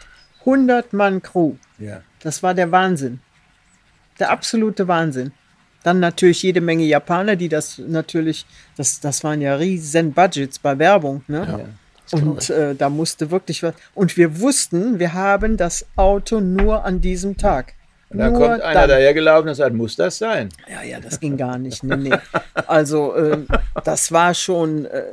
[0.46, 1.56] 100 Mann Crew.
[1.80, 2.02] Ja.
[2.22, 3.20] Das war der Wahnsinn.
[4.20, 5.32] Der absolute Wahnsinn.
[5.84, 8.46] Dann natürlich jede Menge Japaner, die das natürlich,
[8.78, 11.24] das, das waren ja riesen Budgets bei Werbung.
[11.28, 11.66] Ne?
[12.12, 13.74] Und äh, da musste wirklich was.
[13.94, 17.74] Und wir wussten, wir haben das Auto nur an diesem Tag.
[18.10, 18.90] Und da nur kommt einer dann.
[18.90, 20.50] dahergelaufen und sagt, muss das sein?
[20.72, 21.84] Ja, ja, das ging gar nicht.
[21.84, 22.16] Nee, nee.
[22.68, 23.48] Also, ähm,
[23.84, 25.04] das war schon äh,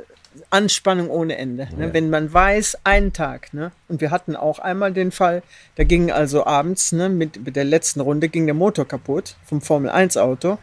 [0.51, 1.67] Anspannung ohne Ende.
[1.75, 1.93] Ne?
[1.93, 3.53] Wenn man weiß, einen Tag.
[3.53, 3.71] Ne?
[3.87, 5.43] Und wir hatten auch einmal den Fall,
[5.75, 9.61] da ging also abends ne, mit, mit der letzten Runde ging der Motor kaputt vom
[9.61, 10.57] Formel-1-Auto.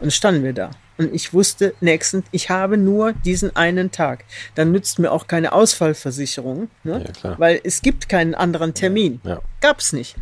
[0.00, 0.70] Und standen wir da.
[0.96, 4.24] Und ich wusste nächsten, ich habe nur diesen einen Tag.
[4.56, 7.04] Dann nützt mir auch keine Ausfallversicherung, ne?
[7.22, 9.20] Ja, weil es gibt keinen anderen Termin.
[9.24, 9.40] Ja.
[9.60, 10.16] Gab's nicht.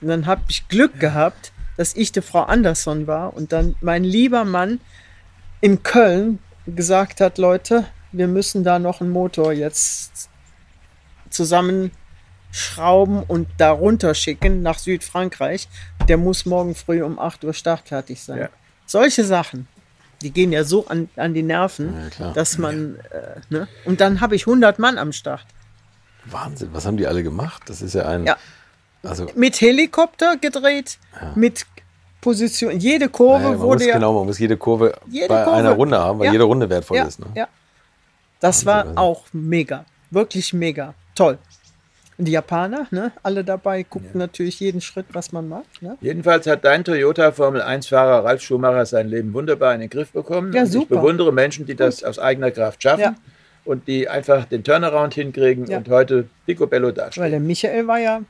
[0.00, 4.04] Und dann habe ich Glück gehabt, dass ich die Frau Andersson war und dann mein
[4.04, 4.80] lieber Mann
[5.60, 10.28] in Köln gesagt hat, Leute, wir müssen da noch einen Motor jetzt
[11.30, 15.68] zusammenschrauben und da runterschicken nach Südfrankreich.
[16.08, 18.38] Der muss morgen früh um 8 Uhr startfertig sein.
[18.38, 18.48] Ja.
[18.86, 19.68] Solche Sachen,
[20.20, 23.68] die gehen ja so an, an die Nerven, Ja, dass man, äh, ne?
[23.84, 25.46] Und dann habe ich 100 Mann am Start.
[26.26, 27.62] Wahnsinn, was haben die alle gemacht?
[27.66, 28.26] Das ist ja ein.
[28.26, 28.36] Ja.
[29.02, 30.98] Also, Mit Helikopter gedreht,
[31.34, 31.66] mit
[32.20, 35.42] Position, jede Kurve naja, man wurde muss, ja genau, man muss jede Kurve Jede bei
[35.42, 35.56] Kurve.
[35.58, 36.32] einer Runde haben, weil Ja.
[36.32, 37.18] jede Runde wertvoll ja, ist.
[37.18, 37.26] Ne?
[37.34, 37.48] ja.
[38.42, 39.84] Das war auch mega.
[40.10, 40.94] Wirklich mega.
[41.14, 41.38] Toll.
[42.18, 45.80] Und die Japaner, ne, alle dabei, guckten natürlich jeden Schritt, was man macht.
[45.80, 45.96] Ne?
[46.02, 50.52] Jedenfalls hat dein Toyota Formel 1-Fahrer Ralf Schumacher sein Leben wunderbar in den Griff bekommen.
[50.52, 50.96] Ja, und Ich super.
[50.96, 53.14] bewundere Menschen, die das aus eigener Kraft schaffen Ja.
[53.64, 55.78] und die einfach den Turnaround hinkriegen Ja.
[55.78, 57.30] und heute picobello Weil dastehen.
[57.30, 58.20] der Michael war ja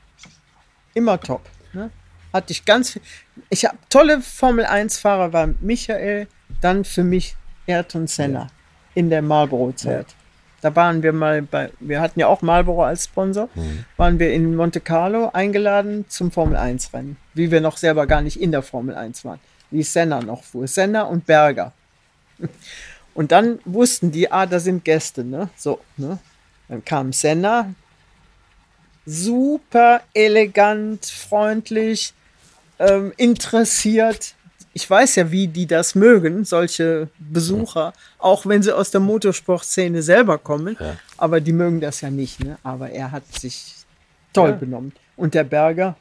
[0.95, 1.43] immer top.
[1.73, 1.91] Ne?
[2.33, 3.03] Hatte ich ganz viel.
[3.51, 6.29] Ich habe tolle Formel 1-Fahrer, war Michael,
[6.61, 7.35] dann für mich
[7.67, 8.47] Ayrton Senna
[8.95, 10.07] in der Marlboro-Zeit.
[10.61, 13.49] Da waren wir mal bei, wir hatten ja auch Marlboro als Sponsor,
[13.97, 18.41] waren wir in Monte Carlo eingeladen zum Formel 1-Rennen, wie wir noch selber gar nicht
[18.41, 19.41] in der Formel 1 waren,
[19.71, 20.69] wie Senna noch fuhr.
[20.69, 21.73] Senna und Berger.
[23.15, 25.51] Und dann wussten die, ah, da sind Gäste, ne?
[25.55, 26.19] So, ne?
[26.69, 27.75] Dann kam Senna,
[29.05, 32.15] super elegant, freundlich,
[32.79, 34.35] ähm, interessiert.
[34.75, 40.03] Ich weiß ja, wie die das mögen, solche Besucher, auch wenn sie aus der Motorsportszene
[40.03, 40.77] selber kommen.
[40.81, 40.97] Ja.
[41.19, 42.43] Aber die mögen das ja nicht.
[42.43, 42.57] Ne?
[42.63, 43.75] Aber er hat sich
[44.33, 44.57] toll Ja.
[44.57, 44.93] benommen.
[45.17, 45.95] Und der Berger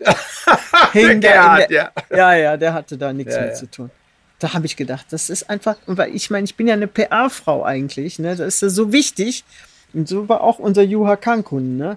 [0.92, 1.92] hing Der da der, ja.
[2.10, 3.54] ja, ja, der hatte da nichts Ja, mit ja.
[3.56, 3.90] zu tun.
[4.38, 7.64] Da habe ich gedacht, das ist einfach, weil ich meine, ich bin ja eine PR-Frau
[7.64, 8.34] eigentlich, ne?
[8.34, 9.44] Das ist ja so wichtig.
[9.92, 11.96] Und so war auch unser Juha Kankun, ne?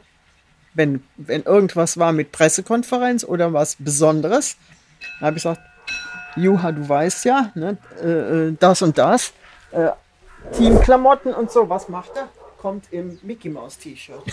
[0.73, 4.57] Wenn, wenn irgendwas war mit Pressekonferenz oder was Besonderes,
[5.19, 5.61] dann habe ich gesagt,
[6.37, 8.07] Juha, du weißt ja, ne, äh,
[8.47, 9.33] äh, das und das.
[9.71, 9.89] Äh,
[10.53, 12.29] Teamklamotten und so, was macht er?
[12.57, 14.21] Kommt im Mickey Mouse T-Shirt.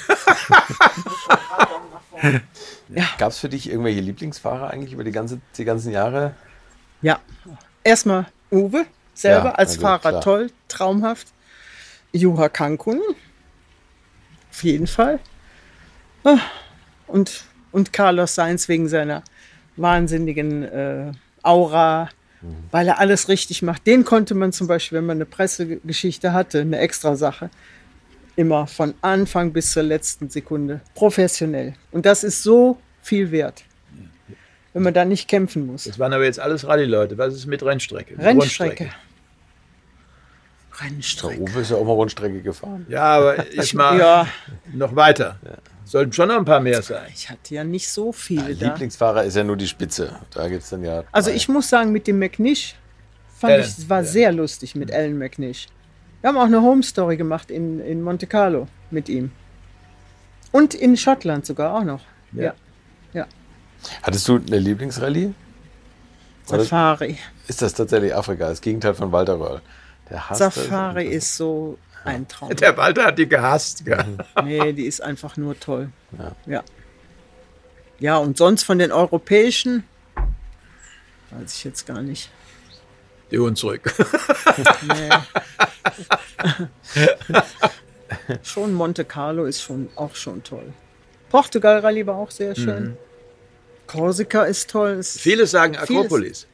[3.18, 6.34] Gab es für dich irgendwelche Lieblingsfahrer eigentlich über die, ganze, die ganzen Jahre?
[7.02, 7.18] Ja,
[7.82, 10.20] erstmal Uwe selber Ja, als gut, Fahrer klar.
[10.20, 11.28] toll, traumhaft.
[12.12, 13.00] Juha Kankun,
[14.50, 15.18] auf jeden Fall.
[16.22, 16.38] Ah,
[17.08, 19.22] Und, und Carlos Sainz wegen seiner
[19.76, 21.12] wahnsinnigen äh,
[21.44, 22.08] Aura,
[22.42, 22.56] Mhm.
[22.72, 23.86] weil er alles richtig macht.
[23.86, 27.48] Den konnte man zum Beispiel, wenn man eine Pressegeschichte hatte, eine extra Sache,
[28.36, 31.74] immer von Anfang bis zur letzten Sekunde professionell.
[31.92, 33.64] Und das ist so viel wert,
[34.74, 35.84] wenn man da nicht kämpfen muss.
[35.84, 37.16] Das waren aber jetzt alles Rallye-Leute.
[37.16, 38.16] Was ist mit Rennstrecke?
[38.16, 38.84] Mit Rennstrecke.
[38.84, 38.92] Der
[40.80, 41.40] Rennstrecke.
[41.40, 42.84] Uwe ist ja auch mal Rundstrecke gefahren.
[42.88, 44.26] Ja, aber ich mal Ja,
[44.72, 45.38] noch weiter.
[45.94, 47.06] Sollten schon noch ein paar mehr sein.
[47.14, 48.66] ich hatte ja nicht so viele da.
[48.66, 50.18] Lieblingsfahrer ist ja nur die Spitze.
[50.32, 51.04] Da gibt es dann ja.
[51.12, 52.74] Also ich muss sagen, mit dem McNish
[53.38, 54.04] fand Alan, ich, es war ja.
[54.04, 55.68] sehr lustig mit Alan McNish.
[56.20, 59.30] Wir haben auch eine Home Story gemacht in, in Monte Carlo mit ihm.
[60.50, 62.00] Und in Schottland sogar auch noch.
[62.32, 62.54] Ja.
[63.12, 63.28] Ja.
[64.02, 65.32] Hattest du eine Lieblingsrallye?
[66.44, 67.18] Safari.
[67.46, 68.48] ist das tatsächlich Afrika?
[68.48, 69.62] Das Gegenteil von Walter Röhrl.
[70.10, 70.56] Der hasst das.
[70.56, 72.54] Safari ist so ein Traum.
[72.56, 73.84] Der Walter hat die gehasst.
[73.84, 74.18] gell?
[74.44, 75.90] Nee, die ist einfach nur toll.
[76.18, 76.36] Ja.
[76.46, 76.62] Ja.
[78.00, 79.84] Ja, und sonst von den europäischen
[81.30, 82.30] weiß ich jetzt gar nicht.
[83.30, 83.92] Die holen zurück.
[88.42, 90.72] Schon Monte Carlo ist schon auch schon toll.
[91.30, 92.96] Portugal Rallye war auch sehr schön.
[93.86, 95.02] Korsika ist toll.
[95.02, 95.90] Viele sagen Vieles.
[95.90, 96.46] Akropolis.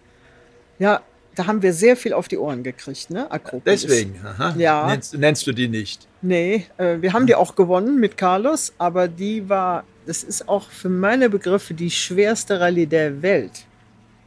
[0.78, 1.02] Ja,
[1.40, 3.30] da haben wir sehr viel auf die Ohren gekriegt, ne?
[3.30, 3.80] Akropolis.
[3.80, 4.14] Deswegen.
[4.22, 4.54] Aha.
[4.58, 4.86] Ja.
[4.88, 6.06] Nennst, nennst du die nicht?
[6.20, 10.68] Nee, äh, wir haben die auch gewonnen mit Carlos, aber die war, das ist auch
[10.68, 13.64] für meine Begriffe die schwerste Rallye der Welt.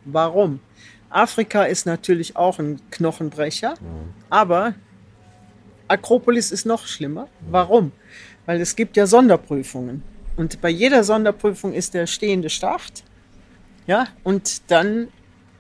[0.06, 0.60] Warum?
[1.12, 3.76] Afrika ist natürlich auch ein Knochenbrecher,
[4.32, 4.74] aber
[5.88, 7.28] Akropolis ist noch schlimmer.
[7.52, 7.92] Warum?
[8.48, 10.02] Weil es gibt ja Sonderprüfungen.
[10.36, 13.04] Und bei jeder Sonderprüfung ist der stehende Start.
[13.86, 15.10] Ja, und dann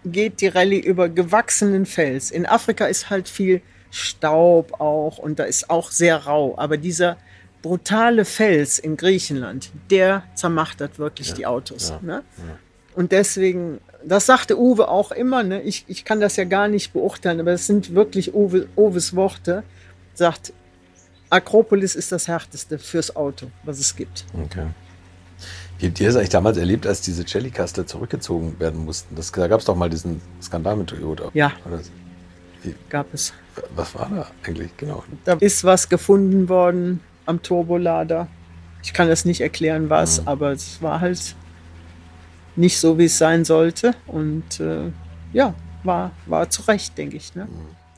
[0.05, 2.31] geht die Rallye über gewachsenen Fels.
[2.31, 3.61] In Afrika ist halt viel
[3.91, 6.55] Staub auch und da ist auch sehr rau.
[6.57, 7.17] Aber dieser
[7.61, 11.93] brutale Fels in Griechenland, der zermachtert wirklich die Autos.
[12.01, 12.23] Ne?
[12.95, 15.61] Und deswegen, das sagte Uwe auch immer, ne?
[15.61, 19.63] ich, ich kann das ja gar nicht beurteilen, aber es sind wirklich Uwe, Uwes Worte,
[20.13, 20.53] sagt,
[21.29, 24.25] Akropolis ist das härteste fürs Auto, was es gibt.
[24.39, 24.67] Okay.
[25.83, 29.17] Wie habt ihr das eigentlich damals erlebt, als diese Jellycaster zurückgezogen werden mussten?
[29.17, 31.29] Das, da gab es doch mal diesen Skandal mit Toyota.
[31.33, 31.51] Ja.
[31.65, 31.81] Oder,
[32.87, 33.33] Gab es.
[33.75, 34.71] was war da eigentlich?
[34.77, 35.03] Genau.
[35.25, 38.29] Da ist was gefunden worden am Turbolader.
[38.81, 41.35] Ich kann das nicht erklären, was, aber es war halt
[42.55, 43.93] nicht so, wie es sein sollte.
[44.07, 44.89] Und äh,
[45.33, 45.53] ja,
[45.83, 47.35] war, war zu Recht, denke ich.
[47.35, 47.49] Ne?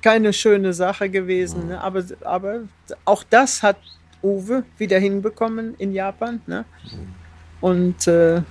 [0.01, 1.79] Keine schöne Sache gewesen, ne?
[1.81, 2.61] aber, aber
[3.05, 3.77] auch das hat
[4.23, 6.41] Uwe wieder hinbekommen in Japan.
[6.47, 6.65] Ne?
[7.61, 8.41] Und äh,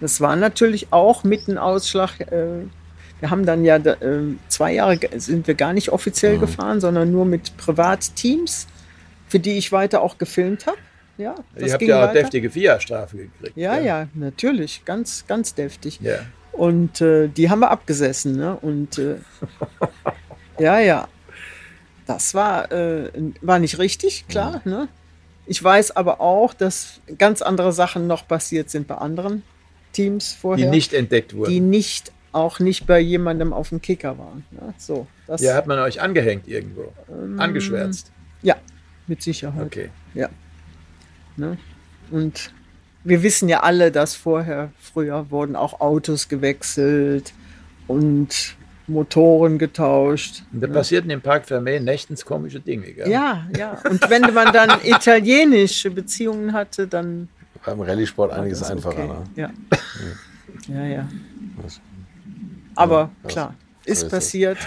[0.00, 2.20] das war natürlich auch mit ein Ausschlag.
[2.20, 2.64] Äh,
[3.20, 7.26] wir haben dann ja äh, zwei Jahre sind wir gar nicht offiziell gefahren, sondern nur
[7.26, 8.66] mit Privatteams,
[9.28, 10.78] für die ich weiter auch gefilmt habe.
[11.18, 12.14] Ja, das Ihr habt ja auch weiter.
[12.14, 13.56] deftige FIA-Strafe gekriegt.
[13.56, 16.00] Ja, ja, natürlich, ganz, ganz deftig.
[16.00, 16.20] ja.
[16.52, 18.56] Und äh, die haben wir abgesessen, ne?
[18.56, 19.16] Und äh,
[20.58, 21.08] ja, ja.
[22.06, 23.08] Das war, äh,
[23.40, 24.60] war nicht richtig, klar.
[24.64, 24.88] Ne?
[25.46, 29.42] Ich weiß aber auch, dass ganz andere Sachen noch passiert sind bei anderen
[29.92, 31.50] Teams Die vorher, nicht entdeckt wurden.
[31.50, 34.44] die nicht auch nicht bei jemandem auf dem Kicker waren.
[34.52, 34.72] Ne?
[34.78, 36.92] So, das, ja, hat man euch angehängt irgendwo.
[37.38, 38.12] Angeschwärzt.
[38.42, 38.56] ja,
[39.08, 39.66] mit Sicherheit.
[39.66, 39.90] Okay.
[41.36, 41.56] Ne?
[42.10, 42.52] Und
[43.02, 47.32] wir wissen ja alle, dass vorher, früher wurden auch Autos gewechselt
[47.86, 48.56] und
[48.90, 50.42] Motoren getauscht.
[50.52, 52.92] Und da passierten im Park Fermé nächtens komische Dinge.
[52.92, 53.08] Gell?
[53.10, 53.78] Ja, ja.
[53.88, 57.28] Und wenn man dann italienische Beziehungen hatte, dann
[57.64, 59.04] Beim Rallye-Sport einiges das einfacher.
[59.04, 59.06] okay.
[59.08, 59.24] Ne?
[59.36, 59.50] Ja.
[60.74, 61.08] ja, ja.
[62.74, 63.54] Aber Ja, klar,
[63.86, 64.58] so ist ist passiert.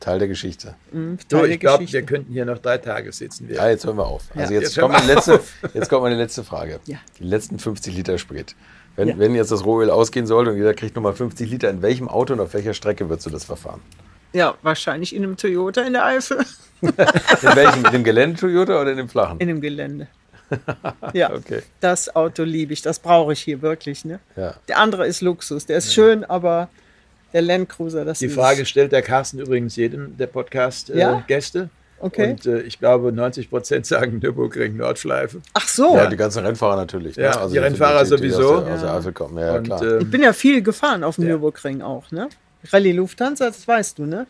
[0.00, 0.74] Teil der Geschichte.
[0.92, 3.48] mh, Du, Teil ich der glaube, wir könnten hier noch drei Tage sitzen.
[3.48, 3.56] Wir.
[3.56, 4.24] Ja, jetzt hören wir auf.
[4.36, 4.60] Also Ja.
[4.60, 5.40] jetzt, Jetzt kommt meine letzte,
[5.74, 6.80] jetzt kommt meine letzte Frage.
[6.86, 6.98] Ja.
[7.18, 8.54] Die letzten 50 Liter Sprit.
[8.96, 9.18] Wenn, Ja.
[9.18, 12.32] wenn jetzt das Rohöl ausgehen sollte und jeder kriegt nochmal 50 Liter, in welchem Auto
[12.32, 13.80] und auf welcher Strecke würdest du das verfahren?
[14.32, 16.38] Ja, wahrscheinlich in einem Toyota in der Eifel,
[16.82, 16.92] In
[17.54, 17.84] welchem?
[17.86, 19.38] in dem Gelände-Toyota oder in dem flachen?
[19.40, 20.08] in dem Gelände.
[21.12, 21.62] Ja, Okay.
[21.80, 24.04] das Auto liebe ich, das brauche ich hier wirklich.
[24.04, 24.20] Ne?
[24.36, 24.54] Ja.
[24.68, 26.68] Der andere ist Luxus, der ist schön, aber
[27.32, 30.98] der Land Cruiser, das Die ist Frage stellt der Carsten übrigens jedem der Podcast-Gäste.
[30.98, 31.18] Ja?
[31.18, 31.68] Äh, Gäste.
[31.98, 32.32] Okay.
[32.32, 35.40] Und äh, ich glaube, 90 Prozent sagen Nürburgring Nordschleife.
[35.54, 37.16] Ach so, Ja, die ganzen Rennfahrer natürlich.
[37.16, 37.38] Ja, ne?
[37.40, 38.54] Also die Rennfahrer die- die- die sowieso.
[38.56, 39.38] Aus der, aus der Eifel kommen.
[39.38, 39.82] Ja, ja, und klar.
[39.82, 41.30] äh, ich bin ja viel gefahren auf dem Ja.
[41.30, 42.10] Nürburgring auch.
[42.10, 42.28] Ne?
[42.70, 44.26] Rallye Lufthansa, das weißt du, ne?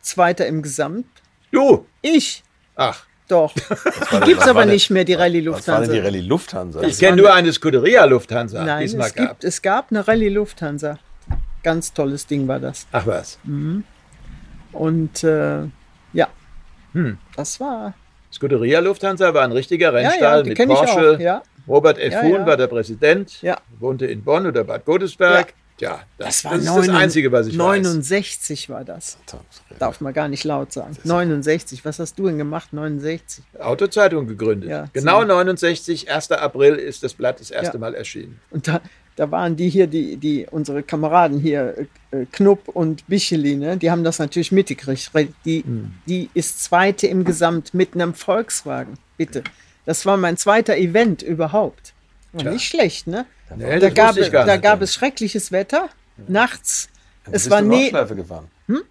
[0.00, 1.06] Zweiter im Gesamt.
[1.50, 1.86] du!
[2.02, 2.44] Ich,
[2.76, 3.52] Ach, doch.
[3.52, 5.92] Die gibt es aber denn- nicht mehr, die Rallye Was war denn Lufthansa.
[5.92, 6.82] die Rallye Lufthansa?
[6.82, 9.28] ich kenne nur eine Scuderia Lufthansa, die Nein, es mal es, gab.
[9.30, 10.98] gibt, es gab eine Rallye Lufthansa.
[11.64, 12.86] Ganz tolles Ding war das.
[12.92, 13.38] Ach was.
[14.72, 15.62] Und äh,
[16.12, 16.28] ja,
[16.98, 17.18] Hm.
[17.36, 17.94] das war.
[18.32, 21.16] Scuderia Lufthansa war ein richtiger Ja, Rennstall ja, die mit Porsche.
[21.20, 22.12] Ja, Robert F.
[22.12, 22.46] Ja, Huhn ja.
[22.46, 23.58] war der Präsident, Ja.
[23.78, 25.54] wohnte in Bonn oder Bad Godesberg.
[25.78, 27.58] Tja, das, das war das ist das 69 Einzige, was ich weiß.
[27.58, 29.16] 69 war das.
[29.78, 30.96] Darf man gar nicht laut sagen.
[31.04, 31.84] 69.
[31.84, 32.72] Was hast du denn gemacht?
[32.72, 33.44] 69.
[33.60, 34.68] Autozeitung gegründet.
[34.70, 35.36] Ja, genau ziemlich.
[35.36, 36.32] 69, 1.
[36.32, 37.78] April ist das Blatt das erste Ja.
[37.80, 38.40] Mal erschienen.
[38.50, 38.80] Und da,
[39.18, 41.74] da waren die hier, die, die, unsere Kameraden hier,
[42.12, 45.10] äh, Knupp und Bicheli, ne, die haben das natürlich mitgekriegt.
[45.12, 45.92] Weil Die, Hm.
[46.06, 48.94] die ist zweite im Gesamt mit einem Volkswagen.
[49.16, 49.42] Bitte.
[49.86, 51.94] Das war mein zweiter Event überhaupt.
[52.32, 52.50] War Tja.
[52.52, 53.26] nicht schlecht, ne?
[53.56, 54.62] Nee, Da gab, da nicht.
[54.62, 55.88] gab es schreckliches Wetter,
[56.28, 56.88] nachts.
[57.30, 58.46] Es war Nordschleife gefahren?
[58.66, 58.82] Hm?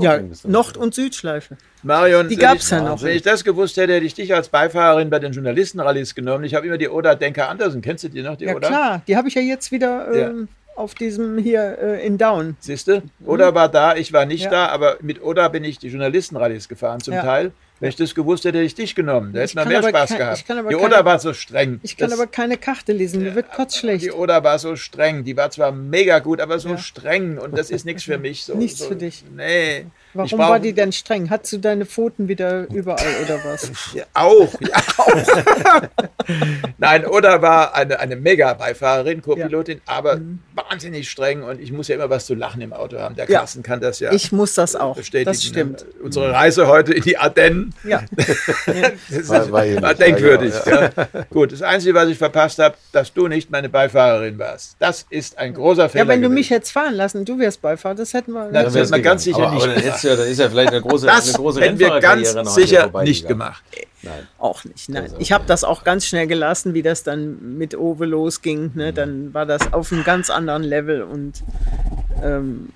[0.00, 1.56] ja, Nord- und Südschleife.
[1.84, 3.02] Marion, Die wenn gab's ich, ja noch.
[3.02, 6.44] Wenn ich das gewusst hätte, hätte ich dich als Beifahrerin bei den Journalistenrallyes genommen.
[6.44, 7.82] Ich habe immer die Oda Denker Andersen.
[7.82, 8.68] Kennst du die noch, die Ja Oda?
[8.68, 10.28] klar, die habe ich ja jetzt wieder Ja.
[10.30, 12.56] ähm, auf diesem hier äh, in Down.
[12.58, 13.02] Siehst du?
[13.24, 14.50] Oda war da, ich war nicht Ja.
[14.50, 17.14] da, aber mit Oda bin ich die Journalistenrallyes gefahren zum.
[17.14, 17.52] Teil.
[17.80, 19.32] Wenn ich das gewusst hätte, hätte ich dich genommen.
[19.32, 20.38] Da hätte man mehr Spaß kein- gehabt.
[20.40, 21.80] die keine- Oda war so streng.
[21.82, 24.04] Ich kann Das- aber keine Karte lesen, mir wird kotzschlecht.
[24.04, 25.24] Die Oda war so streng.
[25.24, 26.78] Die war zwar mega gut, aber so Ja.
[26.78, 27.36] streng.
[27.36, 28.44] Und das ist nichts für mich.
[28.44, 29.24] So, Nichts so, für dich.
[29.36, 29.86] Nee.
[30.14, 31.28] Warum brauch- war die denn streng?
[31.30, 33.70] Hattest du deine Pfoten wieder überall oder was?
[33.94, 35.82] Ja, auch, ja, auch.
[36.78, 40.20] Nein, Oda war eine, eine Mega-Beifahrerin, Co-Pilotin, aber
[40.54, 43.14] wahnsinnig streng und ich muss ja immer was zu lachen im Auto haben.
[43.14, 43.32] Der Mhm.
[43.32, 43.38] Ja.
[43.40, 44.96] Carsten kann das ja Ich muss das auch.
[44.96, 45.30] bestätigen.
[45.30, 45.80] Das stimmt.
[45.80, 45.86] Ne?
[46.04, 48.02] Unsere Reise heute in die Ardennen, Ja.
[48.16, 50.00] das War- war war nicht.
[50.00, 50.52] denkwürdig.
[50.66, 51.24] Ja, genau, ja.
[51.30, 54.76] Gut, das Einzige, was ich verpasst habe, dass du nicht meine Beifahrerin warst.
[54.78, 56.34] Das ist ein großer Fehler ja, wenn du gewesen.
[56.34, 58.48] mich hättest fahren lassen, du wärst Beifahrer, das hätten wir.
[58.52, 59.74] Na, Das hätte man ganz sicher aber, nicht aber
[60.04, 63.26] ja, dann ist ja vielleicht eine große, Das eine große hätten wir ganz sicher nicht
[63.26, 63.62] gemacht.
[64.02, 64.26] Nein.
[64.38, 64.88] Auch nicht.
[64.88, 65.04] Nein.
[65.04, 68.72] Also, Ich habe das auch ganz schnell gelassen, wie das dann mit Owe losging.
[68.74, 68.92] Ne?
[68.92, 71.42] Dann war das auf einem ganz anderen Level und
[72.22, 72.70] ähm,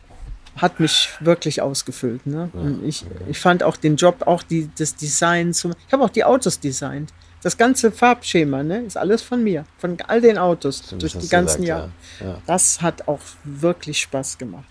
[0.57, 2.27] hat mich wirklich ausgefüllt.
[2.27, 2.51] Ne?
[2.53, 5.53] Und ich, ich fand auch den Job, auch die, das Design.
[5.53, 7.13] Zum, ich habe auch die Autos designt.
[7.43, 11.23] Das ganze Farbschema ne, ist alles von mir, von all den Autos Stimmt, durch das
[11.23, 11.91] die ganzen gesagt, Jahre.
[12.21, 12.27] Ja.
[12.27, 12.43] Ja.
[12.47, 14.65] Das hat auch wirklich Spaß gemacht.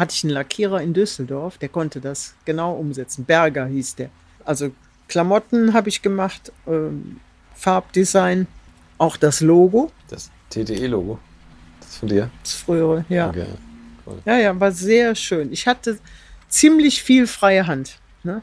[0.00, 3.24] Hatte ich einen Lackierer in Düsseldorf, der konnte das genau umsetzen.
[3.24, 4.08] Berger hieß der.
[4.44, 4.70] Also
[5.08, 7.20] Klamotten habe ich gemacht, ähm,
[7.54, 8.46] Farbdesign,
[8.96, 11.18] auch das Logo, Das TTE-Logo.
[11.80, 12.30] Das von dir?
[12.42, 13.28] das frühere, ja.
[13.28, 13.46] Okay.
[14.24, 15.52] Ja, ja, war sehr schön.
[15.52, 15.98] Ich hatte
[16.48, 17.98] ziemlich viel freie Hand.
[18.24, 18.42] Ne?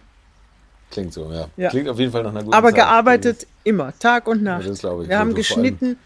[0.92, 1.48] Klingt so, ja.
[1.58, 1.70] Ja.
[1.70, 2.76] Klingt auf jeden Fall nach einer guten Aber Zeit.
[2.76, 4.68] gearbeitet immer, Tag und Nacht.
[4.68, 5.10] das glaube ich.
[5.10, 5.98] Wir haben geschnitten,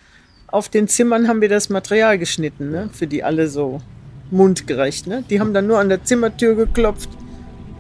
[0.48, 2.90] auf den Zimmern haben wir das Material geschnitten, ne?
[2.94, 3.82] für die alle so
[4.32, 5.08] mundgerecht.
[5.08, 5.24] Ne?
[5.30, 7.10] Die haben dann nur an der Zimmertür geklopft